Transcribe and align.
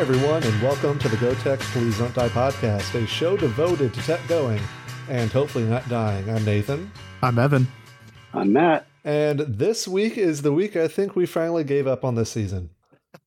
Hi, 0.00 0.06
everyone, 0.06 0.42
and 0.44 0.62
welcome 0.62 0.98
to 0.98 1.10
the 1.10 1.16
Go 1.18 1.34
Tech 1.34 1.58
Please 1.60 1.98
Don't 1.98 2.14
Die 2.14 2.28
podcast, 2.30 2.94
a 2.94 3.06
show 3.06 3.36
devoted 3.36 3.92
to 3.92 4.00
tech 4.00 4.26
going 4.28 4.58
and 5.10 5.30
hopefully 5.30 5.64
not 5.64 5.86
dying. 5.90 6.26
I'm 6.30 6.42
Nathan. 6.42 6.90
I'm 7.20 7.38
Evan. 7.38 7.68
I'm 8.32 8.50
Matt. 8.50 8.86
And 9.04 9.40
this 9.40 9.86
week 9.86 10.16
is 10.16 10.40
the 10.40 10.54
week 10.54 10.74
I 10.74 10.88
think 10.88 11.16
we 11.16 11.26
finally 11.26 11.64
gave 11.64 11.86
up 11.86 12.02
on 12.02 12.14
this 12.14 12.30
season. 12.30 12.70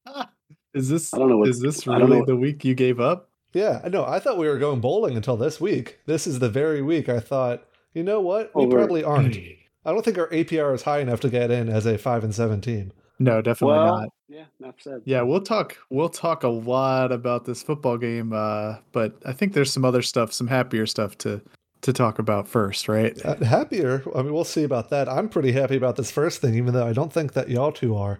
Is 0.73 0.89
this 0.89 1.13
I 1.13 1.20
don't 1.20 1.29
know 1.29 1.38
what- 1.38 1.49
is 1.49 1.59
this 1.59 1.88
I 1.88 1.99
don't 1.99 2.09
really 2.09 2.21
know- 2.21 2.25
the 2.25 2.35
week 2.38 2.65
you 2.65 2.73
gave 2.73 2.99
up? 2.99 3.29
Yeah, 3.53 3.79
I 3.83 3.89
know. 3.89 4.03
I 4.03 4.17
thought 4.17 4.39
we 4.39 4.47
were 4.47 4.57
going 4.57 4.81
bowling 4.81 5.15
until 5.15 5.37
this 5.37 5.62
week. 5.62 5.99
This 6.07 6.26
is 6.26 6.40
the 6.40 6.49
very 6.49 6.81
week 6.81 7.07
I 7.07 7.20
thought, 7.20 7.67
you 7.93 8.01
know 8.01 8.20
what? 8.20 8.49
We 8.55 8.65
probably 8.65 9.03
aren't. 9.03 9.37
I 9.85 9.91
don't 9.91 10.03
think 10.03 10.17
our 10.17 10.29
APR 10.29 10.73
is 10.73 10.81
high 10.81 11.01
enough 11.01 11.20
to 11.20 11.29
get 11.29 11.51
in 11.51 11.70
as 11.70 11.85
a 11.85 11.99
5 11.99 12.23
and 12.23 12.34
7 12.34 12.62
team. 12.62 12.93
No, 13.20 13.43
definitely 13.43 13.77
well, 13.77 13.99
not. 13.99 14.09
Yeah, 14.33 14.45
enough 14.59 14.75
said. 14.79 15.01
Yeah, 15.05 15.21
we'll 15.21 15.41
talk 15.41 15.77
we'll 15.89 16.09
talk 16.09 16.43
a 16.43 16.47
lot 16.49 17.11
about 17.11 17.45
this 17.45 17.61
football 17.61 17.97
game, 17.97 18.33
uh, 18.33 18.77
but 18.91 19.15
I 19.25 19.33
think 19.33 19.53
there's 19.53 19.71
some 19.71 19.85
other 19.85 20.01
stuff, 20.01 20.33
some 20.33 20.47
happier 20.47 20.85
stuff 20.85 21.17
to 21.19 21.41
to 21.81 21.93
talk 21.93 22.17
about 22.17 22.47
first, 22.47 22.87
right? 22.87 23.13
Uh, 23.25 23.35
happier. 23.43 24.03
I 24.15 24.21
mean, 24.23 24.33
we'll 24.33 24.43
see 24.45 24.63
about 24.63 24.89
that. 24.89 25.07
I'm 25.09 25.27
pretty 25.29 25.51
happy 25.51 25.75
about 25.75 25.97
this 25.97 26.11
first 26.11 26.41
thing, 26.41 26.55
even 26.55 26.73
though 26.73 26.87
I 26.87 26.93
don't 26.93 27.11
think 27.11 27.33
that 27.33 27.49
y'all 27.49 27.71
two 27.73 27.95
are. 27.95 28.19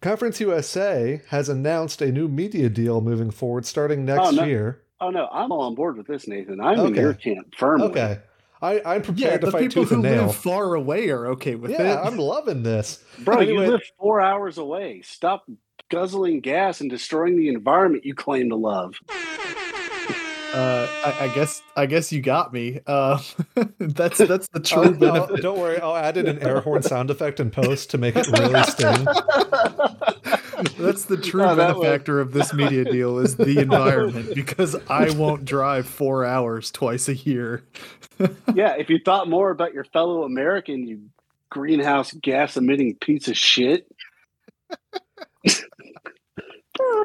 Conference 0.00 0.40
USA 0.40 1.22
has 1.30 1.48
announced 1.48 2.00
a 2.02 2.12
new 2.12 2.28
media 2.28 2.68
deal 2.68 3.00
moving 3.00 3.30
forward 3.30 3.66
starting 3.66 4.04
next 4.04 4.28
Oh, 4.28 4.30
no. 4.30 4.44
year. 4.44 4.82
Oh 5.00 5.10
no, 5.10 5.26
I'm 5.32 5.50
all 5.52 5.62
on 5.62 5.74
board 5.74 5.96
with 5.96 6.06
this, 6.06 6.28
Nathan. 6.28 6.60
I'm 6.60 6.78
in 6.80 6.94
your 6.94 7.14
camp 7.14 7.54
firmly. 7.56 7.88
Okay. 7.88 8.18
I, 8.60 8.80
I'm 8.84 9.02
prepared 9.02 9.18
Yeah, 9.18 9.38
to 9.38 9.46
the 9.46 9.52
fight 9.52 9.60
people 9.62 9.82
tooth 9.84 9.88
who 9.90 9.94
and 9.96 10.02
nail. 10.04 10.26
live 10.26 10.34
far 10.36 10.74
away 10.74 11.08
are 11.10 11.26
okay 11.28 11.54
with 11.54 11.70
Yeah, 11.70 12.00
it. 12.02 12.06
I'm 12.06 12.18
loving 12.18 12.62
this. 12.62 13.02
Bro, 13.20 13.38
Anyway- 13.38 13.64
you 13.66 13.70
live 13.72 13.80
four 13.98 14.20
hours 14.20 14.58
away. 14.58 15.02
Stop 15.02 15.44
guzzling 15.90 16.40
gas 16.40 16.80
and 16.80 16.90
destroying 16.90 17.36
the 17.36 17.48
environment 17.48 18.04
you 18.04 18.14
claim 18.14 18.48
to 18.50 18.56
love. 18.56 18.94
Uh, 20.54 20.88
I, 21.04 21.24
I 21.26 21.34
guess 21.34 21.62
I 21.76 21.86
guess 21.86 22.10
you 22.10 22.22
got 22.22 22.52
me. 22.52 22.80
Uh, 22.86 23.20
that's 23.78 24.18
that's 24.18 24.48
the 24.48 24.60
true 24.60 24.96
I'll- 25.02 25.14
I'll- 25.30 25.36
don't 25.42 25.58
worry, 25.58 25.78
I'll 25.80 25.96
add 25.96 26.16
in 26.16 26.26
an 26.26 26.38
air 26.42 26.60
horn 26.60 26.82
sound 26.82 27.10
effect 27.10 27.38
in 27.40 27.50
post 27.50 27.90
to 27.90 27.98
make 27.98 28.16
it 28.16 28.26
really 28.28 28.62
sting. 28.64 29.06
That's 30.76 31.04
the 31.04 31.16
true 31.16 31.44
Oh, 31.44 31.54
that 31.54 31.76
was- 31.76 31.84
benefactor 31.84 32.20
of 32.20 32.32
this 32.32 32.52
media 32.52 32.84
deal 32.84 33.18
is 33.20 33.36
the 33.36 33.60
environment 33.60 34.34
because 34.34 34.74
I 34.90 35.10
won't 35.10 35.44
drive 35.44 35.86
four 35.86 36.24
hours 36.24 36.72
twice 36.72 37.08
a 37.08 37.14
year. 37.14 37.62
yeah, 38.54 38.74
if 38.76 38.90
you 38.90 38.98
thought 39.04 39.28
more 39.28 39.50
about 39.50 39.72
your 39.72 39.84
fellow 39.84 40.24
American, 40.24 40.86
you 40.86 41.00
greenhouse 41.50 42.12
gas 42.12 42.56
emitting 42.56 42.96
piece 42.96 43.28
of 43.28 43.36
shit. 43.36 43.86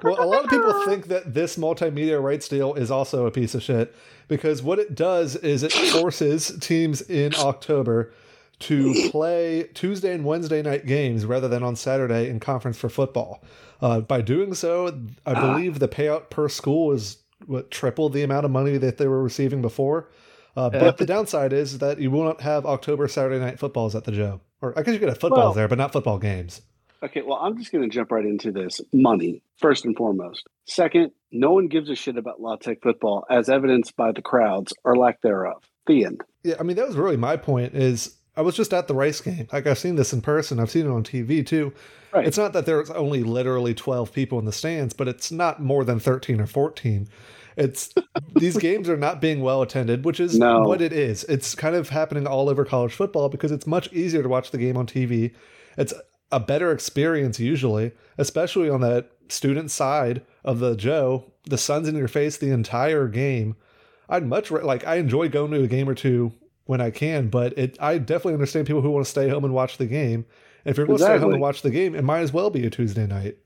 Well, 0.03 0.21
a 0.21 0.25
lot 0.25 0.43
of 0.43 0.49
people 0.49 0.85
think 0.85 1.07
that 1.07 1.33
this 1.33 1.57
multimedia 1.57 2.21
rights 2.21 2.47
deal 2.47 2.73
is 2.73 2.91
also 2.91 3.25
a 3.25 3.31
piece 3.31 3.55
of 3.55 3.63
shit 3.63 3.95
because 4.27 4.61
what 4.61 4.79
it 4.79 4.95
does 4.95 5.35
is 5.37 5.63
it 5.63 5.71
forces 5.71 6.57
teams 6.59 7.01
in 7.01 7.33
October 7.35 8.13
to 8.59 9.09
play 9.11 9.63
Tuesday 9.73 10.13
and 10.13 10.23
Wednesday 10.23 10.61
night 10.61 10.85
games 10.85 11.25
rather 11.25 11.47
than 11.47 11.63
on 11.63 11.75
Saturday 11.75 12.29
in 12.29 12.39
conference 12.39 12.77
for 12.77 12.87
football. 12.89 13.43
Uh, 13.81 13.99
by 14.01 14.21
doing 14.21 14.53
so, 14.53 14.87
I 15.25 15.33
Ah. 15.33 15.53
believe 15.53 15.79
the 15.79 15.87
payout 15.89 16.29
per 16.29 16.47
school 16.47 16.91
is 16.93 17.17
what 17.45 17.71
triple 17.71 18.07
the 18.09 18.23
amount 18.23 18.45
of 18.45 18.51
money 18.51 18.77
that 18.77 18.97
they 18.97 19.07
were 19.07 19.21
receiving 19.21 19.61
before. 19.61 20.09
Uh, 20.55 20.69
but 20.69 20.97
the 20.97 21.05
downside 21.05 21.51
is 21.51 21.79
that 21.79 21.99
you 21.99 22.11
will 22.11 22.23
not 22.23 22.39
have 22.41 22.65
October 22.65 23.07
Saturday 23.07 23.39
night 23.39 23.57
footballs 23.59 23.95
at 23.95 24.03
the 24.05 24.11
Joe. 24.11 24.39
Or 24.61 24.77
I 24.77 24.83
guess 24.83 24.93
you 24.93 24.99
could 24.99 25.09
have 25.09 25.17
footballs 25.17 25.39
Well- 25.47 25.53
there, 25.53 25.67
but 25.67 25.77
not 25.79 25.91
football 25.91 26.19
games. 26.19 26.61
Okay, 27.03 27.21
well, 27.21 27.37
I'm 27.41 27.57
just 27.57 27.71
going 27.71 27.83
to 27.83 27.93
jump 27.93 28.11
right 28.11 28.25
into 28.25 28.51
this. 28.51 28.79
Money, 28.93 29.41
first 29.57 29.83
and 29.85 29.95
foremost. 29.95 30.47
Second, 30.65 31.11
no 31.31 31.51
one 31.51 31.67
gives 31.67 31.89
a 31.89 31.95
shit 31.95 32.17
about 32.17 32.39
La 32.41 32.55
Tech 32.55 32.79
football, 32.81 33.25
as 33.29 33.49
evidenced 33.49 33.95
by 33.97 34.11
the 34.13 34.21
crowds 34.21 34.73
or 34.85 34.95
lack 34.95 35.21
thereof. 35.21 35.63
The 35.85 36.05
end. 36.05 36.21
Yeah, 36.43 36.55
I 36.59 36.63
mean 36.63 36.77
that 36.77 36.87
was 36.87 36.95
really 36.95 37.17
my 37.17 37.35
point. 37.35 37.75
Is 37.75 38.15
I 38.37 38.41
was 38.41 38.55
just 38.55 38.73
at 38.73 38.87
the 38.87 38.93
Rice 38.95 39.19
game. 39.19 39.47
Like 39.51 39.67
I've 39.67 39.77
seen 39.77 39.95
this 39.97 40.13
in 40.13 40.21
person. 40.21 40.59
I've 40.61 40.71
seen 40.71 40.85
it 40.85 40.89
on 40.89 41.03
TV 41.03 41.45
too. 41.45 41.73
Right. 42.13 42.25
It's 42.25 42.37
not 42.37 42.53
that 42.53 42.65
there's 42.65 42.89
only 42.89 43.21
literally 43.23 43.73
twelve 43.73 44.13
people 44.13 44.39
in 44.39 44.45
the 44.45 44.53
stands, 44.53 44.93
but 44.93 45.09
it's 45.09 45.29
not 45.29 45.61
more 45.61 45.83
than 45.83 45.99
thirteen 45.99 46.39
or 46.39 46.45
fourteen. 46.47 47.09
It's 47.57 47.93
these 48.35 48.55
games 48.57 48.87
are 48.87 48.95
not 48.95 49.19
being 49.19 49.41
well 49.41 49.61
attended, 49.61 50.05
which 50.05 50.21
is 50.21 50.39
No. 50.39 50.61
what 50.61 50.81
it 50.81 50.93
is. 50.93 51.25
It's 51.25 51.53
kind 51.53 51.75
of 51.75 51.89
happening 51.89 52.25
all 52.27 52.47
over 52.49 52.63
college 52.63 52.93
football 52.93 53.27
because 53.27 53.51
it's 53.51 53.67
much 53.67 53.91
easier 53.91 54.23
to 54.23 54.29
watch 54.29 54.51
the 54.51 54.57
game 54.57 54.77
on 54.77 54.87
TV. 54.87 55.33
It's 55.77 55.93
a 56.33 56.39
better 56.39 56.71
experience 56.71 57.39
usually, 57.39 57.91
especially 58.17 58.69
on 58.69 58.81
that 58.81 59.11
student 59.29 59.71
side 59.71 60.25
of 60.43 60.59
the 60.59 60.75
Joe. 60.75 61.31
The 61.45 61.57
sun's 61.57 61.87
in 61.87 61.95
your 61.95 62.07
face 62.07 62.37
the 62.37 62.51
entire 62.51 63.07
game. 63.07 63.55
I'd 64.09 64.25
much 64.25 64.51
ra- 64.51 64.65
like 64.65 64.85
I 64.85 64.95
enjoy 64.95 65.29
going 65.29 65.51
to 65.51 65.63
a 65.63 65.67
game 65.67 65.89
or 65.89 65.95
two 65.95 66.33
when 66.65 66.81
I 66.81 66.91
can, 66.91 67.29
but 67.29 67.57
it 67.57 67.77
I 67.81 67.97
definitely 67.97 68.33
understand 68.33 68.67
people 68.67 68.81
who 68.81 68.91
want 68.91 69.05
to 69.05 69.11
stay 69.11 69.29
home 69.29 69.43
and 69.43 69.53
watch 69.53 69.77
the 69.77 69.85
game. 69.85 70.25
And 70.65 70.71
if 70.71 70.77
you're 70.77 70.87
going 70.87 70.99
to 70.99 71.03
stay 71.03 71.17
home 71.17 71.33
and 71.33 71.41
watch 71.41 71.61
the 71.61 71.71
game, 71.71 71.95
it 71.95 72.03
might 72.03 72.21
as 72.21 72.31
well 72.31 72.49
be 72.49 72.65
a 72.65 72.69
Tuesday 72.69 73.05
night. 73.05 73.37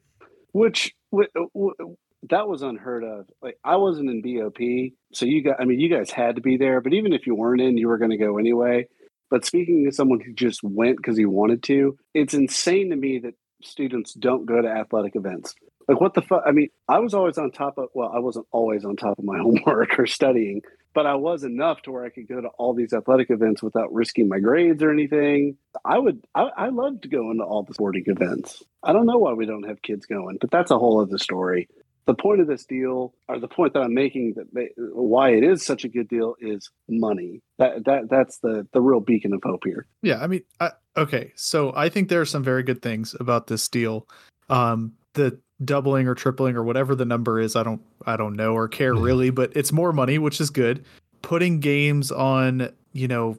Which 0.51 0.93
w- 1.11 1.29
w- 1.35 1.97
that 2.29 2.47
was 2.47 2.61
unheard 2.61 3.03
of. 3.03 3.27
Like 3.41 3.57
I 3.63 3.77
wasn't 3.77 4.09
in 4.09 4.21
BOP, 4.21 4.93
so 5.13 5.25
you 5.25 5.43
got. 5.43 5.59
I 5.59 5.65
mean, 5.65 5.79
you 5.79 5.89
guys 5.89 6.11
had 6.11 6.35
to 6.35 6.41
be 6.41 6.57
there. 6.57 6.81
But 6.81 6.93
even 6.93 7.13
if 7.13 7.27
you 7.27 7.35
weren't 7.35 7.61
in, 7.61 7.77
you 7.77 7.87
were 7.87 7.97
going 7.97 8.11
to 8.11 8.17
go 8.17 8.37
anyway. 8.37 8.87
But 9.29 9.45
speaking 9.45 9.85
to 9.85 9.91
someone 9.91 10.19
who 10.19 10.33
just 10.33 10.63
went 10.63 10.97
because 10.97 11.17
he 11.17 11.25
wanted 11.25 11.63
to, 11.63 11.97
it's 12.13 12.33
insane 12.33 12.89
to 12.91 12.95
me 12.95 13.19
that 13.19 13.35
students 13.63 14.13
don't 14.13 14.45
go 14.45 14.61
to 14.61 14.67
athletic 14.67 15.15
events. 15.15 15.55
Like 15.87 16.01
what 16.01 16.13
the 16.13 16.21
fuck? 16.21 16.43
I 16.45 16.51
mean, 16.51 16.67
I 16.89 16.99
was 16.99 17.13
always 17.13 17.37
on 17.37 17.51
top 17.51 17.77
of. 17.77 17.87
Well, 17.93 18.11
I 18.13 18.19
wasn't 18.19 18.47
always 18.51 18.83
on 18.83 18.97
top 18.97 19.17
of 19.17 19.23
my 19.23 19.37
homework 19.41 19.97
or 19.97 20.05
studying, 20.05 20.61
but 20.93 21.05
I 21.05 21.15
was 21.15 21.43
enough 21.43 21.81
to 21.83 21.91
where 21.91 22.03
I 22.03 22.09
could 22.09 22.27
go 22.27 22.41
to 22.41 22.49
all 22.57 22.73
these 22.73 22.91
athletic 22.93 23.29
events 23.29 23.63
without 23.63 23.93
risking 23.93 24.27
my 24.27 24.39
grades 24.39 24.83
or 24.83 24.91
anything. 24.91 25.57
I 25.85 25.97
would. 25.97 26.25
I, 26.35 26.49
I 26.57 26.69
love 26.69 27.01
to 27.01 27.07
go 27.07 27.31
into 27.31 27.43
all 27.43 27.63
the 27.63 27.73
sporting 27.73 28.03
events. 28.07 28.63
I 28.83 28.91
don't 28.91 29.05
know 29.05 29.17
why 29.17 29.33
we 29.33 29.45
don't 29.45 29.67
have 29.67 29.81
kids 29.81 30.05
going, 30.05 30.37
but 30.41 30.51
that's 30.51 30.71
a 30.71 30.77
whole 30.77 31.01
other 31.01 31.17
story. 31.17 31.69
The 32.07 32.15
point 32.15 32.39
of 32.39 32.47
this 32.47 32.65
deal, 32.65 33.13
or 33.27 33.37
the 33.37 33.49
point 33.49 33.73
that 33.73 33.81
I'm 33.81 33.93
making, 33.93 34.35
that 34.37 34.53
they, 34.53 34.69
why 34.77 35.31
it 35.31 35.43
is 35.43 35.61
such 35.61 35.83
a 35.83 35.89
good 35.89 36.07
deal, 36.07 36.35
is 36.39 36.71
money. 36.87 37.41
That 37.59 37.83
that 37.83 38.09
that's 38.09 38.39
the 38.39 38.65
the 38.71 38.81
real 38.81 39.01
beacon 39.01 39.33
of 39.33 39.41
hope 39.43 39.63
here. 39.65 39.85
Yeah, 40.01 40.23
I 40.23 40.27
mean, 40.27 40.41
I, 40.61 40.71
okay, 40.95 41.33
so 41.35 41.73
I 41.75 41.89
think 41.89 42.07
there 42.07 42.21
are 42.21 42.25
some 42.25 42.43
very 42.43 42.63
good 42.63 42.81
things 42.81 43.13
about 43.19 43.47
this 43.47 43.67
deal. 43.67 44.07
Um, 44.49 44.93
the 45.15 45.37
doubling 45.65 46.07
or 46.07 46.15
tripling 46.15 46.55
or 46.55 46.63
whatever 46.63 46.95
the 46.95 47.03
number 47.03 47.41
is, 47.41 47.57
I 47.57 47.63
don't, 47.63 47.81
I 48.05 48.15
don't 48.15 48.35
know 48.35 48.53
or 48.53 48.67
care 48.67 48.93
really, 48.93 49.29
but 49.29 49.51
it's 49.55 49.73
more 49.73 49.91
money, 49.91 50.17
which 50.17 50.39
is 50.39 50.49
good. 50.49 50.85
Putting 51.23 51.59
games 51.59 52.11
on, 52.11 52.71
you 52.93 53.09
know, 53.09 53.37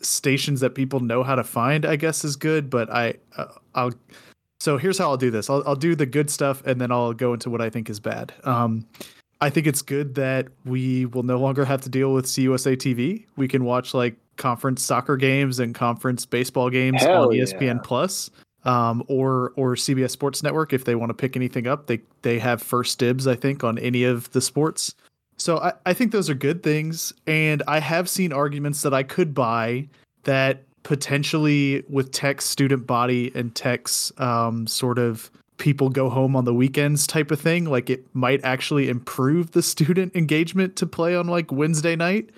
stations 0.00 0.60
that 0.60 0.74
people 0.74 1.00
know 1.00 1.22
how 1.22 1.34
to 1.34 1.44
find, 1.44 1.84
I 1.84 1.96
guess, 1.96 2.24
is 2.24 2.36
good. 2.36 2.70
But 2.70 2.90
I, 2.90 3.14
uh, 3.36 3.48
I'll. 3.74 3.92
So 4.60 4.78
here's 4.78 4.98
how 4.98 5.10
I'll 5.10 5.16
do 5.16 5.30
this. 5.30 5.50
I'll, 5.50 5.62
I'll 5.66 5.76
do 5.76 5.94
the 5.94 6.06
good 6.06 6.30
stuff, 6.30 6.62
and 6.66 6.80
then 6.80 6.90
I'll 6.90 7.12
go 7.12 7.32
into 7.34 7.50
what 7.50 7.60
I 7.60 7.70
think 7.70 7.90
is 7.90 8.00
bad. 8.00 8.32
Um, 8.44 8.86
I 9.40 9.50
think 9.50 9.66
it's 9.66 9.82
good 9.82 10.14
that 10.14 10.48
we 10.64 11.06
will 11.06 11.22
no 11.22 11.38
longer 11.38 11.64
have 11.64 11.82
to 11.82 11.88
deal 11.88 12.14
with 12.14 12.24
CUSA 12.26 12.76
TV. 12.76 13.26
We 13.36 13.48
can 13.48 13.64
watch 13.64 13.92
like 13.92 14.16
conference 14.36 14.82
soccer 14.82 15.16
games 15.16 15.58
and 15.58 15.74
conference 15.74 16.24
baseball 16.24 16.70
games 16.70 17.02
Hell 17.02 17.28
on 17.28 17.34
E 17.34 17.38
yeah. 17.38 17.44
ESPN 17.44 17.82
Plus, 17.82 18.30
um, 18.64 19.02
or 19.08 19.52
or 19.56 19.74
CBS 19.74 20.10
Sports 20.10 20.42
Network 20.42 20.72
if 20.72 20.84
they 20.84 20.94
want 20.94 21.10
to 21.10 21.14
pick 21.14 21.36
anything 21.36 21.66
up. 21.66 21.86
They 21.86 22.00
they 22.22 22.38
have 22.38 22.62
first 22.62 22.98
dibs, 22.98 23.26
I 23.26 23.34
think, 23.34 23.62
on 23.62 23.78
any 23.78 24.04
of 24.04 24.30
the 24.32 24.40
sports. 24.40 24.94
So 25.36 25.58
I, 25.58 25.74
I 25.84 25.92
think 25.92 26.12
those 26.12 26.30
are 26.30 26.34
good 26.34 26.62
things, 26.62 27.12
and 27.26 27.62
I 27.68 27.78
have 27.80 28.08
seen 28.08 28.32
arguments 28.32 28.80
that 28.82 28.94
I 28.94 29.02
could 29.02 29.34
buy 29.34 29.88
that 30.24 30.62
potentially 30.86 31.82
with 31.88 32.12
Tech's 32.12 32.44
student 32.44 32.86
body 32.86 33.32
and 33.34 33.52
Tech's 33.56 34.12
um, 34.18 34.68
sort 34.68 35.00
of 35.00 35.32
people 35.58 35.88
go 35.88 36.08
home 36.08 36.36
on 36.36 36.44
the 36.44 36.54
weekends 36.54 37.08
type 37.08 37.32
of 37.32 37.40
thing, 37.40 37.64
like 37.64 37.90
it 37.90 38.04
might 38.14 38.40
actually 38.44 38.88
improve 38.88 39.50
the 39.50 39.62
student 39.62 40.14
engagement 40.14 40.76
to 40.76 40.86
play 40.86 41.16
on 41.16 41.26
like 41.26 41.50
Wednesday 41.50 41.96
night. 41.96 42.30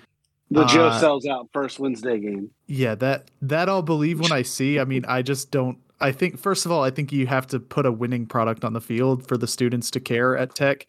The 0.49 0.65
Joe 0.65 0.87
Uh, 0.87 0.99
sells 0.99 1.27
out 1.27 1.47
first 1.53 1.79
Wednesday 1.79 2.17
game. 2.17 2.49
Yeah, 2.65 2.95
that 2.95 3.29
that 3.43 3.69
I'll 3.69 3.83
believe 3.83 4.19
when 4.19 4.31
I 4.31 4.41
see. 4.57 4.79
I 4.79 4.83
mean, 4.83 5.05
I 5.07 5.21
just 5.21 5.51
don't. 5.51 5.77
I 6.01 6.11
think 6.11 6.39
first 6.39 6.65
of 6.65 6.71
all, 6.71 6.83
I 6.83 6.89
think 6.89 7.11
you 7.11 7.27
have 7.27 7.45
to 7.47 7.59
put 7.59 7.85
a 7.85 7.91
winning 7.91 8.25
product 8.25 8.65
on 8.65 8.73
the 8.73 8.81
field 8.81 9.27
for 9.27 9.37
the 9.37 9.47
students 9.47 9.91
to 9.91 9.99
care 9.99 10.35
at 10.35 10.55
Tech. 10.55 10.87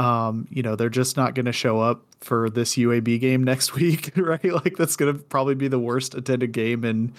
Um, 0.00 0.46
you 0.50 0.62
know, 0.62 0.76
they're 0.76 0.88
just 0.88 1.16
not 1.16 1.34
going 1.34 1.46
to 1.46 1.52
show 1.52 1.80
up 1.80 2.02
for 2.20 2.48
this 2.48 2.76
UAB 2.76 3.20
game 3.20 3.44
next 3.44 3.74
week, 3.74 4.12
right? 4.16 4.44
Like 4.44 4.76
that's 4.76 4.96
going 4.96 5.14
to 5.14 5.22
probably 5.22 5.54
be 5.54 5.68
the 5.68 5.78
worst 5.78 6.14
attended 6.14 6.52
game 6.52 6.84
in 6.84 7.12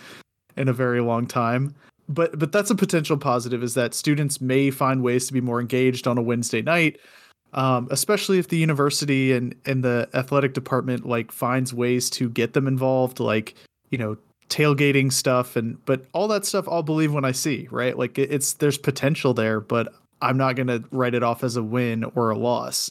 in 0.57 0.67
a 0.67 0.73
very 0.73 1.01
long 1.01 1.27
time. 1.27 1.75
But 2.09 2.37
but 2.37 2.51
that's 2.51 2.71
a 2.71 2.75
potential 2.75 3.17
positive 3.17 3.63
is 3.63 3.73
that 3.75 3.93
students 3.93 4.41
may 4.41 4.71
find 4.71 5.01
ways 5.03 5.27
to 5.27 5.33
be 5.33 5.41
more 5.41 5.61
engaged 5.61 6.07
on 6.07 6.17
a 6.17 6.21
Wednesday 6.21 6.61
night 6.61 6.99
um, 7.53 7.87
especially 7.91 8.39
if 8.39 8.47
the 8.47 8.57
university 8.57 9.33
and 9.33 9.55
and 9.65 9.83
the 9.83 10.09
athletic 10.13 10.53
department 10.53 11.05
like 11.05 11.31
finds 11.31 11.73
ways 11.73 12.09
to 12.11 12.29
get 12.29 12.53
them 12.53 12.67
involved, 12.67 13.19
like 13.19 13.55
you 13.89 13.97
know 13.97 14.17
tailgating 14.49 15.11
stuff 15.11 15.55
and 15.55 15.83
but 15.85 16.05
all 16.11 16.27
that 16.27 16.45
stuff 16.45 16.67
I'll 16.67 16.83
believe 16.83 17.13
when 17.13 17.25
I 17.25 17.31
see 17.31 17.67
right. 17.71 17.97
Like 17.97 18.17
it's 18.17 18.53
there's 18.53 18.77
potential 18.77 19.33
there, 19.33 19.59
but 19.59 19.93
I'm 20.21 20.37
not 20.37 20.55
going 20.55 20.67
to 20.67 20.83
write 20.91 21.13
it 21.13 21.23
off 21.23 21.43
as 21.43 21.55
a 21.55 21.63
win 21.63 22.03
or 22.15 22.29
a 22.29 22.37
loss. 22.37 22.89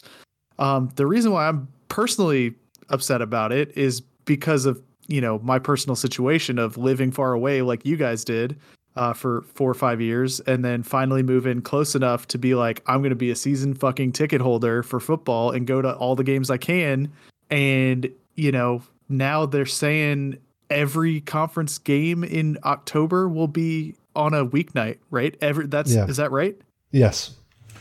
Um, 0.59 0.91
the 0.97 1.07
reason 1.07 1.33
why 1.33 1.49
I'm 1.49 1.69
personally 1.89 2.55
upset 2.89 3.23
about 3.23 3.53
it 3.53 3.77
is 3.77 4.01
because 4.25 4.67
of 4.67 4.83
you 5.09 5.21
know 5.21 5.39
my 5.41 5.59
personal 5.59 5.97
situation 5.97 6.59
of 6.59 6.77
living 6.77 7.11
far 7.11 7.33
away 7.33 7.63
like 7.63 7.85
you 7.85 7.97
guys 7.97 8.25
did 8.25 8.57
uh, 8.97 9.13
for 9.13 9.43
four 9.55 9.71
or 9.71 9.75
five 9.75 10.01
years 10.01 10.41
and 10.41 10.65
then 10.65 10.83
finally 10.83 11.23
move 11.23 11.47
in 11.47 11.61
close 11.63 11.95
enough 11.95 12.27
to 12.29 12.39
be 12.39 12.55
like 12.55 12.83
i'm 12.87 12.99
going 13.01 13.11
to 13.11 13.17
be 13.17 13.31
a 13.31 13.37
season 13.37 13.75
fucking 13.75 14.13
ticket 14.13 14.41
holder 14.41 14.83
for 14.83 15.01
football 15.01 15.51
and 15.51 15.67
go 15.67 15.81
to 15.83 15.93
all 15.97 16.15
the 16.15 16.23
games 16.25 16.51
i 16.51 16.57
can 16.57 17.11
and 17.51 18.09
you 18.37 18.53
know 18.53 18.83
now 19.09 19.47
they're 19.47 19.67
saying 19.67 20.37
every 20.69 21.21
conference 21.23 21.79
game 21.79 22.23
in 22.23 22.57
october 22.65 23.29
will 23.29 23.49
be 23.49 23.95
on 24.15 24.35
a 24.35 24.45
weeknight 24.47 24.99
right 25.11 25.37
every 25.41 25.67
that's 25.67 25.93
Yeah. 25.93 26.07
is 26.07 26.17
that 26.19 26.31
right 26.31 26.57
Yes. 26.93 27.37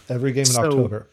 Every 0.10 0.32
game 0.32 0.42
in 0.42 0.46
So- 0.46 0.64
October. 0.66 1.08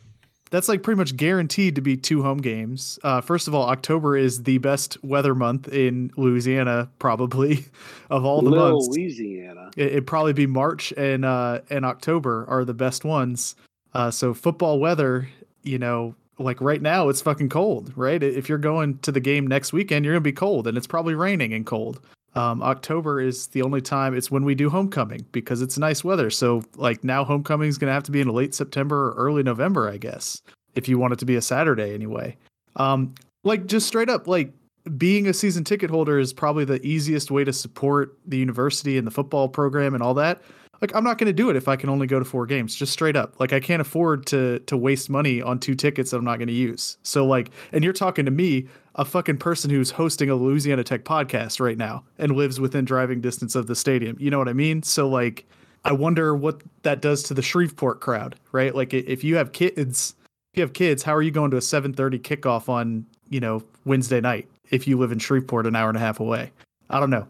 that's 0.50 0.68
like 0.68 0.82
pretty 0.82 0.96
much 0.98 1.16
guaranteed 1.16 1.74
to 1.74 1.80
be 1.80 1.96
two 1.96 2.22
home 2.22 2.38
games. 2.38 2.98
Uh, 3.02 3.20
first 3.20 3.48
of 3.48 3.54
all, 3.54 3.68
October 3.68 4.16
is 4.16 4.44
the 4.44 4.58
best 4.58 5.02
weather 5.04 5.34
month 5.34 5.68
in 5.68 6.10
Louisiana, 6.16 6.88
probably 6.98 7.64
of 8.10 8.24
all 8.24 8.40
the 8.42 8.50
Little 8.50 8.72
months. 8.80 8.88
Louisiana. 8.96 9.70
It, 9.76 9.88
it'd 9.88 10.06
probably 10.06 10.32
be 10.32 10.46
March 10.46 10.92
and 10.96 11.24
uh, 11.24 11.60
and 11.70 11.84
October 11.84 12.44
are 12.48 12.64
the 12.64 12.74
best 12.74 13.04
ones. 13.04 13.54
Uh, 13.92 14.10
so 14.10 14.32
football 14.34 14.78
weather, 14.78 15.28
you 15.62 15.78
know, 15.78 16.14
like 16.38 16.60
right 16.60 16.82
now 16.82 17.08
it's 17.08 17.22
fucking 17.22 17.48
cold, 17.48 17.92
right? 17.96 18.22
If 18.22 18.48
you're 18.48 18.58
going 18.58 18.98
to 18.98 19.10
the 19.12 19.20
game 19.20 19.46
next 19.46 19.72
weekend, 19.72 20.04
you're 20.04 20.14
gonna 20.14 20.20
be 20.20 20.32
cold, 20.32 20.66
and 20.66 20.76
it's 20.78 20.86
probably 20.86 21.14
raining 21.14 21.52
and 21.54 21.64
cold. 21.66 22.00
Um, 22.36 22.62
October 22.62 23.20
is 23.20 23.48
the 23.48 23.62
only 23.62 23.80
time 23.80 24.14
it's 24.14 24.30
when 24.30 24.44
we 24.44 24.54
do 24.54 24.68
homecoming 24.68 25.24
because 25.32 25.62
it's 25.62 25.78
nice 25.78 26.04
weather. 26.04 26.30
So 26.30 26.62
like 26.76 27.02
now 27.02 27.24
homecoming 27.24 27.68
is 27.68 27.78
gonna 27.78 27.92
have 27.92 28.04
to 28.04 28.10
be 28.10 28.20
in 28.20 28.28
late 28.28 28.54
September 28.54 29.08
or 29.08 29.14
early 29.14 29.42
November, 29.42 29.90
I 29.90 29.96
guess, 29.96 30.42
if 30.74 30.88
you 30.88 30.98
want 30.98 31.14
it 31.14 31.18
to 31.20 31.24
be 31.24 31.36
a 31.36 31.42
Saturday 31.42 31.94
anyway. 31.94 32.36
Um, 32.76 33.14
like 33.42 33.66
just 33.66 33.86
straight 33.86 34.10
up, 34.10 34.26
like 34.28 34.52
being 34.96 35.26
a 35.26 35.32
season 35.32 35.64
ticket 35.64 35.90
holder 35.90 36.18
is 36.18 36.32
probably 36.32 36.64
the 36.64 36.84
easiest 36.86 37.30
way 37.30 37.44
to 37.44 37.52
support 37.52 38.18
the 38.26 38.36
university 38.36 38.98
and 38.98 39.06
the 39.06 39.10
football 39.10 39.48
program 39.48 39.94
and 39.94 40.02
all 40.02 40.14
that. 40.14 40.42
Like 40.80 40.94
I'm 40.94 41.04
not 41.04 41.18
going 41.18 41.26
to 41.26 41.32
do 41.32 41.48
it 41.48 41.56
if 41.56 41.68
I 41.68 41.76
can 41.76 41.88
only 41.88 42.06
go 42.06 42.18
to 42.18 42.24
four 42.24 42.46
games, 42.46 42.74
just 42.74 42.92
straight 42.92 43.16
up. 43.16 43.40
Like 43.40 43.52
I 43.52 43.60
can't 43.60 43.80
afford 43.80 44.26
to 44.26 44.58
to 44.60 44.76
waste 44.76 45.08
money 45.08 45.40
on 45.40 45.58
two 45.58 45.74
tickets 45.74 46.10
that 46.10 46.18
I'm 46.18 46.24
not 46.24 46.36
going 46.36 46.48
to 46.48 46.54
use. 46.54 46.98
So 47.02 47.24
like, 47.24 47.50
and 47.72 47.82
you're 47.82 47.92
talking 47.92 48.26
to 48.26 48.30
me, 48.30 48.68
a 48.96 49.04
fucking 49.04 49.36
person 49.36 49.70
who's 49.70 49.90
hosting 49.90 50.30
a 50.30 50.34
Louisiana 50.34 50.82
Tech 50.82 51.04
podcast 51.04 51.60
right 51.60 51.76
now 51.76 52.02
and 52.18 52.34
lives 52.34 52.58
within 52.58 52.84
driving 52.84 53.20
distance 53.20 53.54
of 53.54 53.66
the 53.66 53.76
stadium. 53.76 54.16
You 54.18 54.30
know 54.30 54.38
what 54.38 54.48
I 54.48 54.54
mean? 54.54 54.82
So 54.82 55.08
like, 55.08 55.46
I 55.84 55.92
wonder 55.92 56.34
what 56.34 56.62
that 56.82 57.00
does 57.00 57.22
to 57.24 57.34
the 57.34 57.42
Shreveport 57.42 58.00
crowd, 58.00 58.36
right? 58.52 58.74
Like 58.74 58.92
if 58.92 59.22
you 59.22 59.36
have 59.36 59.52
kids, 59.52 60.14
if 60.52 60.58
you 60.58 60.62
have 60.62 60.72
kids, 60.72 61.02
how 61.02 61.14
are 61.14 61.22
you 61.22 61.30
going 61.30 61.50
to 61.52 61.58
a 61.58 61.60
7:30 61.60 62.20
kickoff 62.20 62.68
on 62.68 63.06
you 63.28 63.38
know 63.38 63.62
Wednesday 63.84 64.20
night 64.20 64.48
if 64.70 64.88
you 64.88 64.98
live 64.98 65.12
in 65.12 65.18
Shreveport, 65.18 65.66
an 65.66 65.76
hour 65.76 65.88
and 65.88 65.96
a 65.96 66.00
half 66.00 66.18
away? 66.18 66.50
I 66.90 66.98
don't 66.98 67.10
know. 67.10 67.28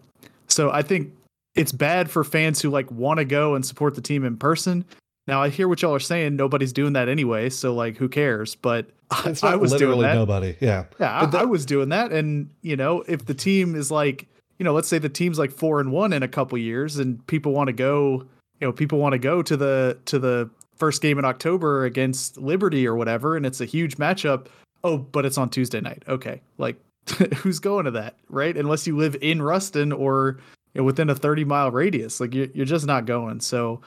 So 0.48 0.70
I 0.70 0.82
think 0.82 1.12
it's 1.54 1.72
bad 1.72 2.10
for 2.10 2.22
fans 2.22 2.62
who 2.62 2.70
like 2.70 2.90
want 2.90 3.18
to 3.18 3.24
go 3.24 3.54
and 3.54 3.66
support 3.66 3.94
the 3.94 4.00
team 4.00 4.24
in 4.24 4.36
person. 4.36 4.84
Now 5.26 5.42
I 5.42 5.48
hear 5.48 5.66
what 5.68 5.82
y'all 5.82 5.94
are 5.94 5.98
saying. 6.00 6.36
Nobody's 6.36 6.72
doing 6.72 6.92
that 6.94 7.08
anyway, 7.08 7.50
so 7.50 7.74
like 7.74 7.96
who 7.96 8.08
cares? 8.08 8.54
But 8.54 8.86
I 9.10 9.34
not 9.42 9.60
was 9.60 9.72
doing 9.74 10.00
that. 10.02 10.14
nobody. 10.14 10.56
Yeah. 10.60 10.84
Yeah, 11.00 11.20
But 11.20 11.26
I, 11.28 11.30
that- 11.30 11.40
I 11.42 11.44
was 11.44 11.66
doing 11.66 11.88
that, 11.90 12.12
and 12.12 12.50
you 12.62 12.76
know, 12.76 13.02
if 13.08 13.24
the 13.26 13.34
team 13.34 13.74
is 13.74 13.90
like, 13.90 14.26
you 14.58 14.64
know, 14.64 14.72
let's 14.72 14.88
say 14.88 14.98
the 14.98 15.08
team's 15.08 15.38
like 15.38 15.50
four 15.50 15.80
and 15.80 15.92
one 15.92 16.12
in 16.12 16.22
a 16.22 16.28
couple 16.28 16.56
years, 16.58 16.96
and 16.98 17.24
people 17.26 17.52
want 17.52 17.66
to 17.68 17.72
go, 17.72 18.26
you 18.60 18.66
know, 18.66 18.72
people 18.72 18.98
want 18.98 19.12
to 19.12 19.18
go 19.18 19.42
to 19.42 19.56
the 19.56 19.98
to 20.06 20.18
the 20.18 20.48
first 20.76 21.02
game 21.02 21.18
in 21.18 21.24
October 21.24 21.84
against 21.84 22.36
Liberty 22.38 22.86
or 22.86 22.94
whatever, 22.96 23.36
and 23.36 23.44
it's 23.46 23.60
a 23.60 23.64
huge 23.66 23.96
matchup. 23.96 24.46
Oh, 24.84 24.98
but 24.98 25.26
it's 25.26 25.38
on 25.38 25.48
Tuesday 25.50 25.80
night. 25.80 26.02
Okay, 26.08 26.40
like 26.58 26.76
who's 27.36 27.58
going 27.58 27.84
to 27.86 27.90
that, 27.92 28.14
right? 28.28 28.56
Unless 28.56 28.86
you 28.86 28.96
live 28.96 29.16
in 29.20 29.42
Ruston 29.42 29.90
or 29.92 30.38
you 30.74 30.80
know, 30.80 30.84
within 30.84 31.10
a 31.10 31.14
thirty 31.14 31.44
mile 31.44 31.70
radius, 31.70 32.20
like 32.20 32.34
you're 32.34 32.48
you're 32.54 32.66
just 32.66 32.86
not 32.86 33.04
going. 33.06 33.40
So 33.40 33.80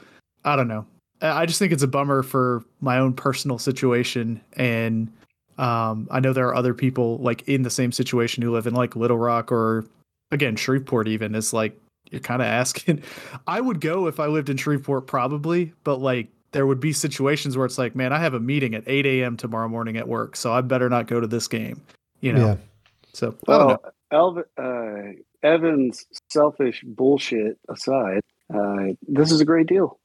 I 0.45 0.55
don't 0.55 0.67
know. 0.67 0.85
I 1.21 1.41
I 1.41 1.45
just 1.45 1.59
think 1.59 1.71
it's 1.71 1.83
a 1.83 1.87
bummer 1.87 2.23
for 2.23 2.63
my 2.81 2.97
own 2.97 3.13
personal 3.13 3.57
situation 3.57 4.41
and 4.53 5.11
um, 5.59 6.07
I 6.09 6.21
know 6.21 6.31
there 6.31 6.47
are 6.47 6.55
other 6.55 6.73
people 6.73 7.17
like 7.17 7.45
in 7.47 7.63
the 7.63 7.69
same 7.69 7.91
situation 7.91 8.41
who 8.41 8.53
live 8.53 8.65
in 8.65 8.73
like 8.73 8.95
Little 8.95 9.17
Rock 9.17 9.51
or 9.51 9.85
again 10.31 10.55
Shreveport. 10.55 11.09
Even 11.09 11.35
is 11.35 11.51
like 11.51 11.77
you're 12.09 12.21
kind 12.21 12.41
of 12.41 12.47
asking. 12.47 13.03
I 13.47 13.59
would 13.59 13.81
go 13.81 14.07
if 14.07 14.21
I 14.21 14.27
lived 14.27 14.49
in 14.49 14.55
Shreveport, 14.55 15.05
probably, 15.05 15.73
but 15.83 15.97
like 15.97 16.29
there 16.51 16.65
would 16.65 16.79
be 16.79 16.93
situations 16.93 17.57
where 17.57 17.65
it's 17.65 17.77
like, 17.77 17.93
man, 17.93 18.13
I 18.13 18.19
have 18.19 18.33
a 18.33 18.39
meeting 18.39 18.73
at 18.73 18.83
8 18.87 19.05
a.m. 19.05 19.37
tomorrow 19.37 19.67
morning 19.67 19.97
at 19.97 20.07
work, 20.07 20.35
so 20.35 20.51
I 20.51 20.61
better 20.61 20.89
not 20.89 21.07
go 21.07 21.19
to 21.19 21.27
this 21.27 21.47
game. 21.47 21.81
You 22.21 22.33
know. 22.33 22.47
Yeah. 22.47 22.55
So 23.13 23.35
I 23.47 23.57
don't 23.57 23.67
know. 23.67 23.77
Well, 23.77 23.93
Elv- 24.11 24.45
uh, 24.57 25.11
Evan's 25.43 26.05
selfish 26.31 26.83
bullshit 26.85 27.57
aside, 27.67 28.21
uh, 28.53 28.93
this 29.07 29.31
is 29.31 29.41
a 29.41 29.45
great 29.45 29.67
deal. 29.67 29.99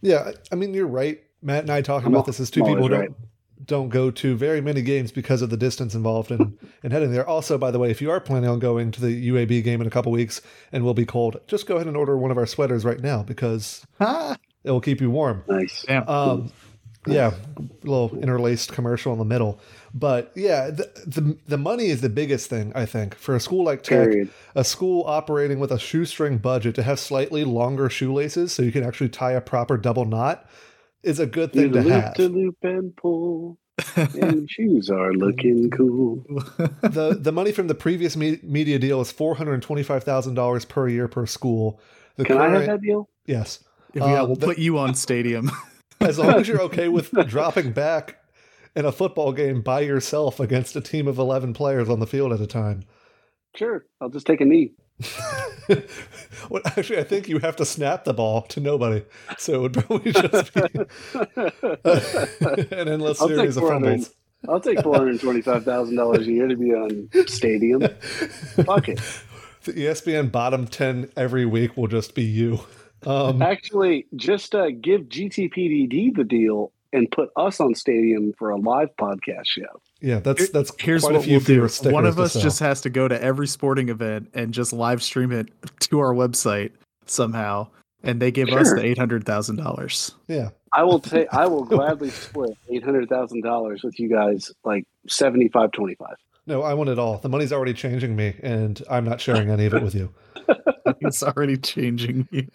Yeah. 0.00 0.32
I 0.52 0.54
mean, 0.54 0.74
you're 0.74 0.86
right. 0.86 1.22
Matt 1.42 1.62
and 1.62 1.70
I 1.70 1.82
talking 1.82 2.06
I'm 2.08 2.14
about 2.14 2.26
this 2.26 2.40
as 2.40 2.50
two 2.50 2.62
people 2.62 2.82
who 2.82 2.88
don't 2.88 3.16
don't 3.64 3.90
go 3.90 4.10
to 4.10 4.36
very 4.36 4.60
many 4.60 4.82
games 4.82 5.12
because 5.12 5.42
of 5.42 5.50
the 5.50 5.56
distance 5.56 5.94
involved 5.94 6.30
in, 6.30 6.58
in 6.82 6.90
heading 6.90 7.12
there. 7.12 7.28
Also, 7.28 7.58
by 7.58 7.70
the 7.70 7.78
way, 7.78 7.90
if 7.90 8.00
you 8.00 8.10
are 8.10 8.20
planning 8.20 8.48
on 8.48 8.58
going 8.58 8.90
to 8.92 9.00
the 9.00 9.28
UAB 9.28 9.62
game 9.62 9.80
in 9.80 9.86
a 9.86 9.90
couple 9.90 10.10
weeks 10.10 10.40
and 10.72 10.82
will 10.84 10.94
be 10.94 11.04
cold, 11.04 11.40
just 11.46 11.66
go 11.66 11.76
ahead 11.76 11.86
and 11.86 11.96
order 11.96 12.16
one 12.16 12.30
of 12.30 12.38
our 12.38 12.46
sweaters 12.46 12.84
right 12.84 13.00
now 13.00 13.22
because 13.22 13.86
it 14.00 14.38
will 14.70 14.80
keep 14.80 15.00
you 15.00 15.10
warm. 15.10 15.44
Nice. 15.48 15.84
Damn. 15.86 16.08
Um, 16.08 16.52
yeah, 17.06 17.32
little 17.84 18.16
interlaced 18.18 18.72
commercial 18.72 19.12
in 19.12 19.18
the 19.18 19.24
middle. 19.24 19.60
But 19.98 20.32
yeah, 20.36 20.70
the, 20.70 20.90
the 21.06 21.36
the 21.46 21.58
money 21.58 21.86
is 21.86 22.00
the 22.00 22.08
biggest 22.08 22.48
thing 22.50 22.72
I 22.74 22.86
think 22.86 23.14
for 23.14 23.34
a 23.34 23.40
school 23.40 23.64
like 23.64 23.82
Tech, 23.82 24.10
Period. 24.10 24.30
a 24.54 24.62
school 24.64 25.04
operating 25.06 25.58
with 25.58 25.72
a 25.72 25.78
shoestring 25.78 26.38
budget 26.38 26.74
to 26.76 26.82
have 26.82 26.98
slightly 27.00 27.42
longer 27.44 27.88
shoelaces 27.90 28.52
so 28.52 28.62
you 28.62 28.70
can 28.72 28.84
actually 28.84 29.08
tie 29.08 29.32
a 29.32 29.40
proper 29.40 29.76
double 29.76 30.04
knot 30.04 30.46
is 31.02 31.18
a 31.18 31.26
good 31.26 31.52
thing 31.52 31.72
to 31.72 31.80
loop 31.80 31.92
have. 31.92 32.14
to 32.14 32.28
loop 32.28 32.56
and 32.62 32.94
pull, 32.96 33.58
and 33.96 34.50
shoes 34.50 34.90
are 34.90 35.12
looking 35.12 35.70
cool. 35.70 36.24
the 36.82 37.16
the 37.18 37.32
money 37.32 37.52
from 37.52 37.66
the 37.66 37.74
previous 37.74 38.16
me- 38.16 38.40
media 38.42 38.78
deal 38.78 39.00
is 39.00 39.10
four 39.10 39.34
hundred 39.36 39.62
twenty 39.62 39.82
five 39.82 40.04
thousand 40.04 40.34
dollars 40.34 40.64
per 40.64 40.88
year 40.88 41.08
per 41.08 41.24
school. 41.26 41.80
The 42.16 42.24
Can 42.24 42.38
I 42.38 42.48
have 42.50 42.66
that 42.66 42.80
deal? 42.82 43.08
Yes, 43.26 43.64
yeah, 43.94 44.04
Uh, 44.04 44.26
we'll 44.26 44.36
the- 44.36 44.46
put 44.46 44.58
you 44.58 44.76
on 44.78 44.94
stadium. 44.94 45.50
as 46.00 46.18
long 46.18 46.34
as 46.34 46.46
you're 46.46 46.60
okay 46.62 46.88
with 46.88 47.10
dropping 47.26 47.72
back 47.72 48.18
in 48.78 48.84
a 48.84 48.92
football 48.92 49.32
game 49.32 49.60
by 49.60 49.80
yourself 49.80 50.38
against 50.38 50.76
a 50.76 50.80
team 50.80 51.08
of 51.08 51.18
eleven 51.18 51.52
players 51.52 51.88
on 51.88 51.98
the 51.98 52.06
field 52.06 52.32
at 52.32 52.40
a 52.40 52.46
time. 52.46 52.84
Sure. 53.56 53.84
I'll 54.00 54.08
just 54.08 54.24
take 54.24 54.40
a 54.40 54.44
knee. 54.44 54.74
well, 56.48 56.62
actually, 56.64 57.00
I 57.00 57.02
think 57.02 57.28
you 57.28 57.40
have 57.40 57.56
to 57.56 57.64
snap 57.64 58.04
the 58.04 58.14
ball 58.14 58.42
to 58.42 58.60
nobody, 58.60 59.04
so 59.36 59.54
it 59.54 59.60
would 59.62 59.74
probably 59.74 60.12
just 60.12 60.54
be 60.54 60.60
an 62.76 62.88
endless 62.88 63.20
I'll 63.20 63.26
series 63.26 63.56
of 63.56 63.64
fumbles. 63.64 64.14
I'll 64.48 64.60
take 64.60 64.80
four 64.80 64.96
hundred 64.96 65.20
twenty-five 65.20 65.64
thousand 65.64 65.96
dollars 65.96 66.28
a 66.28 66.32
year 66.32 66.46
to 66.46 66.56
be 66.56 66.72
on 66.72 67.08
stadium. 67.26 67.82
Fuck 68.64 68.88
it. 68.88 69.00
The 69.64 69.72
ESPN 69.72 70.30
bottom 70.32 70.66
ten 70.66 71.10
every 71.14 71.44
week 71.44 71.76
will 71.76 71.88
just 71.88 72.14
be 72.14 72.22
you. 72.22 72.60
Um, 73.04 73.42
Actually, 73.42 74.06
just 74.16 74.54
uh, 74.54 74.70
give 74.70 75.02
GTPDD 75.02 76.14
the 76.14 76.24
deal 76.24 76.72
and 76.92 77.10
put 77.10 77.28
us 77.36 77.60
on 77.60 77.74
stadium 77.74 78.32
for 78.38 78.50
a 78.50 78.56
live 78.56 78.88
podcast 79.00 79.46
show. 79.46 79.80
yeah, 80.00 80.20
that's 80.20 80.50
that's 80.50 80.72
Here's 80.78 81.02
quite 81.02 81.14
a 81.14 81.18
what 81.18 81.24
few 81.24 81.38
we'll 81.38 81.68
do. 81.68 81.90
One 81.90 82.06
of 82.06 82.18
us 82.18 82.40
just 82.40 82.60
has 82.60 82.80
to 82.82 82.90
go 82.90 83.08
to 83.08 83.22
every 83.22 83.46
sporting 83.46 83.88
event 83.88 84.30
and 84.34 84.52
just 84.54 84.72
live 84.72 85.02
stream 85.02 85.32
it 85.32 85.48
to 85.80 86.00
our 86.00 86.14
website 86.14 86.72
somehow, 87.06 87.68
and 88.02 88.20
they 88.20 88.30
give 88.30 88.48
us 88.48 88.72
the 88.72 88.84
eight 88.84 88.98
hundred 88.98 89.24
thousand 89.24 89.56
dollars. 89.56 90.12
yeah. 90.28 90.50
I 90.70 90.82
will 90.84 91.00
take. 91.00 91.32
I 91.32 91.46
will 91.46 91.64
gladly 91.76 92.10
split 92.10 92.50
eight 92.68 92.84
hundred 92.84 93.08
thousand 93.08 93.42
dollars 93.42 93.82
with 93.82 93.98
you 93.98 94.10
guys, 94.10 94.52
like 94.64 94.84
seventy-five 95.08 95.72
twenty-five. 95.72 96.16
No, 96.46 96.62
I 96.62 96.74
want 96.74 96.90
it 96.90 96.98
all. 96.98 97.18
The 97.18 97.28
money's 97.30 97.52
already 97.54 97.72
changing 97.72 98.16
me, 98.16 98.34
and 98.42 98.82
I'm 98.90 99.04
not 99.04 99.20
sharing 99.20 99.48
any 99.50 99.64
of 99.64 99.72
it 99.74 99.82
with 99.82 99.94
you. 99.94 100.12
it's 101.00 101.22
already 101.22 101.56
changing 101.56 102.28
you. 102.30 102.48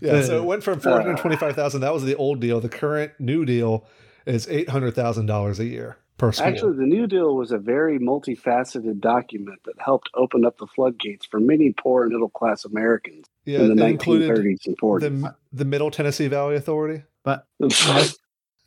Yeah, 0.00 0.22
so 0.22 0.38
it 0.38 0.44
went 0.44 0.62
from 0.62 0.80
four 0.80 0.92
hundred 0.92 1.18
twenty-five 1.18 1.54
thousand. 1.54 1.80
That 1.80 1.92
was 1.92 2.04
the 2.04 2.16
old 2.16 2.40
deal. 2.40 2.60
The 2.60 2.68
current 2.68 3.12
new 3.18 3.44
deal 3.44 3.86
is 4.26 4.48
eight 4.48 4.68
hundred 4.68 4.94
thousand 4.94 5.26
dollars 5.26 5.58
a 5.58 5.64
year 5.64 5.96
per 6.18 6.32
school. 6.32 6.46
Actually, 6.46 6.76
the 6.76 6.86
New 6.86 7.06
Deal 7.06 7.36
was 7.36 7.52
a 7.52 7.58
very 7.58 7.98
multifaceted 7.98 9.00
document 9.00 9.60
that 9.64 9.74
helped 9.78 10.10
open 10.14 10.44
up 10.44 10.58
the 10.58 10.66
floodgates 10.66 11.26
for 11.26 11.40
many 11.40 11.72
poor 11.72 12.02
and 12.04 12.12
middle 12.12 12.28
class 12.28 12.64
Americans 12.64 13.26
yeah, 13.44 13.60
in 13.60 13.74
the 13.74 13.82
1930s 13.82 14.66
and 14.66 14.78
40s. 14.78 15.00
the 15.00 15.34
the 15.52 15.64
Middle 15.64 15.90
Tennessee 15.90 16.28
Valley 16.28 16.56
Authority. 16.56 17.04
but 17.24 17.46
that 17.60 18.16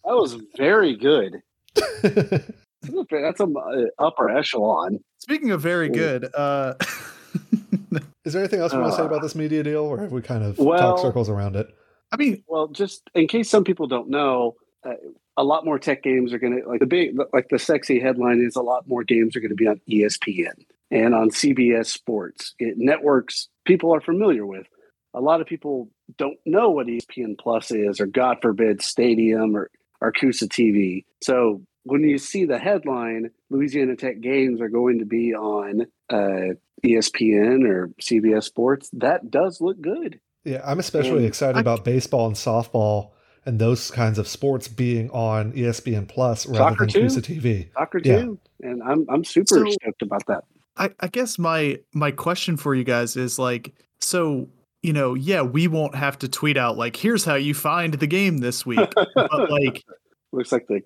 was 0.05 0.37
very 0.57 0.95
good. 0.95 1.41
That's 2.01 3.39
a 3.39 3.43
uh, 3.43 3.85
upper 3.99 4.29
echelon. 4.29 4.99
Speaking 5.17 5.51
of 5.51 5.61
very 5.61 5.89
good, 5.89 6.33
uh, 6.33 6.75
Is 8.25 8.33
there 8.33 8.41
anything 8.41 8.59
else 8.59 8.73
you 8.73 8.79
want 8.79 8.91
to 8.91 8.97
say 8.97 9.03
Uh, 9.03 9.07
about 9.07 9.21
this 9.21 9.35
media 9.35 9.63
deal, 9.63 9.83
or 9.83 9.99
have 9.99 10.11
we 10.11 10.21
kind 10.21 10.43
of 10.43 10.57
well- 10.57 10.77
talked 10.79 11.01
circles 11.01 11.29
around 11.29 11.55
it? 11.55 11.67
I 12.11 12.17
mean, 12.17 12.43
well, 12.47 12.67
just 12.69 13.03
in 13.13 13.27
case 13.27 13.49
some 13.49 13.63
people 13.63 13.85
don't 13.85 14.09
know, 14.09 14.55
uh, 14.83 14.93
a 15.37 15.43
lot 15.43 15.63
more 15.63 15.77
tech 15.77 16.01
games 16.01 16.33
are 16.33 16.39
going 16.39 16.59
to 16.61 16.67
like 16.67 16.79
the 16.79 16.85
big 16.87 17.15
like 17.33 17.49
the 17.49 17.59
sexy 17.59 17.99
headline 17.99 18.41
is 18.41 18.55
a 18.55 18.61
lot 18.61 18.87
more 18.87 19.03
games 19.03 19.35
are 19.35 19.39
going 19.39 19.49
to 19.49 19.55
be 19.55 19.67
on 19.67 19.79
ESPN 19.89 20.53
and 20.91 21.13
on 21.13 21.29
CBS 21.29 21.85
Sports. 21.85 22.55
It 22.59 22.75
networks 22.77 23.47
people 23.65 23.93
are 23.93 24.01
familiar 24.01 24.45
with. 24.45 24.65
A 25.13 25.21
lot 25.21 25.39
of 25.41 25.47
people 25.47 25.89
don't 26.17 26.37
know 26.45 26.69
what 26.71 26.87
ESPN 26.87 27.37
Plus 27.39 27.71
is, 27.71 27.99
or 27.99 28.05
God 28.07 28.37
forbid, 28.41 28.81
Stadium 28.81 29.55
or 29.55 29.69
Arcusa 30.03 30.47
TV. 30.47 31.05
So 31.21 31.61
when 31.89 32.03
you 32.03 32.17
see 32.17 32.45
the 32.45 32.57
headline, 32.59 33.31
Louisiana 33.49 33.95
Tech 33.95 34.21
games 34.21 34.61
are 34.61 34.69
going 34.69 34.99
to 34.99 35.05
be 35.05 35.33
on 35.35 35.87
uh, 36.09 36.53
ESPN 36.83 37.67
or 37.67 37.89
CBS 38.01 38.43
Sports, 38.43 38.89
that 38.93 39.29
does 39.29 39.59
look 39.61 39.79
good. 39.81 40.19
Yeah, 40.45 40.61
I'm 40.65 40.79
especially 40.79 41.17
And 41.17 41.25
excited 41.25 41.57
I- 41.57 41.61
about 41.61 41.83
baseball 41.83 42.27
and 42.27 42.35
softball 42.35 43.11
and 43.45 43.59
those 43.59 43.89
kinds 43.91 44.17
of 44.19 44.27
sports 44.27 44.67
being 44.67 45.09
on 45.11 45.53
ESPN 45.53 46.07
Plus 46.07 46.45
rather 46.47 46.75
than 46.77 46.87
too? 46.89 46.99
Cusa 47.01 47.21
TV. 47.21 47.71
Soccer 47.73 47.99
Yeah. 48.03 48.21
too, 48.21 48.39
and 48.61 48.81
I'm 48.83 49.05
I'm 49.09 49.23
super 49.23 49.55
So- 49.65 49.69
stoked 49.69 50.01
about 50.01 50.25
that. 50.27 50.43
I, 50.77 50.91
I 51.01 51.07
guess 51.07 51.37
my 51.37 51.79
my 51.93 52.11
question 52.11 52.55
for 52.55 52.73
you 52.73 52.83
guys 52.85 53.17
is 53.17 53.37
like, 53.37 53.73
so 53.99 54.49
you 54.81 54.93
know, 54.93 55.13
yeah, 55.13 55.41
we 55.41 55.67
won't 55.67 55.95
have 55.95 56.17
to 56.19 56.29
tweet 56.29 56.55
out 56.55 56.77
like, 56.77 56.95
here's 56.95 57.25
how 57.25 57.35
you 57.35 57.53
find 57.53 57.95
the 57.95 58.07
game 58.07 58.37
this 58.37 58.65
week, 58.65 58.79
but 59.15 59.49
like, 59.51 59.83
Looks 60.31 60.51
like 60.53 60.67
the 60.67 60.81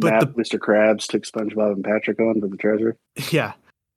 but 0.00 0.12
map 0.12 0.20
the 0.20 0.42
Mr. 0.42 0.58
Krabs 0.58 1.06
took 1.06 1.24
SpongeBob 1.24 1.72
and 1.72 1.84
Patrick 1.84 2.20
on 2.20 2.40
for 2.40 2.48
the 2.48 2.56
treasure. 2.56 2.96
yeah, 3.30 3.52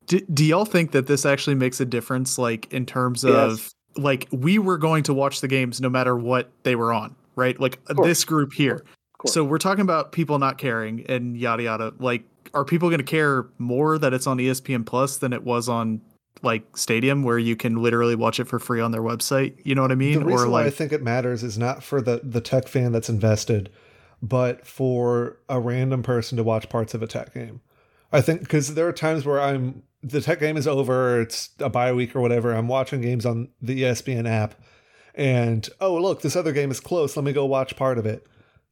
do, 0.07 0.19
do 0.21 0.43
y'all 0.43 0.65
think 0.65 0.91
that 0.91 1.07
this 1.07 1.25
actually 1.25 1.55
makes 1.55 1.79
a 1.79 1.85
difference, 1.85 2.37
like 2.37 2.71
in 2.73 2.85
terms 2.85 3.23
Yes. 3.23 3.51
of 3.51 3.73
like 3.95 4.27
we 4.31 4.59
were 4.59 4.77
going 4.77 5.03
to 5.03 5.13
watch 5.13 5.41
the 5.41 5.47
games 5.47 5.81
no 5.81 5.89
matter 5.89 6.15
what 6.15 6.49
they 6.63 6.75
were 6.75 6.93
on, 6.93 7.15
right? 7.35 7.59
Like 7.59 7.79
this 8.03 8.23
group 8.23 8.53
here. 8.53 8.83
So 9.25 9.43
we're 9.43 9.57
talking 9.57 9.81
about 9.81 10.13
people 10.13 10.39
not 10.39 10.57
caring 10.57 11.05
and 11.07 11.35
yada 11.37 11.63
yada. 11.63 11.93
Like, 11.99 12.23
are 12.53 12.63
people 12.63 12.89
going 12.89 12.99
to 12.99 13.05
care 13.05 13.47
more 13.57 13.97
that 13.97 14.13
it's 14.13 14.25
on 14.27 14.37
ESPN 14.37 14.85
Plus 14.85 15.17
than 15.17 15.33
it 15.33 15.43
was 15.43 15.67
on 15.67 16.01
like 16.41 16.77
Stadium, 16.77 17.23
where 17.23 17.37
you 17.37 17.57
can 17.57 17.75
literally 17.81 18.15
watch 18.15 18.39
it 18.39 18.45
for 18.47 18.59
free 18.59 18.79
on 18.79 18.91
their 18.91 19.01
website? 19.01 19.55
You 19.63 19.75
know 19.75 19.81
what 19.81 19.91
I 19.91 19.95
mean? 19.95 20.19
The 20.19 20.25
reason 20.25 20.47
or 20.47 20.51
why 20.51 20.63
I 20.65 20.69
think 20.69 20.93
it 20.93 21.03
matters 21.03 21.43
is 21.43 21.57
not 21.57 21.83
for 21.83 22.01
the 22.01 22.21
the 22.23 22.39
tech 22.41 22.67
fan 22.67 22.93
that's 22.93 23.09
invested, 23.09 23.69
but 24.21 24.65
for 24.65 25.37
a 25.47 25.59
random 25.59 26.03
person 26.03 26.37
to 26.37 26.43
watch 26.43 26.69
parts 26.69 26.93
of 26.93 27.01
a 27.01 27.07
tech 27.07 27.33
game. 27.33 27.61
I 28.11 28.21
think 28.21 28.41
because 28.41 28.73
there 28.75 28.87
are 28.87 28.93
times 28.93 29.25
where 29.25 29.39
I'm 29.39 29.83
the 30.01 30.21
tech 30.21 30.39
game 30.39 30.57
is 30.57 30.67
over, 30.67 31.21
it's 31.21 31.49
a 31.59 31.69
bye 31.69 31.91
week 31.93 32.15
or 32.15 32.21
whatever. 32.21 32.53
I'm 32.53 32.67
watching 32.67 33.01
games 33.01 33.25
on 33.25 33.49
the 33.61 33.83
ESPN 33.83 34.27
app, 34.27 34.55
and 35.15 35.67
oh 35.81 35.95
look, 35.95 36.21
this 36.21 36.35
other 36.35 36.51
game 36.51 36.71
is 36.71 36.79
close. 36.79 37.15
Let 37.15 37.25
me 37.25 37.33
go 37.33 37.45
watch 37.45 37.75
part 37.75 37.97
of 37.97 38.05
it. 38.05 38.25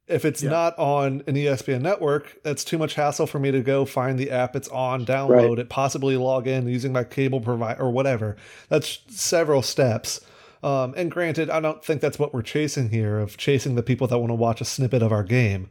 If 0.08 0.24
it's 0.24 0.42
Yeah. 0.42 0.51
not 0.51 0.80
on 0.80 1.22
an 1.27 1.36
ESPN 1.36 1.82
network, 1.82 2.42
that's 2.44 2.63
too 2.63 2.77
much 2.77 2.94
hassle 2.94 3.27
for 3.27 3.39
me 3.39 3.51
to 3.51 3.60
go 3.62 3.84
find 3.84 4.18
the 4.18 4.32
app 4.32 4.56
it's 4.56 4.70
on, 4.70 5.06
download 5.06 5.60
it, 5.60 5.70
possibly 5.70 6.16
log 6.16 6.48
in 6.48 6.66
using 6.68 6.94
my 6.94 7.04
cable 7.04 7.42
provider 7.42 7.82
or 7.82 7.92
whatever. 7.92 8.38
That's 8.70 9.00
several 9.10 9.62
steps. 9.62 10.22
Um, 10.64 10.94
and 10.98 11.12
granted, 11.12 11.50
I 11.50 11.60
don't 11.60 11.84
think 11.84 12.02
that's 12.02 12.18
what 12.18 12.34
we're 12.34 12.42
chasing 12.42 12.90
here 12.90 13.20
of 13.20 13.38
chasing 13.38 13.76
the 13.76 13.84
people 13.84 14.08
that 14.08 14.18
want 14.18 14.32
to 14.32 14.36
watch 14.36 14.62
a 14.62 14.66
snippet 14.66 15.02
of 15.02 15.12
our 15.12 15.24
game, 15.24 15.70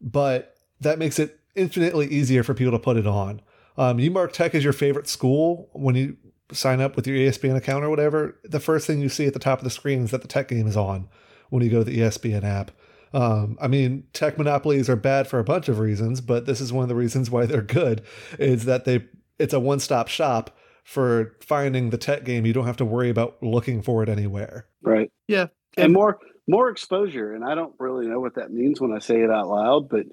but 0.00 0.56
that 0.80 0.98
makes 0.98 1.18
it 1.18 1.40
infinitely 1.54 2.06
easier 2.06 2.42
for 2.42 2.54
people 2.54 2.72
to 2.72 2.78
put 2.78 2.96
it 2.96 3.06
on. 3.06 3.42
Um, 3.76 3.98
you 3.98 4.10
mark 4.10 4.32
Tech 4.32 4.54
as 4.54 4.64
your 4.64 4.72
favorite 4.72 5.08
school 5.08 5.68
when 5.72 5.94
you 5.94 6.16
sign 6.52 6.80
up 6.80 6.96
with 6.96 7.06
your 7.06 7.16
ESPN 7.16 7.56
account 7.56 7.84
or 7.84 7.90
whatever. 7.90 8.38
The 8.44 8.60
first 8.60 8.86
thing 8.86 9.00
you 9.00 9.08
see 9.08 9.26
at 9.26 9.32
the 9.32 9.38
top 9.38 9.58
of 9.58 9.64
the 9.64 9.70
screen 9.70 10.04
is 10.04 10.10
that 10.10 10.22
the 10.22 10.28
Tech 10.28 10.48
game 10.48 10.66
is 10.66 10.76
on 10.76 11.08
when 11.50 11.62
you 11.62 11.70
go 11.70 11.78
to 11.78 11.84
the 11.84 11.98
ESPN 11.98 12.44
app. 12.44 12.70
Um, 13.12 13.58
I 13.60 13.66
mean, 13.68 14.04
tech 14.12 14.38
monopolies 14.38 14.88
are 14.88 14.96
bad 14.96 15.26
for 15.26 15.38
a 15.38 15.44
bunch 15.44 15.68
of 15.68 15.80
reasons, 15.80 16.20
but 16.20 16.46
this 16.46 16.60
is 16.60 16.72
one 16.72 16.84
of 16.84 16.88
the 16.88 16.94
reasons 16.94 17.30
why 17.30 17.46
they're 17.46 17.62
good. 17.62 18.02
Is 18.38 18.64
that 18.66 18.84
they 18.84 19.04
it's 19.38 19.54
a 19.54 19.60
one 19.60 19.80
stop 19.80 20.08
shop 20.08 20.56
for 20.84 21.36
finding 21.40 21.90
the 21.90 21.98
tech 21.98 22.24
game. 22.24 22.46
You 22.46 22.52
don't 22.52 22.66
have 22.66 22.76
to 22.78 22.84
worry 22.84 23.10
about 23.10 23.42
looking 23.42 23.82
for 23.82 24.02
it 24.02 24.08
anywhere. 24.08 24.66
right? 24.82 25.10
Yeah. 25.28 25.46
and 25.76 25.92
more 25.92 26.18
more 26.48 26.68
exposure. 26.68 27.32
And 27.34 27.44
I 27.44 27.54
don't 27.54 27.74
really 27.78 28.06
know 28.08 28.18
what 28.20 28.34
that 28.34 28.50
means 28.52 28.80
when 28.80 28.92
I 28.92 28.98
say 28.98 29.20
it 29.20 29.30
out 29.30 29.48
loud, 29.48 29.88
but 29.88 30.06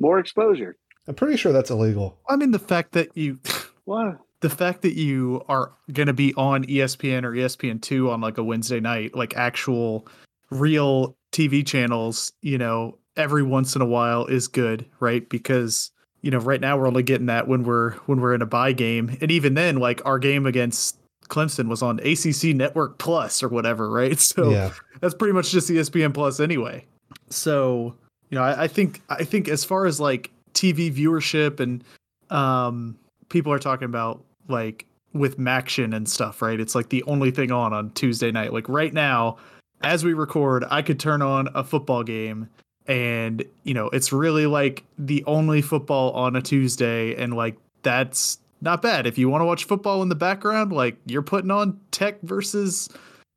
more 0.00 0.18
exposure. 0.18 0.76
I'm 1.06 1.14
pretty 1.14 1.36
sure 1.36 1.52
that's 1.52 1.70
illegal. 1.70 2.18
I 2.28 2.36
mean, 2.36 2.50
the 2.50 2.58
fact 2.58 2.92
that 2.92 3.16
you, 3.16 3.38
What? 3.84 4.18
the 4.40 4.50
fact 4.50 4.82
that 4.82 4.94
you 4.94 5.44
are 5.48 5.72
going 5.92 6.06
to 6.08 6.12
be 6.14 6.34
on 6.34 6.64
ESPN 6.64 7.22
or 7.24 7.32
ESPN 7.32 7.80
two 7.80 8.10
on 8.10 8.20
like 8.20 8.38
a 8.38 8.42
Wednesday 8.42 8.80
night, 8.80 9.14
like 9.14 9.36
actual 9.36 10.08
real 10.50 11.16
TV 11.32 11.64
channels, 11.66 12.32
you 12.42 12.58
know, 12.58 12.98
every 13.16 13.42
once 13.42 13.76
in 13.76 13.82
a 13.82 13.86
while 13.86 14.26
is 14.26 14.48
good, 14.48 14.86
right? 14.98 15.28
Because 15.28 15.90
you 16.24 16.30
know, 16.30 16.38
right 16.38 16.60
now 16.60 16.78
we're 16.78 16.86
only 16.86 17.02
getting 17.02 17.26
that 17.26 17.48
when 17.48 17.64
we're 17.64 17.92
when 18.06 18.18
we're 18.18 18.34
in 18.34 18.40
a 18.40 18.46
buy 18.46 18.72
game, 18.72 19.14
and 19.20 19.30
even 19.30 19.52
then, 19.52 19.76
like 19.76 20.00
our 20.06 20.18
game 20.18 20.46
against 20.46 20.96
Clemson 21.28 21.68
was 21.68 21.82
on 21.82 22.00
ACC 22.00 22.56
Network 22.56 22.96
Plus 22.96 23.42
or 23.42 23.48
whatever, 23.48 23.90
right? 23.90 24.18
So 24.18 24.50
yeah. 24.50 24.72
that's 25.00 25.12
pretty 25.12 25.34
much 25.34 25.50
just 25.50 25.68
ESPN 25.68 26.14
Plus 26.14 26.40
anyway. 26.40 26.86
So 27.28 27.94
you 28.30 28.38
know, 28.38 28.42
I, 28.42 28.62
I 28.62 28.68
think 28.68 29.02
I 29.10 29.22
think 29.22 29.48
as 29.48 29.66
far 29.66 29.84
as 29.84 30.00
like 30.00 30.30
TV 30.54 30.90
viewership 30.90 31.60
and 31.60 31.84
um, 32.30 32.96
people 33.28 33.52
are 33.52 33.58
talking 33.58 33.84
about 33.84 34.24
like 34.48 34.86
with 35.12 35.38
MACtion 35.38 35.94
and 35.94 36.08
stuff, 36.08 36.40
right? 36.40 36.58
It's 36.58 36.74
like 36.74 36.88
the 36.88 37.02
only 37.02 37.32
thing 37.32 37.52
on 37.52 37.74
on 37.74 37.90
Tuesday 37.90 38.32
night. 38.32 38.54
Like 38.54 38.66
right 38.70 38.94
now, 38.94 39.36
as 39.82 40.06
we 40.06 40.14
record, 40.14 40.64
I 40.70 40.80
could 40.80 40.98
turn 40.98 41.20
on 41.20 41.50
a 41.54 41.62
football 41.62 42.02
game 42.02 42.48
and 42.86 43.44
you 43.62 43.74
know 43.74 43.88
it's 43.90 44.12
really 44.12 44.46
like 44.46 44.84
the 44.98 45.24
only 45.26 45.62
football 45.62 46.12
on 46.12 46.36
a 46.36 46.42
Tuesday, 46.42 47.14
and 47.16 47.34
like 47.34 47.56
that's 47.82 48.38
not 48.60 48.82
bad. 48.82 49.06
If 49.06 49.18
you 49.18 49.28
want 49.28 49.42
to 49.42 49.46
watch 49.46 49.64
football 49.64 50.02
in 50.02 50.08
the 50.08 50.14
background, 50.14 50.72
like 50.72 50.96
you're 51.06 51.22
putting 51.22 51.50
on 51.50 51.78
Tech 51.90 52.20
versus 52.22 52.88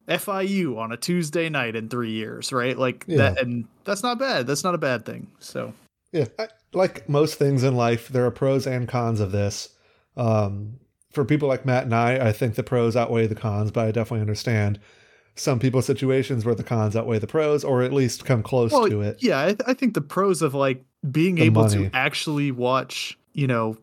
FIU 0.07 0.77
on 0.77 0.91
a 0.91 0.97
Tuesday 0.97 1.49
night 1.49 1.75
in 1.75 1.89
three 1.89 2.11
years, 2.11 2.53
right? 2.53 2.77
Like 2.77 3.03
Yeah. 3.07 3.17
that, 3.17 3.41
and 3.41 3.65
that's 3.83 4.03
not 4.03 4.19
bad. 4.19 4.47
That's 4.47 4.63
not 4.63 4.73
a 4.73 4.77
bad 4.77 5.05
thing. 5.05 5.27
So 5.39 5.73
Yeah, 6.13 6.25
I, 6.39 6.47
like 6.73 7.09
most 7.09 7.35
things 7.35 7.63
in 7.63 7.75
life, 7.75 8.07
there 8.07 8.25
are 8.25 8.31
pros 8.31 8.65
and 8.65 8.87
cons 8.87 9.19
of 9.19 9.31
this. 9.31 9.69
Um, 10.15 10.79
for 11.11 11.25
people 11.25 11.47
like 11.49 11.65
Matt 11.65 11.83
and 11.83 11.93
I, 11.95 12.29
I 12.29 12.31
think 12.31 12.55
the 12.55 12.63
pros 12.63 12.95
outweigh 12.95 13.27
the 13.27 13.35
cons, 13.35 13.71
but 13.71 13.85
I 13.85 13.91
definitely 13.91 14.21
understand 14.21 14.79
some 15.37 15.59
people's 15.59 15.85
situations 15.85 16.45
where 16.45 16.55
the 16.55 16.63
cons 16.63 16.95
outweigh 16.95 17.19
the 17.19 17.27
pros, 17.27 17.63
or 17.63 17.81
at 17.83 17.93
least 17.93 18.25
come 18.25 18.41
close 18.43 18.71
well, 18.71 18.87
to 18.89 19.01
it. 19.01 19.17
yeah, 19.21 19.41
I, 19.41 19.45
th- 19.47 19.61
I 19.67 19.73
think 19.73 19.93
the 19.93 20.01
pros 20.01 20.41
of 20.41 20.53
like 20.53 20.83
being 21.11 21.35
The 21.35 21.43
able 21.43 21.63
money. 21.63 21.89
to 21.89 21.95
actually 21.95 22.51
watch, 22.51 23.17
you 23.33 23.47
know, 23.47 23.77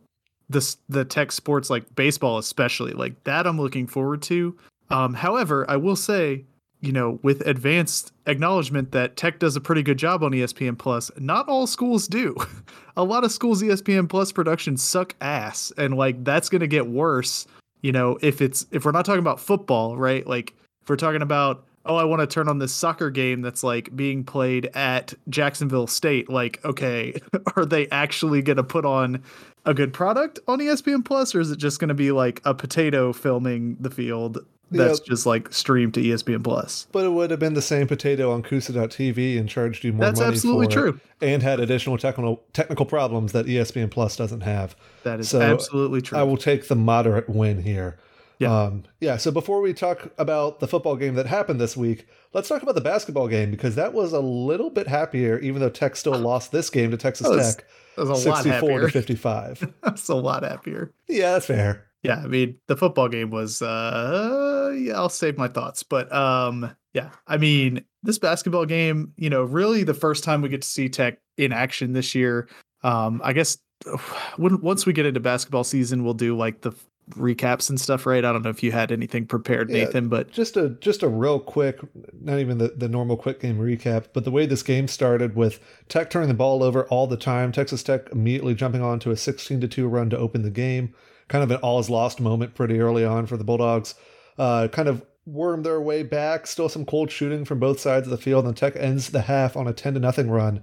this 0.51 0.77
the 0.89 1.05
tech 1.05 1.33
sports 1.33 1.71
like 1.71 1.95
baseball, 1.95 2.39
especially 2.39 2.93
like 2.93 3.23
that, 3.25 3.47
I'm 3.47 3.59
looking 3.61 3.87
forward 3.87 4.21
to. 4.23 4.57
Um, 4.91 5.15
however, 5.15 5.65
I 5.71 5.77
will 5.77 5.97
say, 5.97 6.45
you 6.81 6.93
know, 6.93 7.19
with 7.23 7.41
advanced 7.47 8.13
acknowledgement 8.27 8.93
that 8.93 9.17
tech 9.17 9.39
does 9.39 9.57
a 9.57 9.61
pretty 9.61 9.83
good 9.83 9.97
job 9.97 10.23
on 10.23 10.33
ESPN 10.33 10.77
Plus, 10.77 11.11
not 11.19 11.49
all 11.49 11.67
schools 11.67 12.07
do. 12.07 12.37
a 12.97 13.03
lot 13.05 13.25
of 13.25 13.33
schools 13.33 13.63
ESPN 13.63 14.07
Plus 14.09 14.33
productions 14.33 14.83
suck 14.83 15.15
ass, 15.21 15.73
and 15.79 15.97
like 15.97 16.23
that's 16.25 16.49
gonna 16.51 16.67
get 16.67 16.87
worse. 16.87 17.47
You 17.81 17.93
know, 17.93 18.19
if 18.21 18.43
it's 18.43 18.67
if 18.71 18.85
we're 18.85 18.93
not 18.93 19.05
talking 19.07 19.21
about 19.21 19.41
football, 19.41 19.97
right? 19.97 20.27
Like 20.27 20.53
if 20.85 20.89
we're 20.89 20.97
talking 20.97 21.23
about 21.23 21.65
oh, 21.87 21.97
I 21.97 22.05
want 22.05 22.21
to 22.21 22.27
turn 22.27 22.49
on 22.49 22.59
this 22.61 22.73
soccer 22.73 23.11
game 23.11 23.43
that's 23.43 23.63
like 23.63 23.95
being 23.95 24.25
played 24.25 24.71
at 24.75 25.13
Jacksonville 25.29 25.87
State. 25.87 26.31
Like, 26.31 26.65
okay, 26.65 27.15
are 27.57 27.67
they 27.67 27.89
actually 27.89 28.41
going 28.41 28.57
to 28.57 28.63
put 28.65 28.87
on 28.87 29.23
a 29.67 29.75
good 29.75 29.93
product 29.93 30.39
on 30.49 30.61
ESPN 30.61 31.05
Plus, 31.05 31.35
or 31.35 31.41
is 31.41 31.51
it 31.51 31.59
just 31.59 31.81
going 31.81 31.89
to 31.89 31.95
be 31.95 32.11
like 32.11 32.41
a 32.47 32.55
potato 32.55 33.13
filming 33.13 33.77
the 33.81 33.91
field 33.91 34.39
that's 34.71 34.99
Yep. 35.01 35.07
just 35.07 35.27
like 35.27 35.53
streamed 35.53 35.93
to 35.95 36.01
ESPN 36.01 36.43
Plus? 36.43 36.87
But 36.91 37.05
it 37.05 37.11
would 37.11 37.31
have 37.31 37.39
been 37.41 37.53
the 37.53 37.61
same 37.63 37.87
potato 37.87 38.33
on 38.33 38.43
CUSA.tv 38.43 39.39
and 39.39 39.47
charged 39.47 39.85
you 39.85 39.93
more 39.93 40.07
That's 40.07 40.21
money 40.21 40.33
absolutely 40.33 40.69
true. 40.69 40.99
and 41.21 41.43
had 41.43 41.61
additional 41.61 41.99
technical 41.99 42.43
technical 42.55 42.87
problems 42.87 43.33
that 43.33 43.45
ESPN 43.45 43.91
Plus 43.91 44.17
doesn't 44.17 44.41
have. 44.41 44.75
That 45.03 45.21
is 45.21 45.29
So, 45.29 45.43
absolutely 45.43 46.01
true. 46.01 46.17
I 46.19 46.23
will 46.23 46.39
take 46.39 46.69
the 46.69 46.77
moderate 46.77 47.29
win 47.29 47.63
here. 47.63 47.99
Yeah. 48.39 48.63
Um, 48.65 48.85
yeah. 49.01 49.17
So 49.17 49.31
before 49.31 49.61
we 49.61 49.73
talk 49.75 50.13
about 50.19 50.61
the 50.61 50.67
football 50.67 50.97
game 50.97 51.15
that 51.15 51.27
happened 51.27 51.61
this 51.61 51.77
week, 51.77 52.09
let's 52.33 52.49
talk 52.49 52.63
about 52.63 52.75
the 52.75 52.81
basketball 52.81 53.29
game 53.29 53.51
because 53.51 53.75
that 53.77 53.93
was 53.93 54.13
a 54.13 54.21
little 54.21 54.71
bit 54.71 54.89
happier, 54.89 55.39
even 55.39 55.61
though 55.61 55.69
Tech 55.71 55.95
still 55.97 56.19
lost 56.19 56.51
this 56.53 56.69
game 56.71 56.91
to 56.91 56.97
Texas 56.97 57.29
That 57.29 57.37
was 57.37 57.57
Tech, 57.57 57.65
That 57.97 58.07
was 58.07 58.25
a 58.25 58.29
lot 58.29 58.43
sixty-four 58.43 58.71
happier. 58.71 58.87
to 58.87 58.93
fifty-five. 58.93 59.73
That's 59.83 60.09
a 60.09 60.15
lot 60.17 60.43
happier. 60.43 60.93
yeah, 61.09 61.33
that's 61.33 61.47
fair. 61.47 61.87
yeah 62.03 62.17
i 62.23 62.27
mean 62.27 62.57
the 62.67 62.77
football 62.77 63.09
game 63.09 63.31
was 63.31 63.63
uh 63.63 64.75
yeah 64.77 64.95
i'll 64.95 65.09
save 65.09 65.39
my 65.39 65.49
thoughts 65.49 65.83
but 65.83 66.13
um 66.13 66.71
yeah 66.93 67.11
i 67.27 67.37
mean 67.39 67.83
this 68.03 68.19
basketball 68.19 68.67
game 68.67 69.13
you 69.17 69.31
know 69.31 69.43
really 69.43 69.85
the 69.85 69.95
first 69.95 70.23
time 70.25 70.43
we 70.43 70.49
get 70.51 70.61
to 70.63 70.69
see 70.69 70.89
tech 70.89 71.19
in 71.39 71.51
action 71.53 71.93
this 71.95 72.15
year 72.15 72.47
um 72.83 73.21
i 73.25 73.33
guess 73.33 73.57
when 74.37 74.61
once 74.61 74.85
we 74.87 74.93
get 74.93 75.07
into 75.07 75.21
basketball 75.21 75.65
season 75.65 76.05
we'll 76.05 76.13
do 76.15 76.37
like 76.37 76.61
the 76.61 76.73
recaps 77.11 77.69
and 77.69 77.81
stuff, 77.81 78.07
right? 78.07 78.25
I 78.25 78.33
don't 78.33 78.43
know 78.43 78.51
if 78.51 78.63
you 78.63 78.73
had 78.73 78.91
anything 78.91 79.27
prepared, 79.27 79.71
Yeah. 79.71 79.85
Nathan, 79.85 80.09
but 80.09 80.31
just 80.31 80.57
a 80.57 80.71
just 80.71 81.03
a 81.03 81.09
real 81.09 81.39
quick, 81.39 81.81
not 82.21 82.39
even 82.39 82.59
the, 82.59 82.69
the 82.69 82.89
normal 82.89 83.17
quick 83.17 83.41
game 83.41 83.59
recap, 83.59 84.07
but 84.13 84.25
the 84.25 84.31
way 84.31 84.47
this 84.47 84.63
game 84.63 84.89
started 84.89 85.37
with 85.37 85.61
Tech 85.89 86.11
turning 86.11 86.29
the 86.29 86.35
ball 86.35 86.63
over 86.63 86.85
all 86.87 87.07
the 87.07 87.17
time, 87.17 87.53
Texas 87.53 87.83
Tech 87.83 88.11
immediately 88.11 88.55
jumping 88.55 88.83
on 88.83 88.99
to 89.01 89.11
a 89.11 89.17
16 89.17 89.61
to 89.61 89.69
2 89.69 89.87
run 89.87 90.11
to 90.11 90.19
open 90.19 90.43
the 90.43 90.51
game. 90.51 90.95
Kind 91.29 91.45
of 91.45 91.51
an 91.51 91.59
all 91.59 91.79
is 91.79 91.91
lost 91.91 92.21
moment 92.21 92.55
pretty 92.55 92.81
early 92.81 93.05
on 93.05 93.27
for 93.27 93.37
the 93.37 93.45
Bulldogs. 93.45 93.95
Uh, 94.39 94.69
kind 94.69 94.89
of 94.89 95.05
wormed 95.27 95.65
their 95.65 95.81
way 95.81 96.03
back. 96.03 96.47
Still 96.47 96.69
some 96.69 96.85
cold 96.85 97.11
shooting 97.11 97.45
from 97.45 97.59
both 97.59 97.81
sides 97.81 98.07
of 98.07 98.11
the 98.11 98.19
field, 98.19 98.47
and 98.47 98.57
Tech 98.57 98.77
ends 98.77 99.11
the 99.11 99.23
half 99.23 99.57
on 99.57 99.67
a 99.67 99.73
10 99.73 99.95
to 99.95 100.01
nothing 100.01 100.31
run 100.31 100.63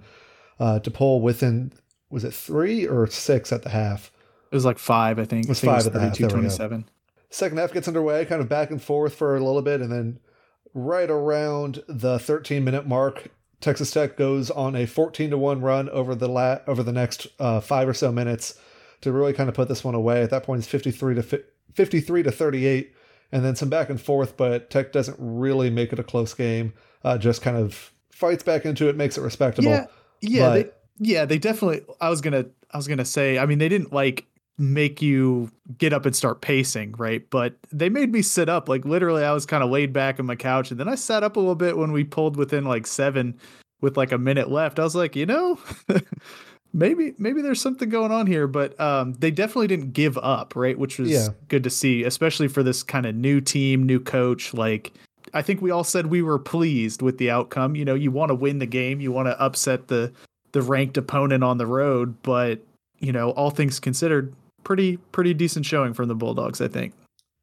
uh, 0.60 0.80
to 0.80 0.92
pull 0.92 1.22
within 1.22 1.72
was 2.10 2.24
it 2.26 2.34
three 2.34 2.86
or 2.86 3.08
six 3.08 3.52
at 3.54 3.64
the 3.64 3.70
half? 3.70 4.12
It 4.52 4.56
was 4.56 4.66
like 4.66 4.78
five, 4.78 5.18
I 5.18 5.26
think. 5.26 5.46
It 5.46 5.50
was 5.50 5.60
I 5.60 5.62
think 5.62 5.74
five 5.74 5.88
at 5.88 5.94
the 5.94 6.00
half, 6.00 6.18
there 6.18 6.28
we 6.28 6.34
go. 6.34 6.40
27. 6.40 6.90
Second 7.30 7.58
half 7.58 7.72
gets 7.72 7.88
underway, 7.88 8.26
kind 8.26 8.42
of 8.42 8.50
back 8.50 8.72
and 8.72 8.82
forth 8.82 9.16
for 9.16 9.36
a 9.38 9.44
little 9.44 9.62
bit, 9.62 9.80
and 9.82 9.92
then 9.92 10.20
right 10.74 11.10
around 11.10 11.84
the 11.88 12.20
13 12.20 12.64
minute 12.64 12.86
mark, 12.86 13.30
Texas 13.62 13.92
Tech 13.92 14.18
goes 14.18 14.52
on 14.52 14.76
a 14.76 14.86
14 14.86 15.30
to 15.30 15.38
one 15.38 15.62
run 15.62 15.88
over 15.90 16.16
the 16.16 16.28
la- 16.28 16.60
over 16.68 16.84
the 16.84 16.92
next 16.92 17.28
uh, 17.40 17.62
five 17.62 17.88
or 17.88 17.94
so 17.94 18.12
minutes 18.12 18.60
to 19.02 19.12
really 19.12 19.34
kind 19.34 19.50
of 19.50 19.56
put 19.56 19.68
this 19.68 19.84
one 19.84 19.96
away. 19.96 20.22
At 20.22 20.30
that 20.32 20.44
point, 20.44 20.60
it's 20.60 20.68
53 20.68 21.16
to 21.16 21.24
fi- 21.24 21.44
53 21.74 22.24
to 22.24 22.32
38, 22.32 22.94
and 23.32 23.46
then 23.46 23.56
some 23.56 23.70
back 23.70 23.90
and 23.90 24.02
forth, 24.02 24.36
but 24.36 24.70
Tech 24.70 24.92
doesn't 24.92 25.16
really 25.20 25.70
make 25.70 25.94
it 25.94 26.00
a 26.00 26.04
close 26.04 26.34
game. 26.34 26.74
Uh, 27.04 27.18
just 27.18 27.42
kind 27.42 27.58
of 27.58 27.92
fights 28.10 28.44
back 28.44 28.66
into 28.66 28.90
it, 28.90 28.96
makes 28.96 29.18
it 29.18 29.22
respectable. 29.22 29.70
Yeah, 29.70 29.86
yeah, 30.22 30.50
they, 30.50 30.70
yeah. 31.00 31.26
They 31.26 31.38
definitely. 31.38 31.82
I 32.00 32.10
was 32.10 32.22
gonna, 32.22 32.46
I 32.72 32.78
was 32.78 32.88
gonna 32.88 33.06
say. 33.06 33.40
I 33.40 33.46
mean, 33.46 33.58
they 33.58 33.70
didn't 33.70 33.94
like 33.94 34.26
make 34.58 35.02
you 35.02 35.50
get 35.78 35.94
up 35.94 36.06
and 36.06 36.16
start 36.16 36.42
pacing, 36.42 36.94
right? 36.98 37.28
But 37.30 37.56
they 37.72 37.90
made 37.90 38.12
me 38.12 38.22
sit 38.22 38.50
up. 38.50 38.70
Like 38.70 38.86
literally, 38.86 39.24
I 39.24 39.32
was 39.34 39.46
kind 39.46 39.64
of 39.64 39.70
laid 39.70 39.92
back 39.94 40.20
on 40.20 40.26
my 40.26 40.36
couch, 40.36 40.72
and 40.72 40.80
then 40.80 40.88
I 40.88 40.96
sat 40.96 41.24
up 41.24 41.36
a 41.36 41.40
little 41.40 41.56
bit 41.56 41.78
when 41.78 41.92
we 41.92 42.04
pulled 42.04 42.36
within 42.38 42.64
like 42.66 42.86
seven, 42.88 43.40
with 43.82 43.98
like 43.98 44.12
a 44.12 44.18
minute 44.18 44.50
left. 44.52 44.80
I 44.80 44.84
was 44.84 44.96
like, 44.96 45.16
you 45.16 45.26
know. 45.26 45.60
Maybe 46.74 47.14
maybe 47.18 47.42
there's 47.42 47.60
something 47.60 47.90
going 47.90 48.14
on 48.14 48.28
here, 48.28 48.48
but 48.48 48.80
um, 48.80 49.12
they 49.20 49.30
definitely 49.30 49.68
didn't 49.68 49.92
give 49.92 50.18
up, 50.20 50.56
right? 50.56 50.80
Which 50.80 51.00
was 51.00 51.10
Yeah. 51.12 51.28
good 51.50 51.66
to 51.66 51.70
see, 51.70 52.06
especially 52.06 52.48
for 52.48 52.64
this 52.64 52.82
kind 52.82 53.06
of 53.06 53.14
new 53.14 53.42
team, 53.42 53.84
new 53.86 54.00
coach. 54.00 54.54
Like 54.54 54.94
I 55.34 55.42
think 55.42 55.62
we 55.62 55.70
all 55.70 55.84
said 55.84 56.06
we 56.06 56.22
were 56.22 56.40
pleased 56.40 57.02
with 57.02 57.18
the 57.18 57.30
outcome. 57.30 57.76
You 57.76 57.84
know, 57.84 57.94
you 57.94 58.10
want 58.10 58.30
to 58.30 58.36
win 58.36 58.60
the 58.60 58.66
game, 58.66 59.02
you 59.02 59.12
want 59.12 59.28
to 59.28 59.38
upset 59.42 59.90
the 59.90 60.14
the 60.54 60.62
ranked 60.62 60.96
opponent 60.96 61.44
on 61.44 61.58
the 61.58 61.66
road, 61.68 62.16
but 62.24 62.60
you 63.02 63.12
know, 63.12 63.32
all 63.32 63.50
things 63.50 63.78
considered, 63.82 64.34
pretty 64.64 64.98
pretty 64.98 65.34
decent 65.34 65.66
showing 65.66 65.94
from 65.94 66.08
the 66.08 66.16
Bulldogs, 66.16 66.62
I 66.62 66.68
think. 66.68 66.94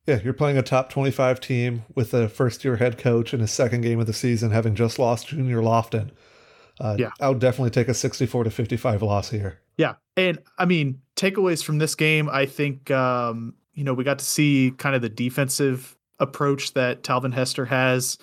Yeah, 0.06 0.20
you're 0.24 0.32
playing 0.32 0.56
a 0.56 0.62
top 0.62 0.88
25 0.88 1.38
team 1.38 1.84
with 1.94 2.14
a 2.14 2.30
first 2.30 2.64
year 2.64 2.76
head 2.76 2.96
coach 2.96 3.34
in 3.34 3.40
his 3.40 3.50
second 3.50 3.82
game 3.82 4.00
of 4.00 4.06
the 4.06 4.14
season, 4.14 4.50
having 4.50 4.74
just 4.74 4.98
lost 4.98 5.28
Junior 5.28 5.58
Lofton. 5.60 6.10
Uh, 6.80 6.96
Yeah. 6.98 7.10
I 7.20 7.28
would 7.28 7.40
definitely 7.40 7.70
take 7.70 7.88
a 7.88 7.94
64 7.94 8.44
to 8.44 8.50
55 8.50 9.02
loss 9.02 9.28
here. 9.30 9.60
Yeah. 9.76 9.94
And 10.16 10.38
I 10.56 10.64
mean, 10.64 11.00
takeaways 11.16 11.62
from 11.62 11.76
this 11.78 11.94
game, 11.94 12.28
I 12.30 12.46
think 12.46 12.90
um, 12.90 13.54
you 13.74 13.84
know, 13.84 13.92
we 13.92 14.02
got 14.02 14.18
to 14.20 14.24
see 14.24 14.72
kind 14.78 14.96
of 14.96 15.02
the 15.02 15.08
defensive 15.10 15.96
approach 16.18 16.72
that 16.72 17.02
Talvin 17.02 17.34
Hester 17.34 17.66
has. 17.66 18.16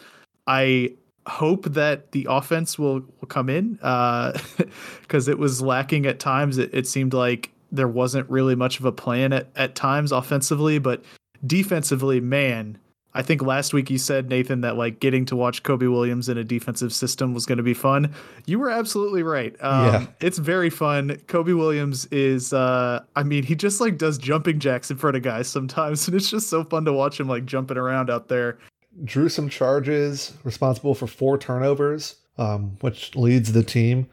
I 0.47 0.95
hope 1.27 1.65
that 1.65 2.11
the 2.11 2.27
offense 2.29 2.77
will, 2.77 3.01
will 3.19 3.27
come 3.27 3.49
in 3.49 3.79
uh 3.81 4.37
because 5.01 5.27
it 5.27 5.37
was 5.39 5.61
lacking 5.61 6.05
at 6.07 6.19
times. 6.19 6.57
It, 6.57 6.71
it 6.73 6.87
seemed 6.87 7.13
like 7.13 7.51
there 7.75 7.87
wasn't 7.87 8.29
really 8.29 8.55
much 8.55 8.79
of 8.79 8.85
a 8.85 8.91
plan 8.91 9.33
at, 9.33 9.49
at 9.55 9.75
times 9.75 10.11
offensively, 10.11 10.79
but 10.79 11.03
defensively, 11.45 12.19
man, 12.19 12.77
I 13.15 13.21
think 13.21 13.41
last 13.41 13.73
week 13.73 13.89
you 13.89 13.97
said, 13.97 14.27
Nathan, 14.29 14.59
that 14.61 14.75
like 14.75 14.99
getting 14.99 15.25
to 15.27 15.37
watch 15.37 15.63
Cobe 15.63 15.89
Williams 15.89 16.27
in 16.27 16.37
a 16.37 16.43
defensive 16.43 16.91
system 16.91 17.33
was 17.33 17.45
going 17.45 17.57
to 17.57 17.63
be 17.63 17.73
fun. 17.73 18.13
You 18.45 18.59
were 18.59 18.69
absolutely 18.69 19.23
right. 19.23 19.55
Um, 19.61 19.85
Yeah. 19.85 20.07
It's 20.19 20.37
very 20.37 20.69
fun. 20.69 21.11
Cobe 21.27 21.57
Williams 21.57 22.05
is, 22.07 22.51
uh, 22.51 23.03
I 23.15 23.23
mean, 23.23 23.43
he 23.43 23.55
just 23.55 23.79
like 23.79 23.97
does 23.97 24.17
jumping 24.17 24.59
jacks 24.59 24.91
in 24.91 24.97
front 24.97 25.15
of 25.15 25.23
guys 25.23 25.47
sometimes. 25.47 26.07
And 26.15 26.15
it's 26.15 26.29
just 26.29 26.49
so 26.49 26.65
fun 26.65 26.83
to 26.85 26.93
watch 26.93 27.19
him 27.19 27.27
like 27.27 27.45
jumping 27.45 27.77
around 27.77 28.09
out 28.09 28.27
there. 28.27 28.57
Drew 29.05 29.29
some 29.29 29.49
charges, 29.49 30.33
responsible 30.43 30.93
for 30.93 31.07
four 31.07 31.37
turnovers, 31.37 32.15
um, 32.37 32.77
which 32.81 33.15
leads 33.15 33.53
the 33.53 33.63
team. 33.63 34.07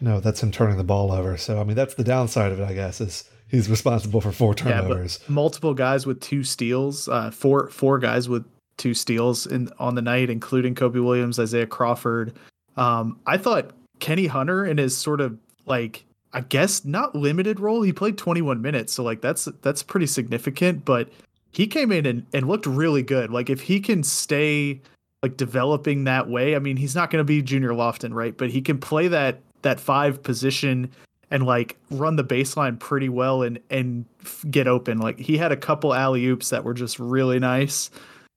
No, 0.00 0.20
that's 0.20 0.42
him 0.42 0.50
turning 0.52 0.76
the 0.76 0.84
ball 0.84 1.12
over. 1.12 1.36
So, 1.36 1.60
I 1.60 1.64
mean, 1.64 1.76
that's 1.76 1.94
the 1.94 2.04
downside 2.04 2.52
of 2.52 2.60
it, 2.60 2.64
I 2.64 2.74
guess, 2.74 3.00
is 3.00 3.24
he's 3.48 3.68
responsible 3.68 4.20
for 4.20 4.32
four 4.32 4.54
Yeah, 4.56 4.80
turnovers. 4.80 5.18
but 5.18 5.30
multiple 5.30 5.74
guys 5.74 6.06
with 6.06 6.20
two 6.20 6.44
steals, 6.44 7.08
uh, 7.08 7.30
four 7.30 7.68
four 7.70 7.98
guys 7.98 8.28
with 8.28 8.44
two 8.76 8.94
steals 8.94 9.46
in 9.46 9.70
on 9.78 9.94
the 9.94 10.02
night, 10.02 10.30
including 10.30 10.74
Cobe 10.74 10.94
Williams, 11.02 11.38
Isaiah 11.38 11.66
Crawford. 11.66 12.32
Um, 12.76 13.18
I 13.26 13.36
thought 13.36 13.70
Kenny 14.00 14.26
Hunter 14.26 14.64
in 14.64 14.78
his 14.78 14.96
sort 14.96 15.20
of 15.20 15.36
like 15.66 16.04
I 16.32 16.40
guess 16.40 16.84
not 16.84 17.14
limited 17.14 17.60
role. 17.60 17.82
He 17.82 17.92
played 17.92 18.18
21 18.18 18.60
minutes, 18.62 18.92
so 18.92 19.02
like 19.02 19.20
that's 19.20 19.46
that's 19.62 19.82
pretty 19.82 20.06
significant. 20.06 20.84
But 20.84 21.08
he 21.50 21.66
came 21.66 21.92
in 21.92 22.06
and, 22.06 22.26
and 22.32 22.48
looked 22.48 22.66
really 22.66 23.02
good. 23.02 23.30
Like 23.30 23.50
if 23.50 23.60
he 23.60 23.80
can 23.80 24.02
stay 24.02 24.80
like 25.22 25.36
developing 25.36 26.04
that 26.04 26.28
way, 26.28 26.54
I 26.56 26.58
mean 26.58 26.76
he's 26.76 26.94
not 26.94 27.10
going 27.10 27.20
to 27.20 27.24
be 27.24 27.42
Junior 27.42 27.70
Lofton, 27.70 28.12
right? 28.12 28.36
But 28.36 28.50
he 28.50 28.60
can 28.60 28.78
play 28.78 29.08
that 29.08 29.40
that 29.64 29.80
five 29.80 30.22
position 30.22 30.90
and 31.30 31.44
like 31.44 31.76
run 31.90 32.16
the 32.16 32.24
baseline 32.24 32.78
pretty 32.78 33.08
well 33.08 33.42
and 33.42 33.58
and 33.68 34.04
get 34.50 34.68
open. 34.68 34.98
Like 34.98 35.18
he 35.18 35.36
had 35.36 35.52
a 35.52 35.56
couple 35.56 35.92
alley 35.92 36.24
oops 36.26 36.50
that 36.50 36.64
were 36.64 36.74
just 36.74 36.98
really 36.98 37.38
nice. 37.38 37.90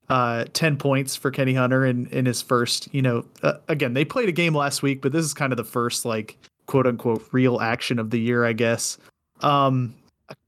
Uh, 0.09 0.45
ten 0.53 0.77
points 0.77 1.15
for 1.15 1.29
Kenny 1.29 1.53
Hunter 1.53 1.85
in 1.85 2.07
in 2.07 2.25
his 2.25 2.41
first. 2.41 2.93
You 2.93 3.01
know, 3.03 3.25
uh, 3.43 3.57
again 3.67 3.93
they 3.93 4.03
played 4.03 4.29
a 4.29 4.33
game 4.33 4.55
last 4.55 4.81
week, 4.81 5.01
but 5.01 5.11
this 5.11 5.23
is 5.23 5.33
kind 5.33 5.53
of 5.53 5.57
the 5.57 5.63
first 5.63 6.05
like 6.05 6.37
quote 6.65 6.87
unquote 6.87 7.27
real 7.31 7.61
action 7.61 7.99
of 7.99 8.09
the 8.09 8.19
year, 8.19 8.45
I 8.45 8.53
guess. 8.53 8.97
Um, 9.41 9.93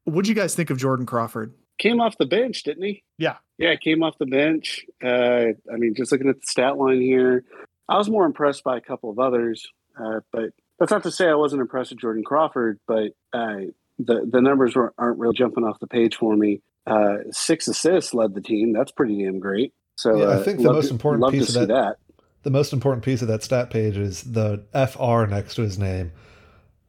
what'd 0.06 0.28
you 0.28 0.36
guys 0.36 0.56
think 0.56 0.70
of 0.70 0.78
Jordan 0.78 1.06
Crawford? 1.06 1.54
Came 1.78 2.02
off 2.02 2.18
the 2.18 2.26
bench, 2.26 2.64
didn't 2.64 2.84
he? 2.84 3.04
Yeah. 3.18 3.38
Yeah, 3.58 3.76
came 3.76 4.04
off 4.04 4.18
the 4.18 4.26
bench. 4.26 4.86
Uh, 5.04 5.54
I 5.72 5.78
mean, 5.78 5.94
just 5.96 6.12
looking 6.12 6.30
at 6.30 6.36
the 6.36 6.48
stat 6.48 6.78
line 6.78 7.00
here, 7.02 7.44
I 7.88 7.98
was 7.98 8.10
more 8.10 8.26
impressed 8.26 8.64
by 8.64 8.78
a 8.78 8.82
couple 8.82 9.10
of 9.10 9.20
others. 9.20 9.66
Uh, 9.98 10.20
but 10.32 10.52
that's 10.80 10.92
not 10.92 11.04
to 11.04 11.12
say 11.12 11.28
I 11.28 11.36
wasn't 11.36 11.62
impressed 11.62 11.92
with 11.92 12.00
Jordan 12.00 12.24
Crawford, 12.24 12.80
but 12.88 13.12
uh, 13.34 13.58
the 13.98 14.28
the 14.30 14.42
numbers 14.42 14.76
were, 14.76 14.94
aren't 14.98 15.20
really 15.20 15.36
jumping 15.36 15.64
off 15.64 15.80
the 15.80 15.88
page 15.88 16.16
for 16.16 16.36
me. 16.36 16.62
Uh, 16.88 17.18
six 17.32 17.68
assists 17.68 18.14
led 18.14 18.34
the 18.34 18.42
team. 18.42 18.74
That's 18.74 18.92
pretty 18.92 19.24
damn 19.24 19.40
great. 19.40 19.74
So 19.96 20.16
Yeah, 20.18 20.26
I 20.26 20.34
uh, 20.36 20.44
think 20.44 20.62
the 20.62 20.72
most 20.74 20.88
to- 20.88 20.94
important 20.94 21.30
piece 21.32 21.50
of 21.50 21.56
see 21.56 21.66
that- 21.66 21.98
The 22.44 22.50
most 22.52 22.72
important 22.74 23.04
piece 23.04 23.22
of 23.22 23.28
that 23.28 23.44
stat 23.44 23.70
page 23.70 23.98
is 23.98 24.24
the 24.24 24.64
FR 24.74 25.26
next 25.30 25.56
to 25.56 25.62
his 25.62 25.78
name. 25.78 26.14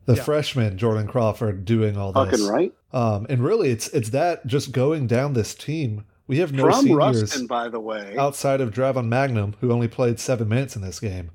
The 0.07 0.15
Yeah. 0.15 0.23
freshman 0.23 0.79
Jordan 0.79 1.07
Crawford 1.09 1.65
doing 1.65 1.97
all 1.97 2.13
this. 2.13 2.31
Fucking 2.31 2.47
right. 2.47 2.73
Um, 2.93 3.27
and 3.29 3.43
really, 3.45 3.71
it's 3.71 3.89
it's 3.89 4.11
that 4.11 4.47
just 4.47 4.73
going 4.73 5.07
down 5.07 5.33
this 5.35 5.55
team. 5.55 6.05
We 6.27 6.39
have 6.39 6.53
no 6.53 6.63
From 6.71 6.83
seniors 6.87 7.21
Ruston, 7.23 7.47
by 7.49 7.69
the 7.69 7.81
way. 7.81 8.15
outside 8.17 8.61
of 8.61 8.71
Dravon 8.71 9.09
Mangum, 9.09 9.55
who 9.61 9.73
only 9.73 9.89
played 9.89 10.21
seven 10.21 10.49
minutes 10.49 10.77
in 10.77 10.83
this 10.83 11.01
game. 11.01 11.31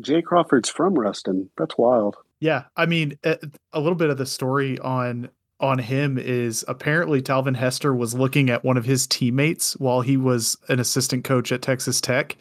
Jay 0.00 0.22
Crawford's 0.22 0.68
from 0.68 0.94
Ruston. 0.94 1.50
That's 1.56 1.76
wild. 1.78 2.16
Yeah, 2.40 2.64
I 2.76 2.86
mean, 2.86 3.18
a, 3.24 3.38
little 3.74 3.94
bit 3.94 4.10
of 4.10 4.18
the 4.18 4.26
story 4.26 4.78
on 4.80 5.30
on 5.60 5.78
him 5.78 6.18
is 6.18 6.64
apparently 6.68 7.22
Talvin 7.22 7.56
Hester 7.56 7.94
was 7.94 8.12
looking 8.12 8.50
at 8.50 8.64
one 8.64 8.76
of 8.76 8.84
his 8.84 9.06
teammates 9.06 9.74
while 9.76 10.00
he 10.00 10.16
was 10.16 10.58
an 10.68 10.80
assistant 10.80 11.24
coach 11.24 11.52
at 11.52 11.62
Texas 11.62 12.00
Tech, 12.00 12.36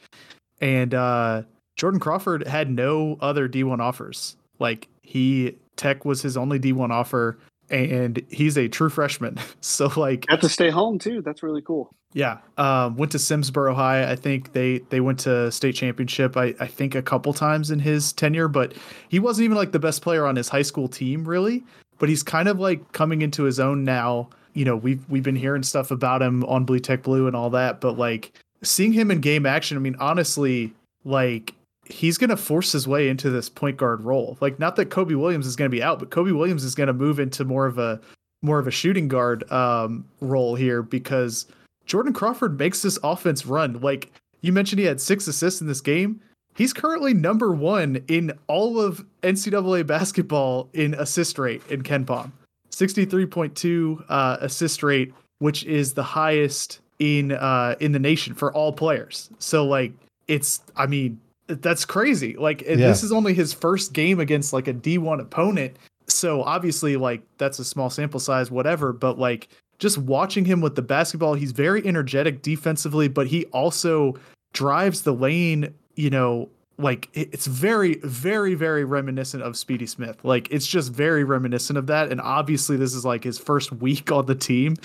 and 0.59 0.93
uh, 0.93 1.43
Jordan 1.75 1.99
Crawford 1.99 2.47
had 2.47 2.69
no 2.69 3.17
other 3.21 3.47
D1 3.47 3.79
offers. 3.79 4.35
Like 4.59 4.87
he 5.01 5.57
Tech 5.75 6.05
was 6.05 6.21
his 6.21 6.35
only 6.35 6.59
D1 6.59 6.89
offer, 6.89 7.37
and 7.69 8.21
he's 8.29 8.57
a 8.57 8.67
true 8.67 8.89
freshman. 8.89 9.37
So 9.61 9.91
like 9.95 10.27
Got 10.27 10.41
to 10.41 10.49
stay 10.49 10.69
home 10.69 10.99
too. 10.99 11.21
That's 11.21 11.41
really 11.41 11.61
cool. 11.61 11.95
Yeah, 12.13 12.38
um, 12.58 12.95
went 12.95 13.12
to 13.13 13.17
Simsboro 13.17 13.73
High. 13.73 14.10
I 14.10 14.15
think 14.15 14.54
they 14.54 14.80
they 14.89 14.99
went 14.99 15.19
to 15.21 15.52
state 15.52 15.73
championship. 15.73 16.38
I, 16.38 16.54
I 16.60 16.67
think 16.67 16.93
a 16.93 17.02
couple 17.02 17.34
times 17.34 17.71
in 17.71 17.80
his 17.80 18.13
tenure, 18.13 18.47
but 18.47 18.73
he 19.10 19.19
wasn't 19.19 19.45
even 19.45 19.58
like 19.58 19.71
the 19.71 19.80
best 19.80 20.02
player 20.04 20.26
on 20.26 20.36
his 20.36 20.47
high 20.47 20.62
school 20.62 20.88
team, 20.88 21.28
really. 21.28 21.63
But 21.97 22.10
he's 22.10 22.21
kind 22.21 22.47
of 22.47 22.60
like 22.60 22.91
coming 22.91 23.21
into 23.23 23.43
his 23.43 23.60
own 23.60 23.84
now. 23.84 24.30
You 24.54 24.65
know, 24.65 24.76
we've 24.76 25.04
we've 25.10 25.23
been 25.23 25.36
hearing 25.36 25.63
stuff 25.63 25.89
about 25.89 26.21
him 26.21 26.43
on 26.45 26.65
Blue 26.65 26.80
Tech 26.80 27.02
Blue 27.02 27.26
and 27.26 27.36
all 27.36 27.49
that, 27.49 27.82
but 27.82 27.97
like 27.97 28.39
seeing 28.62 28.93
him 28.93 29.10
in 29.10 29.19
game 29.19 29.47
action, 29.47 29.76
I 29.76 29.80
mean, 29.80 29.95
honestly, 29.99 30.71
like 31.06 31.56
he's 31.86 32.17
going 32.17 32.30
to 32.30 32.38
force 32.38 32.71
his 32.71 32.88
way 32.88 33.10
into 33.10 33.30
this 33.30 33.49
point 33.49 33.78
guard 33.78 34.02
role. 34.02 34.38
Like, 34.39 34.60
not 34.60 34.76
that 34.78 34.89
Cobe 34.89 35.15
Williams 35.15 35.45
is 35.45 35.56
going 35.56 35.69
to 35.69 35.76
be 35.76 35.84
out, 35.84 35.99
but 35.99 36.12
Cobe 36.12 36.36
Williams 36.36 36.63
is 36.63 36.76
going 36.76 36.88
to 36.88 36.93
move 36.93 37.19
into 37.19 37.43
more 37.43 37.65
of 37.65 37.78
a 37.78 37.99
more 38.41 38.60
of 38.60 38.67
a 38.67 38.71
shooting 38.71 39.08
guard 39.08 39.49
um, 39.52 40.06
role 40.19 40.54
here 40.54 40.84
because 40.84 41.47
Jordan 41.85 42.13
Crawford 42.13 42.57
makes 42.57 42.81
this 42.81 42.97
offense 43.03 43.45
run. 43.45 43.79
Like 43.81 44.11
you 44.41 44.51
mentioned, 44.51 44.79
he 44.79 44.85
had 44.85 45.01
six 45.01 45.27
assists 45.27 45.61
in 45.61 45.67
this 45.67 45.81
game. 45.81 46.21
He's 46.55 46.73
currently 46.73 47.13
number 47.13 47.51
one 47.51 48.03
in 48.07 48.31
all 48.47 48.79
of 48.79 49.05
NCAA 49.23 49.87
basketball 49.87 50.69
in 50.73 50.93
assist 50.93 51.39
rate 51.39 51.63
in 51.69 51.81
KenPom. 51.81 52.31
63.2 52.71 54.05
uh, 54.09 54.37
assist 54.41 54.83
rate 54.83 55.13
which 55.43 55.65
is 55.65 55.93
the 55.93 56.03
highest 56.03 56.79
in 56.99 57.33
uh 57.33 57.75
in 57.81 57.91
the 57.91 57.99
nation 57.99 58.33
for 58.33 58.53
all 58.53 58.71
players. 58.71 59.29
So 59.39 59.65
like 59.65 59.91
it's 60.29 60.61
I 60.77 60.87
mean 60.87 61.19
that's 61.47 61.83
crazy. 61.83 62.37
Like 62.37 62.61
yeah. 62.61 62.75
this 62.75 63.03
is 63.03 63.11
only 63.11 63.33
his 63.33 63.51
first 63.51 63.91
game 63.91 64.21
against 64.21 64.53
like 64.53 64.69
a 64.69 64.73
D1 64.73 65.19
opponent. 65.19 65.75
So 66.07 66.43
obviously 66.43 66.95
like 66.95 67.23
that's 67.39 67.59
a 67.59 67.65
small 67.65 67.89
sample 67.89 68.21
size 68.21 68.49
whatever, 68.51 68.93
but 68.93 69.19
like 69.19 69.49
just 69.83 69.97
watching 69.97 70.45
him 70.45 70.61
with 70.61 70.75
the 70.75 70.81
basketball, 70.81 71.33
he's 71.33 71.51
very 71.51 71.85
energetic 71.85 72.41
defensively, 72.41 73.09
but 73.09 73.27
he 73.27 73.43
also 73.47 74.15
drives 74.53 75.01
the 75.01 75.13
lane, 75.13 75.73
you 75.95 76.09
know, 76.09 76.49
like 76.77 77.09
it's 77.13 77.47
very 77.47 77.95
very 77.95 78.55
very 78.55 78.85
reminiscent 78.85 79.43
of 79.43 79.57
Speedy 79.57 79.85
Smith. 79.85 80.23
Like 80.23 80.49
it's 80.51 80.65
just 80.65 80.93
very 80.93 81.25
reminiscent 81.25 81.77
of 81.77 81.87
that 81.87 82.11
and 82.11 82.21
obviously 82.21 82.77
this 82.77 82.93
is 82.93 83.03
like 83.03 83.25
his 83.25 83.37
first 83.37 83.71
week 83.81 84.09
on 84.09 84.25
the 84.25 84.35
team. 84.35 84.77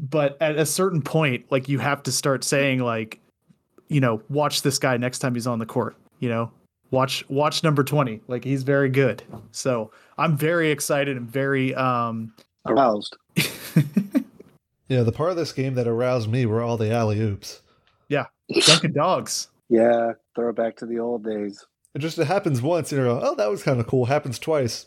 But 0.00 0.36
at 0.40 0.58
a 0.58 0.66
certain 0.66 1.00
point 1.00 1.46
like 1.50 1.68
you 1.68 1.78
have 1.78 2.02
to 2.02 2.12
start 2.12 2.42
saying 2.42 2.80
like 2.80 3.20
you 3.88 4.00
know, 4.00 4.20
watch 4.28 4.62
this 4.62 4.80
guy 4.80 4.96
next 4.96 5.20
time 5.20 5.34
he's 5.34 5.46
on 5.46 5.60
the 5.60 5.66
court, 5.66 5.94
you 6.18 6.28
know. 6.28 6.50
Watch 6.90 7.24
watch 7.28 7.62
number 7.62 7.84
20. 7.84 8.20
Like 8.26 8.42
he's 8.42 8.64
very 8.64 8.88
good. 8.88 9.22
So, 9.52 9.92
I'm 10.18 10.36
very 10.36 10.70
excited 10.70 11.16
and 11.16 11.30
very 11.30 11.74
um 11.74 12.32
aroused. 12.66 13.16
yeah, 14.94 15.02
the 15.02 15.12
part 15.12 15.30
of 15.30 15.36
this 15.36 15.52
game 15.52 15.74
that 15.74 15.88
aroused 15.88 16.30
me 16.30 16.46
were 16.46 16.62
all 16.62 16.76
the 16.76 16.92
alley 16.92 17.20
oops. 17.20 17.62
Yeah, 18.08 18.26
Dunkin' 18.66 18.92
Dogs. 18.92 19.48
Yeah, 19.70 20.12
throw 20.36 20.52
back 20.52 20.76
to 20.76 20.86
the 20.86 20.98
old 20.98 21.24
days. 21.24 21.64
It 21.94 22.00
just 22.00 22.18
it 22.18 22.26
happens 22.26 22.60
once, 22.60 22.92
and 22.92 23.00
you're 23.00 23.10
like, 23.10 23.22
oh, 23.24 23.34
that 23.36 23.50
was 23.50 23.62
kind 23.62 23.80
of 23.80 23.86
cool. 23.86 24.04
Happens 24.04 24.38
twice. 24.38 24.86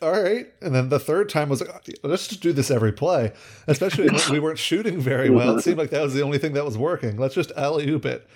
All 0.00 0.12
right, 0.12 0.46
and 0.62 0.72
then 0.72 0.90
the 0.90 1.00
third 1.00 1.28
time 1.28 1.48
was 1.48 1.60
like, 1.60 1.70
oh, 1.70 2.08
let's 2.08 2.28
just 2.28 2.40
do 2.40 2.52
this 2.52 2.70
every 2.70 2.92
play. 2.92 3.32
Especially 3.66 4.08
when 4.08 4.20
we 4.30 4.38
weren't 4.38 4.60
shooting 4.60 5.00
very 5.00 5.28
well. 5.28 5.58
It 5.58 5.62
seemed 5.62 5.76
like 5.76 5.90
that 5.90 6.02
was 6.02 6.14
the 6.14 6.22
only 6.22 6.38
thing 6.38 6.52
that 6.52 6.64
was 6.64 6.78
working. 6.78 7.16
Let's 7.16 7.34
just 7.34 7.50
alley 7.56 7.88
oop 7.90 8.06
it. 8.06 8.26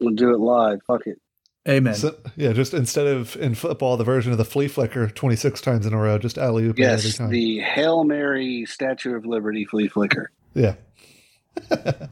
We'll 0.00 0.14
do 0.14 0.34
it 0.34 0.40
live. 0.40 0.80
Fuck 0.88 1.06
it. 1.06 1.20
Amen. 1.68 1.94
So, 1.94 2.16
yeah, 2.36 2.52
just 2.52 2.72
instead 2.72 3.06
of 3.06 3.36
in 3.36 3.54
football, 3.54 3.96
the 3.98 4.04
version 4.04 4.32
of 4.32 4.38
the 4.38 4.44
flea 4.44 4.68
flicker 4.68 5.08
26 5.08 5.60
times 5.60 5.84
in 5.84 5.92
a 5.92 5.98
row, 5.98 6.18
just 6.18 6.38
alley 6.38 6.64
oop 6.64 6.78
yes, 6.78 7.00
every 7.00 7.12
time. 7.12 7.30
the 7.30 7.60
Hail 7.60 8.04
Mary 8.04 8.64
Statue 8.64 9.14
of 9.14 9.26
Liberty 9.26 9.66
flea 9.66 9.86
flicker. 9.88 10.30
Yeah. 10.54 10.74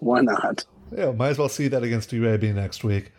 Why 0.00 0.20
not? 0.20 0.64
Yeah, 0.96 1.12
might 1.12 1.30
as 1.30 1.38
well 1.38 1.48
see 1.48 1.68
that 1.68 1.82
against 1.82 2.10
UAB 2.10 2.54
next 2.54 2.84
week. 2.84 3.12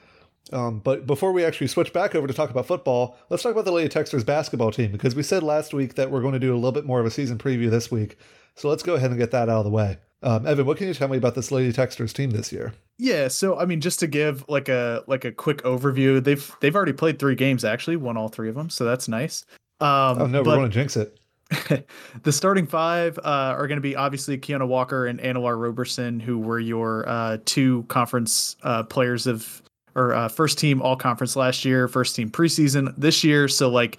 Um, 0.54 0.80
but 0.80 1.06
before 1.06 1.34
we 1.34 1.44
actually 1.44 1.68
switch 1.68 1.92
back 1.92 2.16
over 2.16 2.28
to 2.28 2.34
talk 2.34 2.50
about 2.50 2.66
football, 2.66 3.18
let's 3.30 3.44
talk 3.44 3.52
about 3.52 3.66
the 3.66 3.72
Lady 3.72 3.90
Techsters 3.90 4.26
basketball 4.26 4.72
team 4.72 4.92
because 4.92 5.16
we 5.16 5.24
said 5.24 5.44
last 5.44 5.74
week 5.74 5.96
that 5.96 6.10
we're 6.10 6.22
going 6.22 6.34
to 6.34 6.40
do 6.40 6.54
a 6.54 6.56
little 6.56 6.72
bit 6.72 6.86
more 6.86 7.00
of 7.00 7.06
a 7.06 7.12
season 7.12 7.38
preview 7.38 7.70
this 7.70 7.92
week. 7.92 8.18
So 8.56 8.70
let's 8.70 8.84
go 8.84 8.96
ahead 8.96 9.10
and 9.12 9.20
get 9.20 9.32
that 9.32 9.50
out 9.50 9.60
of 9.60 9.66
the 9.66 9.72
way. 9.72 9.98
Um, 10.24 10.48
Evan, 10.48 10.66
what 10.66 10.78
can 10.78 10.88
you 10.88 10.94
tell 10.94 11.10
me 11.10 11.18
about 11.18 11.36
this 11.36 11.52
Lady 11.52 11.72
Techsters 11.72 12.14
team 12.14 12.32
this 12.32 12.52
year? 12.52 12.74
Yeah, 12.98 13.28
so 13.28 13.60
I 13.60 13.66
mean, 13.66 13.82
just 13.82 14.00
to 14.00 14.08
give 14.08 14.44
like 14.48 14.68
a 14.68 15.04
like 15.06 15.26
a 15.26 15.32
quick 15.32 15.62
overview, 15.62 16.24
they've 16.24 16.56
they've 16.60 16.76
already 16.76 16.94
played 16.94 17.20
three 17.20 17.36
games 17.36 17.64
actually, 17.64 17.98
won 17.98 18.18
all 18.18 18.28
three 18.28 18.50
of 18.50 18.56
them, 18.56 18.72
so 18.72 18.84
that's 18.84 19.08
nice. 19.08 19.46
Um, 19.80 20.22
oh 20.22 20.26
no, 20.26 20.40
we're 20.40 20.56
going 20.56 20.70
to 20.72 20.74
jinx 20.74 20.98
it. 20.98 21.17
the 22.24 22.32
starting 22.32 22.66
five 22.66 23.18
uh, 23.20 23.56
are 23.58 23.68
going 23.68 23.78
to 23.78 23.82
be 23.82 23.96
obviously 23.96 24.38
Keiunna 24.38 24.68
Walker 24.68 25.08
and 25.08 25.20
Anna 25.22 25.40
Larr 25.40 25.58
Roberson, 25.58 26.20
who 26.20 26.38
were 26.38 26.60
your 26.60 27.08
uh, 27.08 27.38
two 27.46 27.84
conference 27.88 28.58
uh, 28.64 28.84
players 28.84 29.28
of 29.28 29.62
or 29.96 30.14
uh, 30.14 30.28
first 30.28 30.60
team 30.60 30.82
all 30.82 30.96
conference 30.96 31.36
last 31.36 31.66
year, 31.66 31.88
first 31.88 32.16
team 32.16 32.30
preseason 32.30 32.94
this 32.98 33.24
year. 33.24 33.48
So 33.48 33.70
like, 33.70 33.98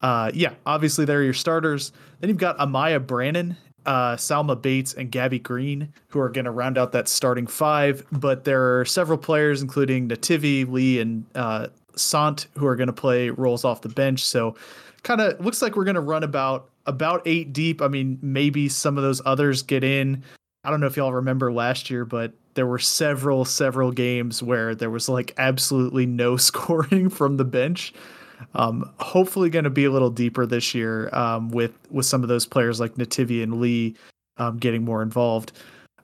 uh, 0.00 0.30
yeah, 0.34 0.54
obviously 0.66 1.04
they're 1.04 1.22
your 1.22 1.34
starters. 1.34 1.92
Then 2.20 2.28
you've 2.28 2.38
got 2.38 2.58
Amaya 2.58 3.04
Brannon, 3.06 3.56
uh, 3.86 4.16
Salma 4.16 4.60
Bates, 4.60 4.94
and 4.94 5.12
Gabby 5.12 5.38
Green, 5.38 5.92
who 6.08 6.20
are 6.20 6.28
going 6.28 6.46
to 6.46 6.50
round 6.50 6.78
out 6.78 6.92
that 6.92 7.06
starting 7.06 7.46
five. 7.46 8.04
But 8.10 8.44
there 8.44 8.80
are 8.80 8.84
several 8.84 9.18
players, 9.18 9.62
including 9.62 10.08
Nativi, 10.08 10.68
Lee, 10.68 11.00
and 11.00 11.24
Sant, 11.96 12.46
who 12.56 12.66
are 12.66 12.76
going 12.76 12.88
to 12.88 12.92
play 12.92 13.30
roles 13.30 13.64
off 13.64 13.82
the 13.82 13.88
bench. 13.88 14.24
So 14.24 14.56
kind 15.02 15.20
of 15.20 15.40
looks 15.44 15.62
like 15.62 15.76
we're 15.76 15.84
going 15.84 15.94
to 15.94 16.00
run 16.00 16.22
about 16.22 16.68
about 16.88 17.22
eight 17.26 17.52
deep. 17.52 17.80
I 17.80 17.88
mean, 17.88 18.18
maybe 18.22 18.68
some 18.68 18.96
of 18.96 19.04
those 19.04 19.20
others 19.24 19.62
get 19.62 19.84
in. 19.84 20.24
I 20.64 20.70
don't 20.70 20.80
know 20.80 20.86
if 20.86 20.96
y'all 20.96 21.12
remember 21.12 21.52
last 21.52 21.90
year, 21.90 22.04
but 22.04 22.32
there 22.54 22.66
were 22.66 22.78
several, 22.78 23.44
several 23.44 23.92
games 23.92 24.42
where 24.42 24.74
there 24.74 24.90
was 24.90 25.08
like 25.08 25.32
absolutely 25.38 26.06
no 26.06 26.36
scoring 26.48 27.08
from 27.10 27.36
the 27.36 27.44
bench. 27.44 27.92
Um, 28.54 28.90
hopefully, 28.98 29.50
going 29.50 29.64
to 29.64 29.70
be 29.70 29.84
a 29.84 29.90
little 29.90 30.10
deeper 30.10 30.46
this 30.46 30.74
year 30.74 31.14
um, 31.14 31.50
with 31.50 31.72
with 31.90 32.06
some 32.06 32.22
of 32.22 32.28
those 32.28 32.46
players 32.46 32.80
like 32.80 32.94
Nativi 32.94 33.42
and 33.42 33.60
Lee 33.60 33.94
um, 34.38 34.56
getting 34.56 34.84
more 34.84 35.02
involved. 35.02 35.52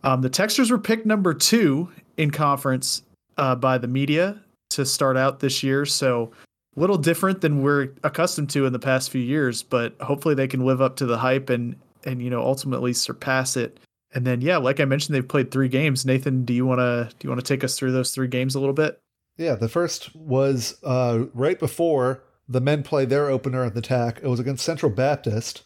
Um, 0.02 0.20
the 0.20 0.30
Techsters 0.30 0.70
were 0.70 0.78
picked 0.78 1.06
number 1.06 1.32
two 1.32 1.88
in 2.16 2.30
conference 2.30 3.02
uh, 3.38 3.54
by 3.54 3.78
the 3.78 3.88
media 3.88 4.38
to 4.70 4.84
start 4.84 5.16
out 5.16 5.40
this 5.40 5.62
year, 5.62 5.86
so 5.86 6.32
little 6.76 6.98
different 6.98 7.40
than 7.40 7.62
we're 7.62 7.90
accustomed 8.02 8.50
to 8.50 8.66
in 8.66 8.72
the 8.72 8.78
past 8.78 9.10
few 9.10 9.20
years, 9.20 9.62
but 9.62 9.94
hopefully 10.00 10.34
they 10.34 10.48
can 10.48 10.64
live 10.64 10.80
up 10.80 10.96
to 10.96 11.06
the 11.06 11.18
hype 11.18 11.50
and 11.50 11.76
and 12.04 12.22
you 12.22 12.30
know 12.30 12.42
ultimately 12.42 12.92
surpass 12.92 13.56
it. 13.56 13.80
And 14.14 14.26
then 14.26 14.40
yeah, 14.40 14.58
like 14.58 14.80
I 14.80 14.84
mentioned, 14.84 15.14
they've 15.14 15.26
played 15.26 15.50
three 15.50 15.68
games. 15.68 16.04
Nathan, 16.04 16.44
do 16.44 16.52
you 16.52 16.66
wanna 16.66 17.10
do 17.18 17.26
you 17.26 17.30
wanna 17.30 17.42
take 17.42 17.64
us 17.64 17.78
through 17.78 17.92
those 17.92 18.12
three 18.12 18.28
games 18.28 18.54
a 18.54 18.60
little 18.60 18.74
bit? 18.74 19.00
Yeah, 19.36 19.54
the 19.56 19.68
first 19.68 20.14
was 20.14 20.76
uh, 20.84 21.24
right 21.34 21.58
before 21.58 22.22
the 22.48 22.60
men 22.60 22.82
played 22.82 23.10
their 23.10 23.28
opener 23.28 23.64
at 23.64 23.74
the 23.74 23.80
TAC. 23.80 24.20
It 24.22 24.28
was 24.28 24.38
against 24.38 24.64
Central 24.64 24.92
Baptist 24.92 25.62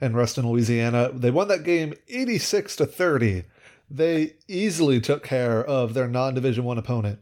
in 0.00 0.14
Ruston, 0.14 0.48
Louisiana. 0.48 1.10
They 1.12 1.30
won 1.30 1.48
that 1.48 1.62
game 1.62 1.94
86 2.08 2.74
to 2.76 2.86
30. 2.86 3.44
They 3.88 4.34
easily 4.48 5.00
took 5.00 5.22
care 5.22 5.64
of 5.64 5.94
their 5.94 6.08
non-division 6.08 6.64
one 6.64 6.78
opponent, 6.78 7.20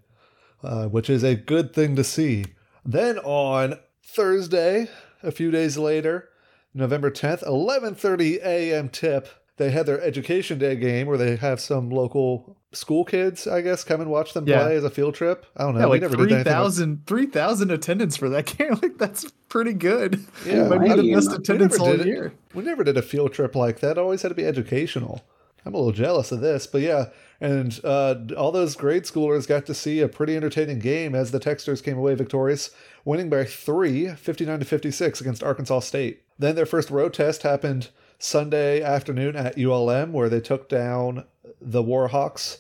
uh, 0.63 0.87
which 0.87 1.11
is 1.11 1.23
a 1.23 1.35
good 1.35 1.75
thing 1.75 1.97
to 1.97 2.05
see. 2.05 2.47
Then 2.85 3.19
on 3.19 3.79
Thursday, 4.03 4.89
a 5.23 5.31
few 5.31 5.51
days 5.51 5.77
later, 5.77 6.29
November 6.75 7.11
10th, 7.11 7.45
11:30 7.45 8.43
a.m. 8.45 8.89
tip, 8.89 9.29
they 9.57 9.71
had 9.71 9.87
their 9.87 10.01
education 10.01 10.59
day 10.59 10.77
game 10.77 11.07
where 11.07 11.19
they 11.19 11.37
have 11.37 11.61
some 11.61 11.91
local 11.91 12.57
school 12.73 13.05
kids, 13.05 13.47
I 13.47 13.61
guess, 13.61 13.85
come 13.85 14.01
and 14.01 14.11
watch 14.11 14.33
them 14.33 14.47
yeah. 14.47 14.63
play 14.63 14.77
as 14.77 14.85
a 14.85 14.91
field 14.91 15.15
trip. 15.15 15.45
I 15.57 15.65
don't 15.65 15.75
know. 15.75 15.81
Yeah, 15.81 15.87
like 15.87 16.01
we 16.01 16.01
never 16.01 16.17
3, 16.17 16.29
did 16.29 16.45
3,000 16.45 17.07
3, 17.07 17.75
attendance 17.75 18.17
for 18.17 18.29
that 18.31 18.47
game. 18.59 18.79
like 18.81 18.99
that's 18.99 19.31
pretty 19.49 19.75
good. 19.75 20.25
Yeah, 20.47 20.69
might 20.69 20.83
be 20.83 20.89
the 20.95 21.15
best 21.15 21.33
attendance 21.33 21.79
all 21.79 21.97
year. 21.97 22.33
We 22.55 22.63
never 22.63 22.85
did 22.85 22.97
a 22.97 23.03
field 23.03 23.33
trip 23.33 23.55
like 23.55 23.81
that. 23.81 23.93
It 23.93 23.99
always 23.99 24.23
had 24.23 24.29
to 24.29 24.35
be 24.35 24.47
educational. 24.47 25.25
I'm 25.65 25.75
a 25.75 25.77
little 25.77 25.93
jealous 25.93 26.33
of 26.33 26.41
this, 26.41 26.67
but 26.67 26.81
yeah, 26.81 27.07
and 27.41 27.81
uh, 27.85 28.17
all 28.37 28.53
those 28.53 28.77
grade 28.77 29.05
schoolers 29.05 29.49
got 29.49 29.67
to 29.67 29.75
see 29.75 30.01
a 30.01 30.09
pretty 30.09 30.37
entertaining 30.37 30.79
game 30.79 31.15
as 31.15 31.31
the 31.31 31.41
Techsters 31.41 31.83
came 31.83 31.97
away 31.97 32.15
victorious, 32.15 32.71
winning 33.05 33.31
by 33.31 33.45
three, 33.45 34.09
59 34.09 34.59
to 34.59 34.65
56 34.65 35.21
against 35.21 35.43
Arkansas 35.43 35.81
State. 35.81 36.23
Then 36.39 36.55
their 36.55 36.67
first 36.67 36.91
road 36.91 37.15
test 37.15 37.43
happened 37.43 37.89
Sunday 38.19 38.83
afternoon 38.83 39.37
at 39.37 39.59
ULM, 39.59 40.13
where 40.13 40.29
they 40.29 40.41
took 40.41 40.69
down 40.69 41.25
the 41.61 41.83
Warhawks 41.83 42.59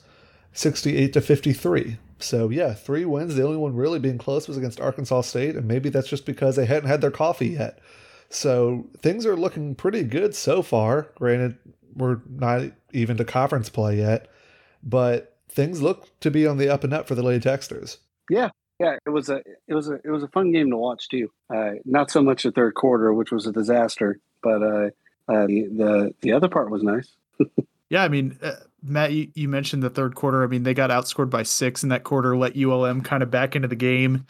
68 0.52 1.12
to 1.12 1.20
53. 1.20 1.98
So 2.18 2.48
yeah, 2.48 2.74
three 2.74 3.04
wins. 3.04 3.34
The 3.34 3.44
only 3.44 3.56
one 3.56 3.74
really 3.74 3.98
being 3.98 4.18
close 4.18 4.48
was 4.48 4.56
against 4.56 4.80
Arkansas 4.80 5.22
State, 5.22 5.56
and 5.56 5.66
maybe 5.66 5.88
that's 5.88 6.08
just 6.08 6.26
because 6.26 6.56
they 6.56 6.66
hadn't 6.66 6.88
had 6.88 7.00
their 7.00 7.10
coffee 7.10 7.48
yet. 7.48 7.78
So 8.30 8.86
things 8.98 9.26
are 9.26 9.36
looking 9.36 9.74
pretty 9.74 10.04
good 10.04 10.34
so 10.34 10.62
far. 10.62 11.08
Granted, 11.16 11.58
we're 11.94 12.20
not 12.28 12.62
even 12.92 13.16
to 13.16 13.24
conference 13.24 13.68
play 13.68 13.98
yet, 13.98 14.28
but 14.82 15.36
things 15.48 15.82
look 15.82 16.08
to 16.20 16.30
be 16.30 16.46
on 16.46 16.58
the 16.58 16.68
up 16.68 16.84
and 16.84 16.92
up 16.92 17.08
for 17.08 17.14
the 17.14 17.22
Lady 17.22 17.44
Techsters. 17.44 17.98
Yeah, 18.28 18.50
yeah, 18.78 18.96
it 19.04 19.10
was 19.10 19.28
a 19.28 19.42
it 19.68 19.74
was 19.74 19.88
a 19.88 20.00
it 20.04 20.10
was 20.10 20.22
a 20.22 20.28
fun 20.28 20.52
game 20.52 20.70
to 20.70 20.76
watch 20.76 21.08
too. 21.08 21.30
Uh, 21.54 21.72
not 21.84 22.10
so 22.10 22.22
much 22.22 22.44
the 22.44 22.52
third 22.52 22.74
quarter, 22.74 23.12
which 23.12 23.30
was 23.30 23.46
a 23.46 23.52
disaster, 23.52 24.18
but 24.42 24.62
uh, 24.62 24.86
uh, 25.28 25.46
the, 25.46 25.68
the 25.70 26.14
the 26.22 26.32
other 26.32 26.48
part 26.48 26.70
was 26.70 26.82
nice. 26.82 27.12
yeah, 27.90 28.02
I 28.02 28.08
mean, 28.08 28.38
uh, 28.42 28.52
Matt, 28.82 29.12
you, 29.12 29.28
you 29.34 29.48
mentioned 29.48 29.82
the 29.82 29.90
third 29.90 30.14
quarter. 30.14 30.42
I 30.42 30.46
mean, 30.46 30.62
they 30.62 30.72
got 30.72 30.90
outscored 30.90 31.28
by 31.28 31.42
six 31.42 31.82
in 31.82 31.90
that 31.90 32.04
quarter, 32.04 32.36
let 32.36 32.56
ULM 32.56 33.02
kind 33.02 33.22
of 33.22 33.30
back 33.30 33.54
into 33.54 33.68
the 33.68 33.76
game. 33.76 34.26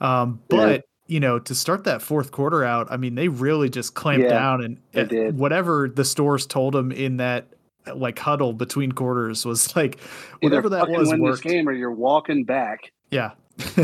Um, 0.00 0.40
but 0.48 0.70
yeah. 0.70 0.78
you 1.06 1.20
know, 1.20 1.38
to 1.38 1.54
start 1.54 1.84
that 1.84 2.02
fourth 2.02 2.30
quarter 2.30 2.62
out, 2.62 2.88
I 2.90 2.98
mean, 2.98 3.14
they 3.14 3.28
really 3.28 3.70
just 3.70 3.94
clamped 3.94 4.24
yeah, 4.24 4.30
down 4.30 4.78
and 4.92 5.12
uh, 5.12 5.32
whatever 5.32 5.88
the 5.88 6.02
Stoehrs 6.02 6.46
told 6.46 6.74
them 6.74 6.92
in 6.92 7.16
that 7.18 7.48
like 7.94 8.18
huddle 8.18 8.52
between 8.52 8.92
quarters 8.92 9.44
was 9.44 9.74
like 9.76 10.00
whatever 10.40 10.68
Either 10.68 10.76
that 10.76 10.88
was 10.88 11.10
win 11.10 11.20
worked. 11.20 11.42
this 11.42 11.52
game 11.52 11.68
or 11.68 11.72
you're 11.72 11.92
walking 11.92 12.44
back. 12.44 12.92
Yeah. 13.10 13.32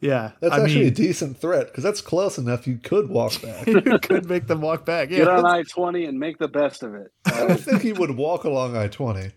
yeah. 0.00 0.32
That's 0.40 0.54
I 0.54 0.62
actually 0.62 0.74
mean, 0.80 0.86
a 0.88 0.90
decent 0.90 1.38
threat 1.38 1.66
because 1.68 1.84
that's 1.84 2.00
close 2.00 2.38
enough 2.38 2.66
you 2.66 2.78
could 2.78 3.08
walk 3.08 3.40
back. 3.42 3.66
you 3.66 3.98
could 3.98 4.28
make 4.28 4.46
them 4.46 4.60
walk 4.60 4.84
back. 4.84 5.10
Yeah. 5.10 5.18
Get 5.18 5.28
on 5.28 5.46
I 5.46 5.62
20 5.62 6.06
and 6.06 6.18
make 6.18 6.38
the 6.38 6.48
best 6.48 6.82
of 6.82 6.94
it. 6.94 7.12
I 7.26 7.46
don't 7.46 7.60
think 7.60 7.82
he 7.82 7.92
would 7.92 8.16
walk 8.16 8.44
along 8.44 8.76
I 8.76 8.88
20. 8.88 9.30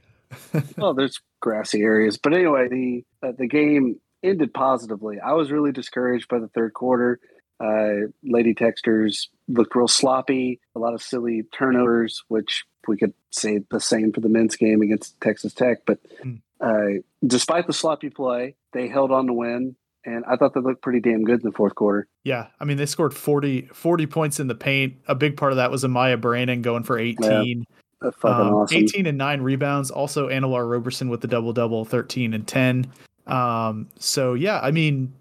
well, 0.78 0.94
there's 0.94 1.22
grassy 1.42 1.82
areas. 1.82 2.18
But 2.18 2.34
anyway, 2.34 2.68
the 2.70 3.06
uh, 3.22 3.34
the 3.38 3.48
game 3.48 4.00
ended 4.24 4.54
positively. 4.54 5.20
I 5.20 5.34
was 5.34 5.52
really 5.52 5.72
discouraged 5.72 6.28
by 6.28 6.40
the 6.40 6.48
third 6.48 6.74
quarter. 6.74 7.20
Uh, 7.60 8.08
Lady 8.24 8.56
Techsters 8.56 9.28
looked 9.48 9.76
real 9.76 9.88
sloppy, 9.88 10.60
a 10.76 10.80
lot 10.80 10.94
of 10.94 11.02
silly 11.02 11.44
turnovers, 11.54 12.24
which 12.28 12.66
we 12.88 12.98
could 12.98 13.14
say 13.32 13.60
the 13.72 13.80
same 13.80 14.12
for 14.12 14.22
the 14.22 14.30
men's 14.30 14.56
game 14.56 14.82
against 14.82 15.20
Texas 15.22 15.54
Tech. 15.54 15.80
But 15.86 16.00
Hmm. 16.22 16.36
uh, 16.62 17.02
despite 17.26 17.68
the 17.68 17.74
sloppy 17.74 18.10
play, 18.10 18.56
they 18.74 18.88
held 18.88 19.12
on 19.12 19.28
to 19.28 19.34
win, 19.34 19.76
and 20.06 20.24
I 20.26 20.36
thought 20.36 20.54
they 20.54 20.62
looked 20.62 20.82
pretty 20.82 21.00
damn 21.00 21.24
good 21.24 21.42
in 21.42 21.50
the 21.50 21.56
fourth 21.56 21.76
quarter. 21.76 22.08
Yeah, 22.24 22.48
I 22.60 22.66
mean 22.66 22.78
they 22.78 22.86
scored 22.86 23.14
40, 23.14 23.70
40 23.74 24.06
points 24.08 24.40
in 24.40 24.48
the 24.48 24.56
paint. 24.56 24.96
A 25.08 25.16
big 25.16 25.38
part 25.38 25.52
of 25.52 25.58
that 25.58 25.72
was 25.72 25.84
Amaya 25.84 26.20
Brannon 26.20 26.62
going 26.62 26.84
for 26.84 26.98
18. 26.98 27.66
Uh, 28.02 28.12
fucking 28.12 28.48
Um, 28.48 28.54
awesome. 28.54 28.78
18 28.78 29.06
and 29.06 29.18
9 29.18 29.42
rebounds. 29.42 29.90
Also 29.92 30.28
Anna 30.28 30.48
Larr 30.48 30.68
Roberson 30.68 31.10
with 31.10 31.22
the 31.22 31.28
double 31.28 31.54
double, 31.54 31.86
13 31.86 32.34
and 32.34 32.46
10. 32.48 32.88
Um, 33.28 33.88
so 33.98 34.34
yeah, 34.34 34.60
I 34.62 34.72
mean, 34.72 35.14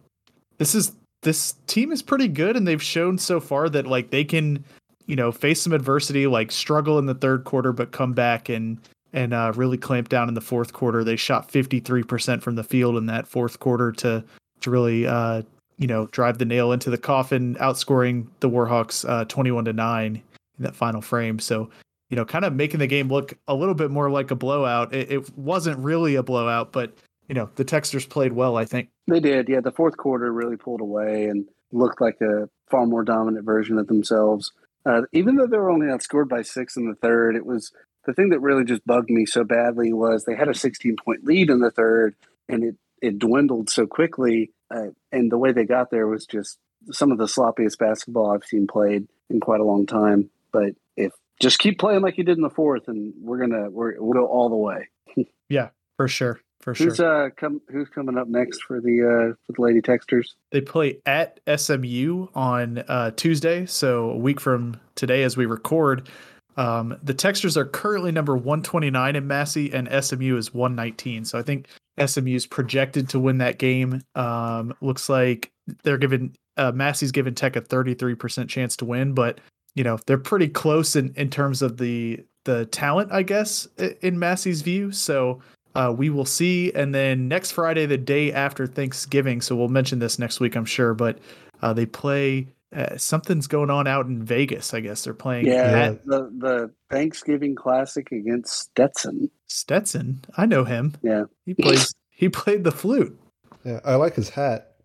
this 0.58 0.74
is 0.74 0.92
this 1.22 1.54
team 1.68 1.92
is 1.92 2.02
pretty 2.02 2.26
good, 2.26 2.56
and 2.56 2.66
they've 2.66 2.82
shown 2.82 3.16
so 3.18 3.38
far 3.38 3.68
that 3.68 3.86
like 3.86 4.10
they 4.10 4.24
can, 4.24 4.64
you 5.06 5.16
know, 5.16 5.32
face 5.32 5.60
some 5.62 5.72
adversity, 5.72 6.26
like 6.26 6.52
struggle 6.52 6.98
in 6.98 7.06
the 7.06 7.14
third 7.14 7.44
quarter, 7.44 7.72
but 7.72 7.92
come 7.92 8.12
back 8.12 8.48
and 8.48 8.78
and 9.12 9.34
uh, 9.34 9.52
really 9.54 9.76
clamp 9.76 10.08
down 10.08 10.28
in 10.28 10.34
the 10.34 10.40
fourth 10.40 10.72
quarter. 10.72 11.04
They 11.04 11.16
shot 11.16 11.52
53% 11.52 12.40
from 12.40 12.54
the 12.54 12.64
field 12.64 12.96
in 12.96 13.06
that 13.06 13.26
fourth 13.26 13.60
quarter 13.60 13.92
to 13.92 14.24
to 14.60 14.70
really 14.70 15.06
uh, 15.06 15.42
you 15.78 15.86
know 15.86 16.06
drive 16.06 16.38
the 16.38 16.44
nail 16.44 16.72
into 16.72 16.90
the 16.90 16.98
coffin, 16.98 17.56
outscoring 17.56 18.26
the 18.40 18.48
Warhawks 18.48 19.08
uh, 19.08 19.24
21 19.26 19.66
to 19.66 19.72
nine 19.72 20.22
in 20.58 20.64
that 20.64 20.76
final 20.76 21.00
frame. 21.00 21.38
So 21.38 21.70
you 22.10 22.16
know, 22.16 22.26
kind 22.26 22.44
of 22.44 22.54
making 22.54 22.78
the 22.78 22.86
game 22.86 23.08
look 23.08 23.32
a 23.48 23.54
little 23.54 23.74
bit 23.74 23.90
more 23.90 24.10
like 24.10 24.30
a 24.30 24.34
blowout. 24.34 24.92
It, 24.92 25.10
it 25.10 25.38
wasn't 25.38 25.78
really 25.78 26.14
a 26.14 26.22
blowout, 26.22 26.70
but 26.70 26.92
you 27.26 27.34
know, 27.34 27.48
the 27.54 27.64
Techsters 27.64 28.06
played 28.06 28.34
well. 28.34 28.56
I 28.56 28.66
think. 28.66 28.90
They 29.06 29.20
did, 29.20 29.48
yeah. 29.48 29.60
The 29.60 29.72
fourth 29.72 29.96
quarter 29.96 30.30
really 30.30 30.58
pulled 30.58 30.82
away 30.82 31.24
and 31.24 31.46
looked 31.72 32.00
like 32.00 32.20
a 32.20 32.48
far 32.70 32.86
more 32.86 33.02
dominant 33.02 33.46
version 33.46 33.78
of 33.78 33.86
themselves. 33.86 34.52
Uh, 34.84 35.02
even 35.12 35.36
though 35.36 35.46
they 35.46 35.56
were 35.58 35.70
only 35.70 35.86
outscored 35.86 36.28
by 36.28 36.42
six 36.42 36.76
in 36.76 36.88
the 36.88 36.94
third, 36.96 37.36
it 37.36 37.46
was 37.46 37.72
the 38.04 38.12
thing 38.12 38.30
that 38.30 38.40
really 38.40 38.64
just 38.64 38.84
bugged 38.84 39.10
me 39.10 39.26
so 39.26 39.44
badly 39.44 39.92
was 39.92 40.24
they 40.24 40.34
had 40.34 40.48
a 40.48 40.54
16 40.54 40.96
point 41.04 41.24
lead 41.24 41.50
in 41.50 41.60
the 41.60 41.70
third, 41.70 42.14
and 42.48 42.64
it 42.64 42.76
it 43.00 43.18
dwindled 43.18 43.68
so 43.68 43.86
quickly. 43.86 44.52
Uh, 44.74 44.88
and 45.10 45.30
the 45.30 45.38
way 45.38 45.52
they 45.52 45.64
got 45.64 45.90
there 45.90 46.06
was 46.06 46.26
just 46.26 46.58
some 46.90 47.12
of 47.12 47.18
the 47.18 47.26
sloppiest 47.26 47.78
basketball 47.78 48.32
I've 48.32 48.44
seen 48.44 48.66
played 48.66 49.06
in 49.28 49.40
quite 49.40 49.60
a 49.60 49.64
long 49.64 49.86
time. 49.86 50.30
But 50.52 50.74
if 50.96 51.12
just 51.40 51.58
keep 51.58 51.78
playing 51.78 52.02
like 52.02 52.18
you 52.18 52.24
did 52.24 52.36
in 52.36 52.42
the 52.42 52.50
fourth, 52.50 52.88
and 52.88 53.12
we're 53.20 53.38
gonna 53.38 53.70
we're, 53.70 54.00
we'll 54.00 54.12
go 54.12 54.26
all 54.26 54.48
the 54.48 54.56
way. 54.56 54.88
Yeah, 55.48 55.68
for 55.98 56.08
sure, 56.08 56.40
for 56.62 56.74
sure. 56.74 56.86
Who's 56.86 57.00
uh 57.00 57.28
come 57.36 57.60
who's 57.68 57.88
coming 57.88 58.16
up 58.16 58.28
next 58.28 58.62
for 58.62 58.80
the 58.80 59.02
uh 59.02 59.34
for 59.46 59.52
the 59.52 59.60
Lady 59.60 59.82
Techsters? 59.82 60.28
They 60.50 60.60
play 60.60 60.98
at 61.04 61.40
SMU 61.54 62.28
on 62.34 62.78
uh, 62.88 63.10
Tuesday, 63.16 63.66
so 63.66 64.10
a 64.10 64.16
week 64.16 64.40
from 64.40 64.80
today 64.94 65.24
as 65.24 65.36
we 65.36 65.44
record. 65.44 66.08
Um, 66.56 66.98
the 67.02 67.14
Techsters 67.14 67.56
are 67.56 67.64
currently 67.64 68.12
number 68.12 68.36
129 68.36 69.16
in 69.16 69.26
Massey, 69.26 69.72
and 69.72 69.88
SMU 70.04 70.36
is 70.36 70.54
119. 70.54 71.24
So 71.24 71.38
I 71.38 71.42
think 71.42 71.68
SMU 72.04 72.34
is 72.34 72.46
projected 72.46 73.08
to 73.10 73.18
win 73.18 73.38
that 73.38 73.58
game. 73.58 74.02
Um, 74.14 74.74
looks 74.80 75.08
like 75.08 75.50
they're 75.82 75.98
given 75.98 76.34
uh, 76.56 76.72
Massey's 76.72 77.12
given 77.12 77.34
Tech 77.34 77.56
a 77.56 77.62
33% 77.62 78.48
chance 78.48 78.76
to 78.76 78.84
win, 78.84 79.14
but 79.14 79.40
you 79.74 79.82
know 79.82 79.98
they're 80.06 80.18
pretty 80.18 80.48
close 80.48 80.96
in 80.96 81.12
in 81.16 81.30
terms 81.30 81.62
of 81.62 81.78
the 81.78 82.24
the 82.44 82.66
talent, 82.66 83.12
I 83.12 83.22
guess, 83.22 83.66
in 84.00 84.18
Massey's 84.18 84.62
view. 84.62 84.90
So 84.92 85.40
uh, 85.74 85.94
we 85.96 86.10
will 86.10 86.24
see. 86.24 86.72
And 86.72 86.94
then 86.94 87.28
next 87.28 87.52
Friday, 87.52 87.86
the 87.86 87.98
day 87.98 88.32
after 88.32 88.66
Thanksgiving, 88.66 89.40
so 89.40 89.56
we'll 89.56 89.68
mention 89.68 89.98
this 89.98 90.18
next 90.18 90.40
week, 90.40 90.56
I'm 90.56 90.64
sure, 90.64 90.94
but 90.94 91.18
uh, 91.62 91.72
they 91.72 91.86
play. 91.86 92.48
Uh, 92.74 92.96
something's 92.96 93.46
going 93.46 93.68
on 93.68 93.86
out 93.86 94.06
in 94.06 94.22
Vegas. 94.24 94.72
I 94.72 94.80
guess 94.80 95.04
they're 95.04 95.12
playing 95.12 95.46
Yeah, 95.46 95.90
at 95.90 96.06
the 96.06 96.30
the 96.38 96.70
Thanksgiving 96.90 97.54
Classic 97.54 98.10
against 98.10 98.52
Stetson. 98.58 99.30
Stetson. 99.46 100.24
I 100.38 100.46
know 100.46 100.64
him. 100.64 100.94
Yeah, 101.02 101.24
He 101.44 101.52
plays. 101.52 101.94
he 102.10 102.30
played 102.30 102.64
the 102.64 102.72
flute. 102.72 103.18
Yeah, 103.64 103.80
I 103.84 103.96
like 103.96 104.14
his 104.14 104.30
hat. 104.30 104.76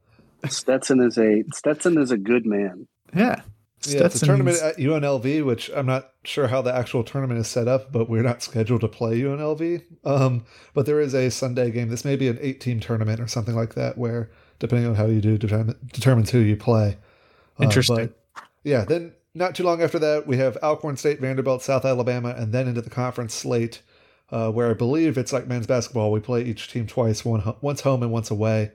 Stetson 0.49 0.99
is 1.01 1.17
a 1.17 1.43
Stetson 1.53 1.97
is 1.97 2.11
a 2.11 2.17
good 2.17 2.45
man. 2.45 2.87
Yeah. 3.15 3.41
Yeah, 3.85 4.05
it's 4.05 4.21
a 4.21 4.25
tournament 4.25 4.61
at 4.61 4.77
UNLV, 4.77 5.45
which 5.45 5.69
I'm 5.75 5.85
not 5.85 6.11
sure 6.23 6.47
how 6.47 6.61
the 6.61 6.73
actual 6.75 7.03
tournament 7.03 7.39
is 7.39 7.47
set 7.47 7.67
up, 7.67 7.91
but 7.91 8.09
we're 8.09 8.23
not 8.23 8.41
scheduled 8.41 8.81
to 8.81 8.87
play 8.87 9.19
UNLV. 9.19 9.83
Um, 10.03 10.45
but 10.73 10.85
there 10.85 10.99
is 10.99 11.13
a 11.13 11.29
Sunday 11.29 11.69
game. 11.71 11.89
This 11.89 12.03
may 12.03 12.15
be 12.15 12.27
an 12.27 12.39
eight-team 12.41 12.79
tournament 12.79 13.19
or 13.19 13.27
something 13.27 13.55
like 13.55 13.75
that, 13.75 13.97
where 13.97 14.31
depending 14.59 14.89
on 14.89 14.95
how 14.95 15.05
you 15.05 15.21
do 15.21 15.37
determine, 15.37 15.77
determines 15.93 16.31
who 16.31 16.39
you 16.39 16.57
play. 16.57 16.97
Uh, 17.59 17.63
Interesting. 17.63 18.13
yeah, 18.63 18.83
then 18.83 19.13
not 19.35 19.55
too 19.55 19.63
long 19.63 19.81
after 19.81 19.99
that, 19.99 20.25
we 20.25 20.37
have 20.37 20.57
Alcorn 20.63 20.97
State, 20.97 21.19
Vanderbilt, 21.19 21.61
South 21.61 21.85
Alabama, 21.85 22.33
and 22.35 22.51
then 22.51 22.67
into 22.67 22.81
the 22.81 22.89
conference 22.89 23.33
slate, 23.33 23.81
uh, 24.31 24.51
where 24.51 24.69
I 24.69 24.73
believe 24.73 25.17
it's 25.17 25.31
like 25.31 25.47
men's 25.47 25.67
basketball. 25.67 26.11
We 26.11 26.19
play 26.19 26.43
each 26.43 26.71
team 26.71 26.87
twice, 26.87 27.23
one 27.23 27.55
once 27.61 27.81
home 27.81 28.01
and 28.01 28.11
once 28.11 28.31
away. 28.31 28.71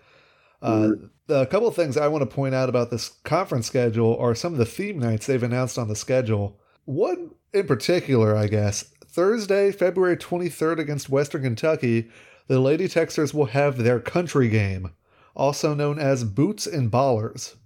Uh, 0.62 0.90
the 1.26 1.46
couple 1.46 1.68
of 1.68 1.74
things 1.74 1.96
I 1.96 2.08
want 2.08 2.22
to 2.22 2.34
point 2.34 2.54
out 2.54 2.68
about 2.68 2.90
this 2.90 3.08
conference 3.24 3.66
schedule 3.66 4.16
are 4.18 4.34
some 4.34 4.52
of 4.52 4.58
the 4.58 4.64
theme 4.64 4.98
nights 4.98 5.26
they've 5.26 5.42
announced 5.42 5.78
on 5.78 5.88
the 5.88 5.96
schedule. 5.96 6.60
One 6.84 7.32
in 7.52 7.66
particular, 7.66 8.36
I 8.36 8.46
guess, 8.46 8.82
Thursday, 9.06 9.72
February 9.72 10.16
23rd 10.16 10.78
against 10.78 11.10
Western 11.10 11.42
Kentucky, 11.42 12.10
the 12.48 12.58
Lady 12.58 12.88
Techsters 12.88 13.34
will 13.34 13.46
have 13.46 13.78
their 13.78 14.00
country 14.00 14.48
game, 14.48 14.90
also 15.34 15.74
known 15.74 15.98
as 15.98 16.24
Boots 16.24 16.66
and 16.66 16.90
Ballers. 16.90 17.56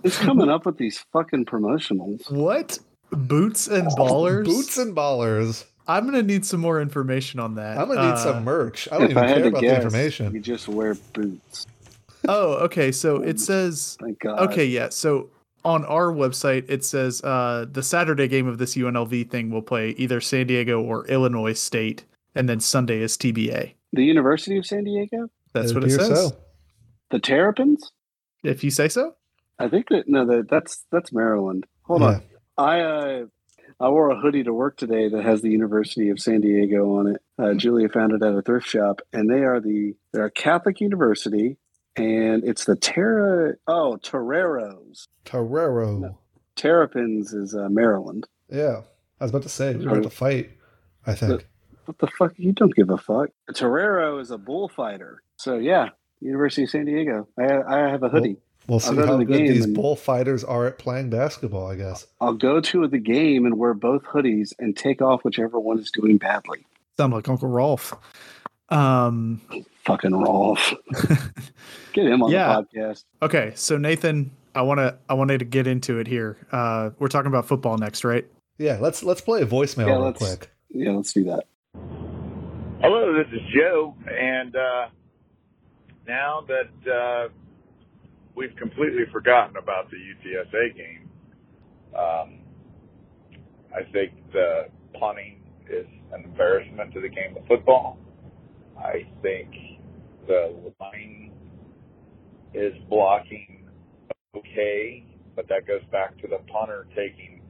Who's 0.03 0.17
coming 0.17 0.49
up 0.49 0.65
with 0.65 0.77
these 0.77 1.03
fucking 1.11 1.45
promotionals? 1.45 2.31
What? 2.31 2.79
Boots 3.11 3.67
and 3.67 3.87
ballers. 3.97 4.45
Boots 4.45 4.77
and 4.77 4.95
Ballers. 4.95 5.65
I'm 5.89 6.05
gonna 6.05 6.21
need 6.23 6.45
some 6.45 6.59
more 6.59 6.79
information 6.81 7.39
on 7.39 7.55
that. 7.55 7.77
I'm 7.77 7.87
gonna 7.87 8.01
need 8.01 8.13
Uh, 8.13 8.17
some 8.17 8.43
merch. 8.43 8.87
I 8.91 8.95
don't 8.99 9.05
If 9.05 9.11
even 9.11 9.23
I 9.23 9.27
had 9.27 9.33
care 9.35 9.43
to 9.43 9.49
about 9.49 9.61
the 9.61 9.75
information. 9.75 10.33
you 10.33 10.39
just 10.39 10.67
wear 10.67 10.95
boots. 11.13 11.65
Oh, 12.27 12.53
okay. 12.65 12.91
So 12.91 13.17
it 13.17 13.39
says 13.39 13.97
Thank 14.01 14.19
God. 14.19 14.39
Okay, 14.51 14.65
yeah. 14.65 14.89
So 14.89 15.29
on 15.65 15.83
our 15.85 16.11
website, 16.13 16.65
it 16.69 16.85
says 16.85 17.21
uh, 17.23 17.65
the 17.71 17.81
Saturday 17.83 18.27
game 18.27 18.47
of 18.47 18.57
this 18.59 18.75
UNLV 18.75 19.29
thing 19.29 19.49
will 19.49 19.61
play 19.61 19.89
either 19.91 20.21
San 20.21 20.47
Diego 20.47 20.81
or 20.81 21.05
Illinois 21.07 21.53
State, 21.53 22.05
and 22.35 22.47
then 22.47 22.59
Sunday 22.59 23.01
is 23.01 23.17
TBA. 23.17 23.73
The 23.93 24.03
University 24.03 24.57
of 24.57 24.65
San 24.65 24.83
Diego, 24.83 25.29
That's 25.53 25.71
It 25.71 25.73
what 25.75 25.83
it 25.83 25.93
appears 25.93 26.07
says. 26.07 26.27
so. 26.29 26.37
the 27.09 27.19
Terrapins. 27.19 27.91
If 28.43 28.63
you 28.63 28.69
say 28.71 28.87
so. 28.89 29.15
I 29.57 29.67
think 29.67 29.89
that 29.89 30.07
no, 30.07 30.25
that 30.27 30.47
that's 30.49 30.85
that's 30.91 31.11
Maryland. 31.11 31.65
Hold 31.83 32.01
Yeah. 32.01 32.07
on, 32.07 32.21
I 32.57 32.79
uh, 32.81 33.25
I 33.79 33.89
wore 33.89 34.09
a 34.09 34.19
hoodie 34.19 34.43
to 34.43 34.53
work 34.53 34.77
today 34.77 35.07
that 35.09 35.23
has 35.23 35.41
the 35.41 35.49
University 35.49 36.09
of 36.09 36.19
San 36.19 36.41
Diego 36.41 36.97
on 36.97 37.07
it. 37.07 37.21
Uh, 37.37 37.53
Julia 37.53 37.87
found 37.87 38.11
it 38.11 38.21
at 38.21 38.35
a 38.35 38.41
thrift 38.41 38.67
shop, 38.67 39.01
and 39.13 39.29
they 39.29 39.43
are 39.43 39.59
the 39.61 39.95
they're 40.11 40.25
a 40.25 40.31
Catholic 40.31 40.81
university, 40.81 41.57
and 41.95 42.43
it's 42.43 42.65
the 42.65 42.75
Terra 42.75 43.55
oh 43.67 43.97
Toreros. 43.97 45.07
Torero. 45.23 45.97
No. 45.97 46.19
Terrapins 46.55 47.33
is 47.33 47.55
uh, 47.55 47.69
Maryland. 47.69 48.27
Yeah. 48.49 48.81
I 49.19 49.23
was 49.23 49.31
about 49.31 49.43
to 49.43 49.49
say, 49.49 49.75
we 49.75 49.85
were 49.85 49.91
about 49.91 50.03
to 50.03 50.09
fight, 50.09 50.51
I 51.05 51.13
think. 51.13 51.45
What 51.85 51.97
the 51.97 52.07
fuck? 52.07 52.33
You 52.37 52.51
don't 52.51 52.75
give 52.75 52.89
a 52.89 52.97
fuck. 52.97 53.29
A 53.47 53.53
torero 53.53 54.19
is 54.19 54.31
a 54.31 54.37
bullfighter. 54.37 55.23
So 55.37 55.57
yeah, 55.57 55.89
University 56.21 56.63
of 56.63 56.69
San 56.69 56.85
Diego. 56.85 57.27
I 57.37 57.61
I 57.67 57.89
have 57.89 58.03
a 58.03 58.09
hoodie. 58.09 58.33
We'll 58.33 58.41
see 58.77 58.89
I'll 58.89 58.95
see 58.95 59.07
how 59.07 59.17
the 59.17 59.25
good 59.25 59.37
game 59.37 59.47
these 59.47 59.65
bullfighters 59.67 60.43
are 60.43 60.67
at 60.67 60.77
playing 60.77 61.09
basketball, 61.09 61.65
I 61.67 61.75
guess. 61.75 62.05
I'll 62.21 62.33
go 62.33 62.59
to 62.61 62.87
the 62.87 62.99
game 62.99 63.45
and 63.47 63.57
wear 63.57 63.73
both 63.73 64.03
hoodies 64.03 64.53
and 64.59 64.77
take 64.77 65.01
off 65.01 65.23
whichever 65.23 65.59
one 65.59 65.79
is 65.79 65.89
doing 65.89 66.17
badly. 66.17 66.65
Sound 66.97 67.13
like 67.13 67.27
Uncle 67.27 67.47
Rolf. 67.49 67.93
Um. 68.69 69.41
Fucking 69.85 70.13
Rolf. 70.13 70.73
Get 71.93 72.05
him 72.05 72.21
on 72.21 72.29
Yeah. 72.31 72.61
the 72.71 72.79
podcast. 72.79 73.05
Okay, 73.23 73.53
so 73.55 73.77
Nathan, 73.77 74.29
I 74.53 74.61
want 74.61 74.77
to 74.79 74.95
I 75.09 75.15
wanted 75.15 75.39
to 75.39 75.45
get 75.45 75.65
into 75.65 75.97
it 75.97 76.05
here. 76.05 76.37
Uh, 76.51 76.91
we're 76.99 77.07
talking 77.07 77.29
about 77.29 77.47
football 77.47 77.77
next, 77.79 78.03
right? 78.03 78.25
Yeah, 78.59 78.77
let's 78.79 79.01
let's 79.01 79.21
play 79.21 79.41
a 79.41 79.45
voicemail 79.47 79.87
Yeah, 79.87 79.93
real 79.93 80.01
let's- 80.01 80.17
quick. 80.19 80.51
Yeah, 80.69 80.91
let's 80.91 81.13
do 81.13 81.23
that. 81.23 81.45
Hello, 82.81 83.13
this 83.17 83.27
is 83.33 83.41
Joe, 83.53 83.95
and 84.09 84.55
uh, 84.55 84.87
now 86.07 86.45
that 86.47 86.91
uh, 86.93 87.29
we've 88.39 88.55
completely 88.55 89.03
forgotten 89.11 89.57
about 89.57 89.91
the 89.91 89.97
UTSA 89.97 90.75
game, 90.75 91.09
um, 91.93 92.39
I 93.75 93.83
think 93.91 94.13
the 94.31 94.67
punting 94.97 95.41
is 95.69 95.85
an 96.13 96.23
embarrassment 96.23 96.93
to 96.93 97.01
the 97.01 97.09
game 97.09 97.35
of 97.35 97.45
football. 97.47 97.97
I 98.77 99.05
think 99.21 99.51
the 100.25 100.55
line 100.79 101.33
is 102.53 102.73
blocking 102.89 103.67
okay, 104.35 105.03
but 105.35 105.49
that 105.49 105.67
goes 105.67 105.81
back 105.91 106.17
to 106.21 106.27
the 106.27 106.39
punter 106.51 106.87
taking 106.95 107.41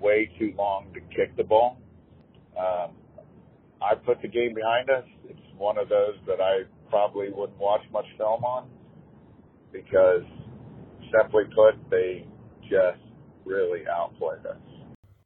way 0.00 0.30
too 0.38 0.54
long 0.56 0.86
to 0.94 1.00
kick 1.14 1.36
the 1.36 1.44
ball. 1.44 1.78
Um, 2.58 2.92
I 3.82 3.94
put 3.94 4.22
the 4.22 4.28
game 4.28 4.54
behind 4.54 4.88
us. 4.88 5.04
It's 5.28 5.38
one 5.58 5.76
of 5.76 5.90
those 5.90 6.14
that 6.26 6.40
I 6.40 6.62
probably 6.88 7.28
wouldn't 7.30 7.58
watch 7.58 7.82
much 7.92 8.06
film 8.16 8.44
on 8.44 8.68
because 9.72 10.22
simply 11.12 11.44
put, 11.54 11.74
they 11.90 12.26
just 12.62 13.00
really 13.44 13.86
outplayed 13.88 14.44
us. 14.46 14.56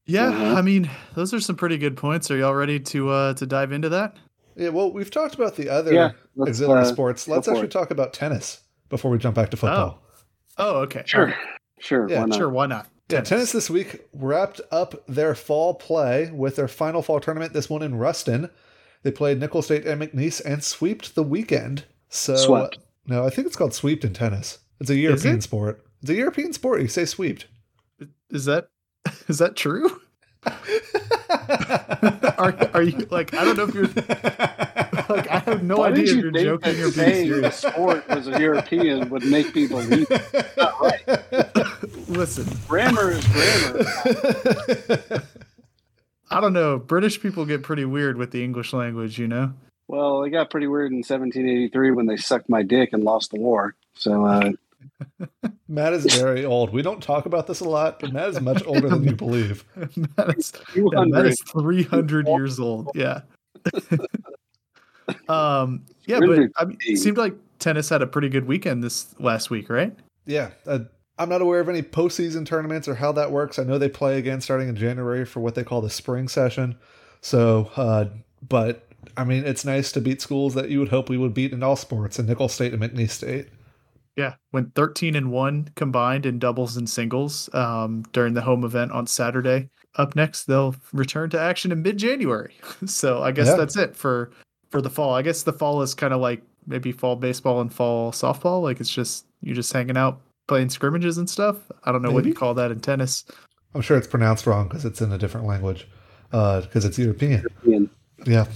Yeah, 0.06 0.30
Mhm. 0.32 0.56
I 0.56 0.62
mean, 0.62 0.90
those 1.14 1.34
are 1.34 1.40
some 1.40 1.56
pretty 1.56 1.78
good 1.78 1.96
points. 1.96 2.30
Are 2.30 2.36
y'all 2.36 2.54
ready 2.54 2.78
to 2.80 3.10
uh 3.10 3.34
to 3.34 3.46
dive 3.46 3.72
into 3.72 3.88
that? 3.90 4.16
Yeah, 4.54 4.70
well, 4.70 4.90
we've 4.92 5.10
talked 5.10 5.34
about 5.34 5.56
the 5.56 5.68
other 5.68 5.92
Yeah, 5.92 6.12
let's, 6.34 6.50
auxiliary 6.52 6.82
uh, 6.82 6.84
sports. 6.84 7.28
Let's 7.28 7.46
actually 7.48 7.64
it. 7.66 7.70
talk 7.72 7.90
about 7.90 8.12
tennis 8.12 8.60
before 8.88 9.10
we 9.10 9.18
jump 9.18 9.34
back 9.34 9.50
to 9.50 9.56
football. 9.56 10.02
Oh, 10.58 10.76
oh 10.76 10.80
okay. 10.82 11.02
Sure, 11.04 11.34
sure. 11.80 12.08
Yeah, 12.08 12.20
why 12.20 12.26
not? 12.26 12.36
Sure, 12.38 12.48
why 12.48 12.66
not? 12.66 12.88
Yeah, 13.08 13.20
tennis 13.20 13.52
this 13.52 13.68
week 13.68 14.06
wrapped 14.14 14.60
up 14.72 15.06
their 15.06 15.34
fall 15.34 15.74
play 15.74 16.30
with 16.32 16.56
their 16.56 16.68
final 16.68 17.02
fall 17.02 17.20
tournament. 17.20 17.52
This 17.52 17.68
one 17.70 17.82
in 17.82 17.96
Ruston. 17.96 18.50
They 19.02 19.10
played 19.12 19.38
Nicholls 19.38 19.66
State 19.66 19.86
and 19.86 20.00
McNeese 20.00 20.40
and 20.44 20.64
swept 20.64 21.14
the 21.14 21.22
weekend. 21.22 21.84
So 22.08 22.34
Swept. 22.36 22.78
No, 23.06 23.24
I 23.24 23.30
think 23.30 23.46
it's 23.46 23.56
called 23.56 23.74
sweeped 23.74 24.04
in 24.04 24.12
tennis. 24.12 24.58
It's 24.80 24.90
a 24.90 24.96
European 24.96 25.36
it? 25.38 25.42
sport. 25.42 25.84
It's 26.02 26.10
a 26.10 26.14
European 26.14 26.52
sport. 26.52 26.82
You 26.82 26.88
say 26.88 27.04
sweeped. 27.04 27.46
Is 28.30 28.44
that 28.46 28.68
is 29.28 29.38
that 29.38 29.56
true? 29.56 30.00
are 32.38 32.54
are 32.74 32.82
you 32.82 33.06
like 33.10 33.34
I 33.34 33.44
don't 33.44 33.56
know 33.56 33.64
if 33.64 33.74
you're 33.74 33.86
like 35.08 35.28
I 35.28 35.38
have 35.40 35.62
no 35.64 35.78
Why 35.78 35.88
idea 35.88 36.04
did 36.04 36.08
if 36.08 36.16
you 36.16 36.22
you're 36.22 36.58
joking 36.58 36.76
that 36.76 36.86
or 36.86 36.92
being 36.92 36.92
saying 36.92 37.28
the 37.28 37.50
serious. 37.50 37.56
sport 37.56 38.04
as 38.08 38.28
a 38.28 38.40
European 38.40 39.08
would 39.08 39.24
make 39.24 39.54
me 39.54 39.66
believe 39.66 40.06
it? 40.08 40.56
Not 40.56 40.80
right. 40.80 42.08
Listen, 42.08 42.46
Grammar 42.68 43.10
is 43.12 43.26
grammar. 43.26 43.84
I 46.30 46.40
don't 46.40 46.52
know. 46.52 46.78
British 46.78 47.20
people 47.20 47.44
get 47.44 47.62
pretty 47.62 47.84
weird 47.84 48.16
with 48.16 48.30
the 48.32 48.42
English 48.42 48.72
language, 48.72 49.18
you 49.18 49.28
know. 49.28 49.52
Well, 49.88 50.24
it 50.24 50.30
got 50.30 50.50
pretty 50.50 50.66
weird 50.66 50.90
in 50.90 50.98
1783 50.98 51.92
when 51.92 52.06
they 52.06 52.16
sucked 52.16 52.48
my 52.48 52.62
dick 52.62 52.92
and 52.92 53.04
lost 53.04 53.30
the 53.30 53.38
war. 53.38 53.74
So, 53.94 54.24
uh, 54.24 54.52
Matt 55.68 55.92
is 55.92 56.12
very 56.14 56.44
old. 56.44 56.72
We 56.72 56.82
don't 56.82 57.02
talk 57.02 57.26
about 57.26 57.46
this 57.46 57.60
a 57.60 57.68
lot, 57.68 58.00
but 58.00 58.12
Matt 58.12 58.30
is 58.30 58.40
much 58.40 58.64
older 58.66 58.88
than 58.88 59.04
you 59.04 59.14
believe. 59.16 59.64
that 60.16 60.34
is, 60.36 60.52
yeah, 60.74 60.82
that 60.82 61.24
200. 61.24 61.26
is 61.26 61.36
300 61.52 62.28
years 62.28 62.58
old. 62.58 62.90
Yeah. 62.94 63.20
um. 65.28 65.84
Yeah, 66.06 66.20
but 66.20 66.50
I 66.56 66.64
mean, 66.64 66.78
it 66.86 66.98
seemed 66.98 67.18
like 67.18 67.34
tennis 67.58 67.88
had 67.88 68.02
a 68.02 68.06
pretty 68.06 68.28
good 68.28 68.46
weekend 68.46 68.82
this 68.84 69.14
last 69.18 69.50
week, 69.50 69.68
right? 69.68 69.96
Yeah, 70.24 70.50
uh, 70.66 70.80
I'm 71.18 71.28
not 71.28 71.42
aware 71.42 71.60
of 71.60 71.68
any 71.68 71.82
postseason 71.82 72.44
tournaments 72.46 72.86
or 72.86 72.94
how 72.94 73.12
that 73.12 73.32
works. 73.32 73.58
I 73.58 73.64
know 73.64 73.78
they 73.78 73.88
play 73.88 74.18
again 74.18 74.40
starting 74.40 74.68
in 74.68 74.76
January 74.76 75.24
for 75.24 75.40
what 75.40 75.54
they 75.54 75.64
call 75.64 75.80
the 75.80 75.90
spring 75.90 76.28
session. 76.28 76.76
So, 77.22 77.70
uh, 77.76 78.06
but 78.46 78.86
I 79.16 79.24
mean, 79.24 79.44
it's 79.44 79.64
nice 79.64 79.92
to 79.92 80.00
beat 80.00 80.20
schools 80.22 80.54
that 80.54 80.70
you 80.70 80.78
would 80.80 80.88
hope 80.88 81.08
we 81.08 81.18
would 81.18 81.34
beat 81.34 81.52
in 81.52 81.62
all 81.62 81.76
sports, 81.76 82.18
in 82.18 82.26
Nicholls 82.26 82.54
State 82.54 82.72
and 82.72 82.82
McNeese 82.82 83.10
State. 83.10 83.48
Yeah, 84.16 84.34
went 84.52 84.74
13 84.74 85.14
and 85.14 85.30
1 85.30 85.70
combined 85.76 86.24
in 86.24 86.38
doubles 86.38 86.76
and 86.76 86.88
singles 86.88 87.52
um, 87.54 88.02
during 88.12 88.32
the 88.32 88.40
home 88.40 88.64
event 88.64 88.92
on 88.92 89.06
Saturday. 89.06 89.68
Up 89.96 90.16
next, 90.16 90.44
they'll 90.44 90.74
return 90.92 91.28
to 91.30 91.40
action 91.40 91.70
in 91.70 91.82
mid-January. 91.82 92.54
so 92.86 93.22
I 93.22 93.30
guess 93.32 93.48
Yeah. 93.48 93.56
that's 93.56 93.76
it 93.76 93.94
for 93.96 94.30
for 94.70 94.80
the 94.82 94.90
fall. 94.90 95.14
I 95.14 95.22
guess 95.22 95.42
the 95.42 95.52
fall 95.52 95.80
is 95.82 95.94
kind 95.94 96.12
of 96.12 96.20
like 96.20 96.42
maybe 96.66 96.92
fall 96.92 97.14
baseball 97.16 97.60
and 97.60 97.72
fall 97.72 98.10
softball. 98.10 98.62
Like 98.62 98.80
it's 98.80 98.90
just 98.90 99.26
you're 99.42 99.54
just 99.54 99.72
hanging 99.72 99.96
out 99.96 100.20
playing 100.48 100.70
scrimmages 100.70 101.18
and 101.18 101.28
stuff. 101.28 101.56
I 101.84 101.92
don't 101.92 102.02
know 102.02 102.10
what 102.10 102.24
you 102.24 102.34
call 102.34 102.54
that 102.54 102.70
in 102.70 102.80
tennis. 102.80 103.24
I'm 103.74 103.82
sure 103.82 103.96
it's 103.98 104.06
pronounced 104.06 104.46
wrong 104.46 104.66
because 104.68 104.84
it's 104.84 105.00
in 105.02 105.12
a 105.12 105.18
different 105.18 105.46
language, 105.46 105.86
because 106.30 106.84
it's 106.84 106.98
European. 106.98 107.44
European. 107.64 107.90
Yeah. 108.24 108.46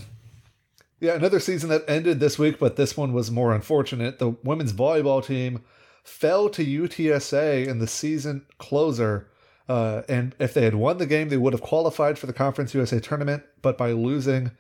Yeah, 1.00 1.14
another 1.14 1.40
season 1.40 1.70
that 1.70 1.88
ended 1.88 2.20
this 2.20 2.38
week, 2.38 2.58
but 2.58 2.76
this 2.76 2.94
one 2.94 3.14
was 3.14 3.30
more 3.30 3.54
unfortunate. 3.54 4.18
The 4.18 4.36
women's 4.44 4.74
volleyball 4.74 5.24
team 5.24 5.62
fell 6.04 6.50
to 6.50 6.64
UTSA 6.64 7.66
in 7.66 7.78
the 7.78 7.86
season 7.86 8.44
closer. 8.58 9.28
Uh, 9.66 10.02
and 10.10 10.34
if 10.38 10.52
they 10.52 10.62
had 10.62 10.74
won 10.74 10.98
the 10.98 11.06
game, 11.06 11.30
they 11.30 11.38
would 11.38 11.54
have 11.54 11.62
qualified 11.62 12.18
for 12.18 12.26
the 12.26 12.34
Conference 12.34 12.74
USA 12.74 13.00
tournament. 13.00 13.44
But 13.62 13.78
by 13.78 13.92
losing, 13.92 14.50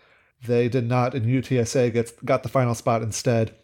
they 0.46 0.70
did 0.70 0.88
not, 0.88 1.14
and 1.14 1.26
UTSA 1.26 1.92
gets 1.92 2.12
got 2.24 2.42
the 2.42 2.48
final 2.48 2.74
spot 2.74 3.02
instead. 3.02 3.54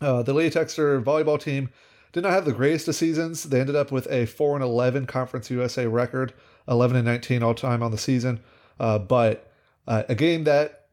Uh, 0.00 0.22
the 0.22 0.34
Lady 0.34 0.54
Techster 0.54 1.02
volleyball 1.02 1.40
team 1.40 1.70
did 2.12 2.24
not 2.24 2.32
have 2.32 2.44
the 2.44 2.52
greatest 2.52 2.88
of 2.88 2.94
seasons. 2.94 3.44
They 3.44 3.60
ended 3.60 3.76
up 3.76 3.90
with 3.90 4.06
a 4.10 4.26
4 4.26 4.56
and 4.56 4.64
11 4.64 5.06
Conference 5.06 5.50
USA 5.50 5.86
record, 5.86 6.34
11 6.68 6.96
and 6.96 7.06
19 7.06 7.42
all 7.42 7.54
time 7.54 7.82
on 7.82 7.90
the 7.90 7.98
season. 7.98 8.40
Uh, 8.78 8.98
but 8.98 9.50
uh, 9.86 10.02
a 10.10 10.14
game 10.14 10.44
that 10.44 10.86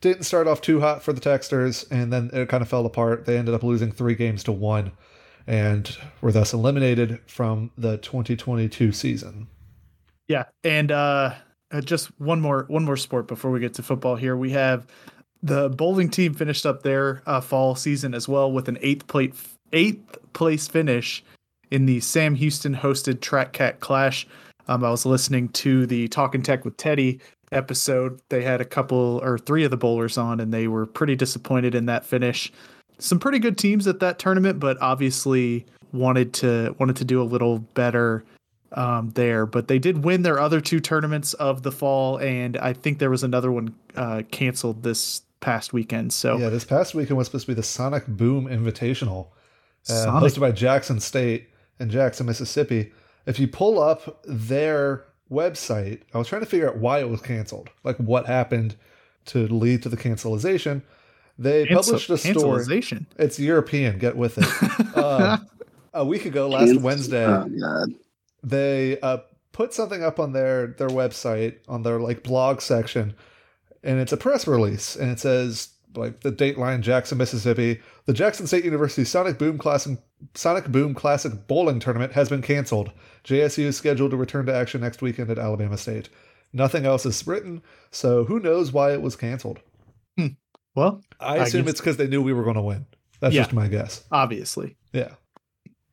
didn't 0.00 0.24
start 0.24 0.46
off 0.46 0.60
too 0.60 0.80
hot 0.80 1.02
for 1.02 1.12
the 1.12 1.20
Techsters, 1.20 1.86
and 1.90 2.12
then 2.12 2.30
it 2.32 2.48
kind 2.48 2.62
of 2.62 2.68
fell 2.68 2.86
apart. 2.86 3.26
They 3.26 3.36
ended 3.36 3.54
up 3.54 3.62
losing 3.62 3.92
three 3.92 4.14
games 4.14 4.44
to 4.44 4.52
one, 4.52 4.92
and 5.46 5.96
were 6.20 6.32
thus 6.32 6.52
eliminated 6.52 7.20
from 7.26 7.70
the 7.76 7.98
2022 7.98 8.92
season. 8.92 9.48
Yeah, 10.28 10.44
and 10.62 10.92
uh, 10.92 11.34
uh, 11.70 11.80
just 11.80 12.06
one 12.20 12.40
more 12.40 12.64
one 12.68 12.84
more 12.84 12.96
sport 12.96 13.26
before 13.26 13.50
we 13.50 13.60
get 13.60 13.74
to 13.74 13.82
football. 13.82 14.16
Here 14.16 14.36
we 14.36 14.50
have 14.50 14.86
the 15.42 15.68
bowling 15.70 16.10
team 16.10 16.34
finished 16.34 16.66
up 16.66 16.82
their 16.82 17.22
uh, 17.26 17.40
fall 17.40 17.74
season 17.74 18.14
as 18.14 18.28
well 18.28 18.50
with 18.50 18.68
an 18.68 18.78
eighth 18.80 19.06
plate 19.06 19.34
eighth 19.72 20.18
place 20.32 20.68
finish 20.68 21.24
in 21.70 21.86
the 21.86 22.00
Sam 22.00 22.34
Houston 22.34 22.74
hosted 22.74 23.20
Track 23.20 23.52
Cat 23.52 23.80
Clash. 23.80 24.26
Um, 24.68 24.84
I 24.84 24.90
was 24.90 25.06
listening 25.06 25.48
to 25.50 25.86
the 25.86 26.08
Talking 26.08 26.42
Tech 26.42 26.64
with 26.64 26.76
Teddy 26.76 27.20
episode. 27.52 28.20
They 28.28 28.42
had 28.42 28.60
a 28.60 28.64
couple 28.64 29.20
or 29.22 29.38
three 29.38 29.64
of 29.64 29.70
the 29.70 29.76
bowlers 29.76 30.18
on, 30.18 30.40
and 30.40 30.52
they 30.52 30.68
were 30.68 30.86
pretty 30.86 31.16
disappointed 31.16 31.74
in 31.74 31.86
that 31.86 32.04
finish. 32.04 32.52
Some 32.98 33.18
pretty 33.18 33.38
good 33.38 33.56
teams 33.56 33.86
at 33.86 34.00
that 34.00 34.18
tournament, 34.18 34.60
but 34.60 34.76
obviously 34.80 35.64
wanted 35.92 36.34
to 36.34 36.74
wanted 36.78 36.96
to 36.96 37.04
do 37.04 37.22
a 37.22 37.24
little 37.24 37.60
better 37.60 38.24
um, 38.72 39.10
there. 39.10 39.46
But 39.46 39.68
they 39.68 39.78
did 39.78 40.04
win 40.04 40.22
their 40.22 40.38
other 40.38 40.60
two 40.60 40.80
tournaments 40.80 41.32
of 41.34 41.62
the 41.62 41.72
fall, 41.72 42.18
and 42.18 42.56
I 42.58 42.72
think 42.74 42.98
there 42.98 43.10
was 43.10 43.22
another 43.22 43.50
one 43.50 43.74
uh, 43.96 44.22
canceled 44.30 44.82
this 44.82 45.22
past 45.40 45.72
weekend. 45.72 46.12
So 46.12 46.36
Yeah, 46.36 46.50
this 46.50 46.64
past 46.64 46.94
weekend 46.94 47.16
was 47.16 47.28
supposed 47.28 47.46
to 47.46 47.52
be 47.52 47.54
the 47.54 47.62
Sonic 47.62 48.06
Boom 48.06 48.46
Invitational, 48.46 49.28
uh, 49.88 50.04
Sonic- 50.04 50.32
hosted 50.32 50.40
by 50.40 50.50
Jackson 50.50 51.00
State 51.00 51.48
in 51.78 51.88
Jackson, 51.88 52.26
Mississippi. 52.26 52.92
If 53.28 53.38
you 53.38 53.46
pull 53.46 53.78
up 53.78 54.22
their 54.24 55.04
website, 55.30 56.00
I 56.14 56.18
was 56.18 56.28
trying 56.28 56.40
to 56.40 56.46
figure 56.46 56.68
out 56.68 56.78
why 56.78 57.00
it 57.00 57.08
was 57.10 57.20
canceled, 57.20 57.68
like 57.84 57.96
what 57.98 58.26
happened 58.26 58.74
to 59.26 59.46
lead 59.48 59.82
to 59.82 59.90
the 59.90 59.98
cancellation. 59.98 60.82
They 61.38 61.66
cancel- 61.66 61.92
published 61.92 62.10
a 62.10 62.16
story. 62.18 62.56
cancellation. 62.56 63.06
It's 63.18 63.38
European. 63.38 63.98
Get 63.98 64.16
with 64.16 64.38
it. 64.38 64.96
um, 64.96 65.46
a 65.92 66.04
week 66.04 66.24
ago, 66.24 66.48
last 66.48 66.68
Kansas- 66.68 66.82
Wednesday, 66.82 67.26
Oh, 67.26 67.86
they 68.42 68.98
uh, 69.00 69.18
put 69.52 69.74
something 69.74 70.02
up 70.02 70.18
on 70.18 70.32
their 70.32 70.68
their 70.68 70.88
website 70.88 71.56
on 71.68 71.82
their 71.82 72.00
like 72.00 72.22
blog 72.22 72.62
section, 72.62 73.14
and 73.82 74.00
it's 74.00 74.12
a 74.12 74.16
press 74.16 74.46
release, 74.46 74.96
and 74.96 75.10
it 75.10 75.20
says 75.20 75.68
like 75.94 76.20
the 76.20 76.32
Dateline 76.32 76.80
Jackson, 76.80 77.18
Mississippi, 77.18 77.80
the 78.06 78.12
Jackson 78.12 78.46
State 78.46 78.64
University 78.64 79.04
Sonic 79.04 79.38
Boom 79.38 79.58
Classic 79.58 79.98
Sonic 80.34 80.66
Boom 80.68 80.94
Classic 80.94 81.46
Bowling 81.46 81.80
Tournament 81.80 82.12
has 82.12 82.28
been 82.28 82.42
canceled. 82.42 82.90
JSU 83.24 83.64
is 83.64 83.76
scheduled 83.76 84.10
to 84.12 84.16
return 84.16 84.46
to 84.46 84.54
action 84.54 84.80
next 84.80 85.02
weekend 85.02 85.30
at 85.30 85.38
Alabama 85.38 85.76
State. 85.78 86.08
Nothing 86.52 86.86
else 86.86 87.04
is 87.04 87.26
written, 87.26 87.62
so 87.90 88.24
who 88.24 88.40
knows 88.40 88.72
why 88.72 88.92
it 88.92 89.02
was 89.02 89.16
canceled? 89.16 89.60
Well, 90.74 91.02
I 91.20 91.38
I 91.38 91.42
assume 91.44 91.62
guess- 91.64 91.72
it's 91.72 91.80
because 91.80 91.96
they 91.96 92.06
knew 92.06 92.22
we 92.22 92.32
were 92.32 92.44
going 92.44 92.56
to 92.56 92.62
win. 92.62 92.86
That's 93.20 93.34
Yeah. 93.34 93.42
just 93.42 93.52
my 93.52 93.66
guess. 93.68 94.04
obviously. 94.12 94.76
Yeah. 94.92 95.14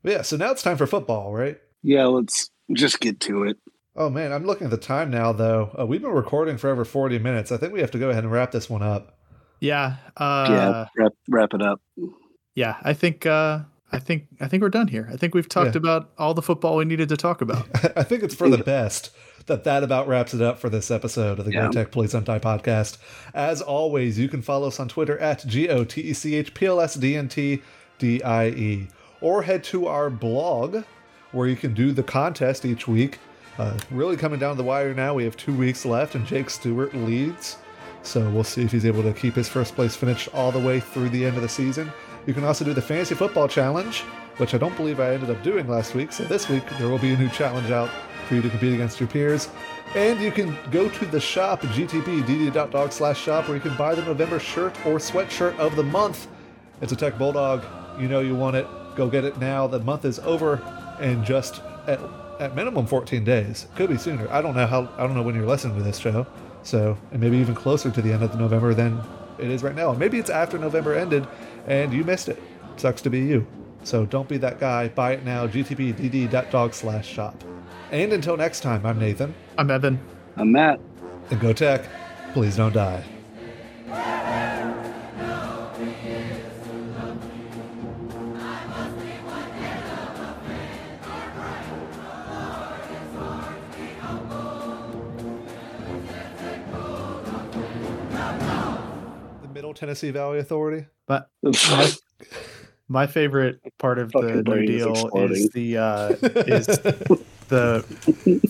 Yeah, 0.03 0.21
so 0.21 0.37
now 0.37 0.51
it's 0.51 0.61
time 0.61 0.77
for 0.77 0.85
football, 0.85 1.33
right? 1.33 1.59
Yeah, 1.81 2.05
let's 2.05 2.51
just 2.73 2.99
get 2.99 3.19
to 3.21 3.43
it. 3.43 3.57
Oh 3.95 4.09
man, 4.09 4.31
I'm 4.31 4.45
looking 4.45 4.65
at 4.65 4.71
the 4.71 4.77
time 4.77 5.09
now 5.09 5.31
though. 5.31 5.71
Uh, 5.79 5.85
we've 5.85 6.01
been 6.01 6.11
recording 6.11 6.57
for 6.57 6.69
over 6.69 6.85
40 6.85 7.17
minutes. 7.17 7.51
I 7.51 7.57
think 7.57 7.73
we 7.73 7.79
have 7.81 7.91
to 7.91 7.99
go 7.99 8.09
ahead 8.11 8.23
and 8.23 8.31
wrap 8.31 8.51
this 8.51 8.69
one 8.69 8.83
up. 8.83 9.17
Yeah. 9.59 9.95
Uh, 10.17 10.45
yeah, 10.49 10.85
wrap, 10.97 11.13
wrap 11.29 11.53
it 11.53 11.61
up. 11.63 11.81
yeah. 12.53 12.75
I 12.83 12.93
think. 12.93 13.25
Uh, 13.25 13.61
I 13.91 13.99
think. 13.99 14.27
I 14.41 14.47
think 14.47 14.61
we're 14.63 14.69
done 14.69 14.87
here. 14.87 15.07
I 15.11 15.15
think 15.15 15.33
we've 15.35 15.47
talked 15.47 15.75
Yeah. 15.75 15.79
about 15.79 16.09
all 16.17 16.33
the 16.33 16.41
football 16.41 16.75
we 16.77 16.85
needed 16.85 17.07
to 17.09 17.17
talk 17.17 17.41
about. 17.41 17.67
I 17.97 18.03
think 18.03 18.23
it's 18.23 18.35
for 18.35 18.49
the 18.49 18.57
best 18.57 19.11
that 19.45 19.63
that 19.63 19.83
about 19.83 20.07
wraps 20.07 20.33
it 20.33 20.41
up 20.41 20.57
for 20.59 20.69
this 20.69 20.89
episode 20.89 21.37
of 21.39 21.45
the 21.45 21.51
Yeah. 21.53 21.67
Go 21.67 21.71
Tech 21.71 21.91
Please 21.91 22.11
Don't 22.13 22.25
Die 22.25 22.39
podcast. 22.39 22.97
As 23.33 23.61
always, 23.61 24.17
you 24.17 24.27
can 24.27 24.41
follow 24.41 24.67
us 24.67 24.79
on 24.79 24.87
Twitter 24.89 25.17
at 25.19 25.45
G 25.45 25.69
O 25.69 25.83
T 25.83 26.01
E 26.01 26.13
C 26.13 26.35
H 26.35 26.53
P 26.53 26.65
L 26.65 26.81
S 26.81 26.95
D 26.95 27.15
N 27.15 27.29
T 27.29 27.61
D 27.99 28.21
I 28.23 28.47
E 28.47 28.87
or 29.21 29.43
head 29.43 29.63
to 29.65 29.87
our 29.87 30.09
blog 30.09 30.83
where 31.31 31.47
you 31.47 31.55
can 31.55 31.73
do 31.73 31.91
the 31.91 32.03
contest 32.03 32.65
each 32.65 32.87
week. 32.87 33.19
Uh, 33.57 33.77
really 33.91 34.17
coming 34.17 34.39
down 34.39 34.57
the 34.57 34.63
wire 34.63 34.93
now. 34.93 35.13
We 35.13 35.23
have 35.23 35.37
two 35.37 35.53
weeks 35.53 35.85
left, 35.85 36.15
and 36.15 36.25
Jake 36.25 36.49
Stewart 36.49 36.93
leads. 36.93 37.57
So 38.03 38.29
we'll 38.29 38.43
see 38.43 38.63
if 38.63 38.71
he's 38.71 38.85
able 38.85 39.01
to 39.03 39.13
keep 39.13 39.33
his 39.35 39.47
first 39.47 39.75
place 39.75 39.95
finish 39.95 40.27
all 40.33 40.51
the 40.51 40.59
way 40.59 40.79
through 40.79 41.09
the 41.09 41.25
end 41.25 41.37
of 41.37 41.41
the 41.41 41.49
season. 41.49 41.91
You 42.25 42.33
can 42.33 42.43
also 42.43 42.65
do 42.65 42.73
the 42.73 42.81
Fantasy 42.81 43.13
Football 43.13 43.47
Challenge, 43.47 44.01
which 44.37 44.55
I 44.55 44.57
don't 44.57 44.75
believe 44.75 44.99
I 44.99 45.13
ended 45.13 45.29
up 45.29 45.43
doing 45.43 45.67
last 45.67 45.93
week. 45.93 46.11
So 46.11 46.23
this 46.23 46.49
week 46.49 46.63
there 46.79 46.87
will 46.87 46.97
be 46.97 47.13
a 47.13 47.17
new 47.17 47.29
challenge 47.29 47.69
out 47.69 47.89
for 48.27 48.35
you 48.35 48.41
to 48.41 48.49
compete 48.49 48.73
against 48.73 48.99
your 48.99 49.07
peers. 49.07 49.49
And 49.93 50.19
you 50.19 50.31
can 50.31 50.57
go 50.71 50.89
to 50.89 51.05
the 51.05 51.19
shop, 51.19 51.61
gtpdd.dog 51.61 52.91
slash 52.91 53.21
shop, 53.21 53.47
where 53.47 53.55
you 53.55 53.61
can 53.61 53.77
buy 53.77 53.93
the 53.93 54.01
November 54.01 54.39
shirt 54.39 54.75
or 54.85 54.97
sweatshirt 54.97 55.55
of 55.59 55.75
the 55.75 55.83
month. 55.83 56.27
It's 56.81 56.91
a 56.91 56.95
Tech 56.95 57.17
Bulldog. 57.19 57.63
You 57.99 58.07
know 58.07 58.21
you 58.21 58.35
want 58.35 58.55
it. 58.55 58.67
Go 58.95 59.07
get 59.07 59.23
it 59.23 59.37
now. 59.37 59.67
The 59.67 59.79
month 59.79 60.03
is 60.03 60.19
over. 60.19 60.61
and 60.99 61.23
just 61.23 61.61
at, 61.87 61.99
at 62.39 62.55
minimum 62.55 62.87
14 62.87 63.23
days. 63.23 63.67
Could 63.75 63.89
be 63.89 63.97
sooner. 63.97 64.27
I 64.31 64.41
don't 64.41 64.55
know 64.55 64.65
how. 64.65 64.89
I 64.97 65.05
don't 65.05 65.13
know 65.13 65.21
when 65.21 65.35
you're 65.35 65.45
listening 65.45 65.77
to 65.77 65.83
this 65.83 65.97
show. 65.97 66.25
So, 66.63 66.97
and 67.11 67.21
maybe 67.21 67.37
even 67.37 67.53
closer 67.53 67.91
to 67.91 68.01
the 68.01 68.11
end 68.11 68.23
of 68.23 68.37
November 68.39 68.73
than 68.73 69.01
it 69.37 69.49
is 69.49 69.61
right 69.61 69.75
now. 69.75 69.93
Maybe 69.93 70.17
it's 70.17 70.29
after 70.29 70.57
November 70.57 70.95
ended 70.95 71.27
and 71.65 71.93
you 71.93 72.03
missed 72.03 72.29
it. 72.29 72.41
Sucks 72.77 73.01
to 73.03 73.09
be 73.09 73.19
you. 73.19 73.47
So 73.83 74.05
don't 74.05 74.27
be 74.27 74.37
that 74.37 74.59
guy. 74.59 74.89
Buy 74.89 75.13
it 75.13 75.23
now. 75.23 75.47
gtpdd.dog 75.47 76.73
slash 76.73 77.07
shop. 77.07 77.43
And 77.91 78.11
until 78.13 78.35
next 78.35 78.61
time, 78.61 78.85
I'm 78.85 78.99
Nathan. 78.99 79.35
I'm 79.57 79.69
Evan. 79.69 79.99
I'm 80.37 80.51
Matt. 80.51 80.79
And 81.29 81.39
go 81.39 81.53
tech. 81.53 81.85
Please 82.33 82.57
don't 82.57 82.73
die. 82.73 83.03
Tennessee 99.75 100.11
Valley 100.11 100.39
Authority. 100.39 100.87
But 101.07 101.29
my, 101.43 101.91
my 102.87 103.07
favorite 103.07 103.59
part 103.77 103.99
of 103.99 104.11
the 104.11 104.43
New 104.45 104.65
Deal 104.65 104.91
exploding. 104.91 105.37
is 105.37 105.49
the 105.51 105.77
uh, 105.77 106.09
is 106.47 106.65
the 107.49 107.81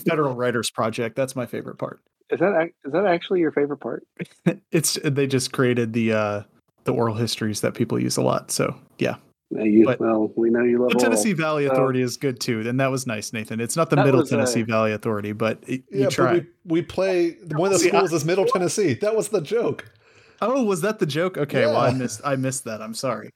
Federal 0.08 0.34
Writers 0.34 0.70
Project. 0.70 1.16
That's 1.16 1.36
my 1.36 1.46
favorite 1.46 1.76
part. 1.78 2.00
Is 2.30 2.40
that 2.40 2.60
ac- 2.60 2.74
is 2.84 2.92
that 2.92 3.06
actually 3.06 3.40
your 3.40 3.52
favorite 3.52 3.78
part? 3.78 4.06
It's 4.72 4.98
they 5.04 5.26
just 5.26 5.52
created 5.52 5.92
the 5.92 6.12
uh, 6.12 6.42
the 6.84 6.92
oral 6.92 7.14
histories 7.14 7.60
that 7.60 7.74
people 7.74 7.98
use 8.00 8.16
a 8.16 8.22
lot. 8.22 8.50
So 8.50 8.74
yeah, 8.98 9.16
you, 9.50 9.84
But- 9.84 10.00
well, 10.00 10.32
we 10.36 10.50
know 10.50 10.62
you 10.62 10.78
love 10.78 10.88
the 10.90 10.94
oral. 10.96 11.00
Tennessee 11.00 11.32
Valley 11.34 11.66
so- 11.66 11.72
Authority 11.72 12.00
is 12.02 12.16
good 12.16 12.40
too. 12.40 12.60
And 12.68 12.80
that 12.80 12.90
was 12.90 13.06
nice, 13.06 13.32
Nathan. 13.32 13.60
It's 13.60 13.76
not 13.76 13.90
the 13.90 13.96
That 13.96 14.06
Middle 14.06 14.20
was, 14.20 14.32
uh, 14.32 14.36
Tennessee 14.36 14.62
Valley 14.62 14.92
Authority, 14.92 15.32
but 15.32 15.62
it, 15.66 15.84
you 15.90 16.00
yeah, 16.02 16.08
try. 16.08 16.34
but 16.34 16.44
we, 16.64 16.80
we 16.80 16.82
play 16.82 17.36
one 17.52 17.72
of 17.72 17.74
the 17.74 17.84
See, 17.84 17.90
I- 17.92 17.96
schools 17.98 18.12
is 18.12 18.24
Middle 18.24 18.46
Tennessee. 18.46 18.94
That 18.94 19.14
was 19.14 19.28
the 19.28 19.40
joke. 19.40 19.84
Oh, 20.40 20.62
was 20.64 20.80
that 20.82 20.98
the 20.98 21.06
joke? 21.06 21.38
Okay, 21.38 21.66
well 21.66 21.78
I 21.78 21.92
missed 21.92 22.20
I 22.24 22.36
missed 22.36 22.64
that. 22.64 22.82
I'm 22.82 22.94
sorry. 22.94 23.30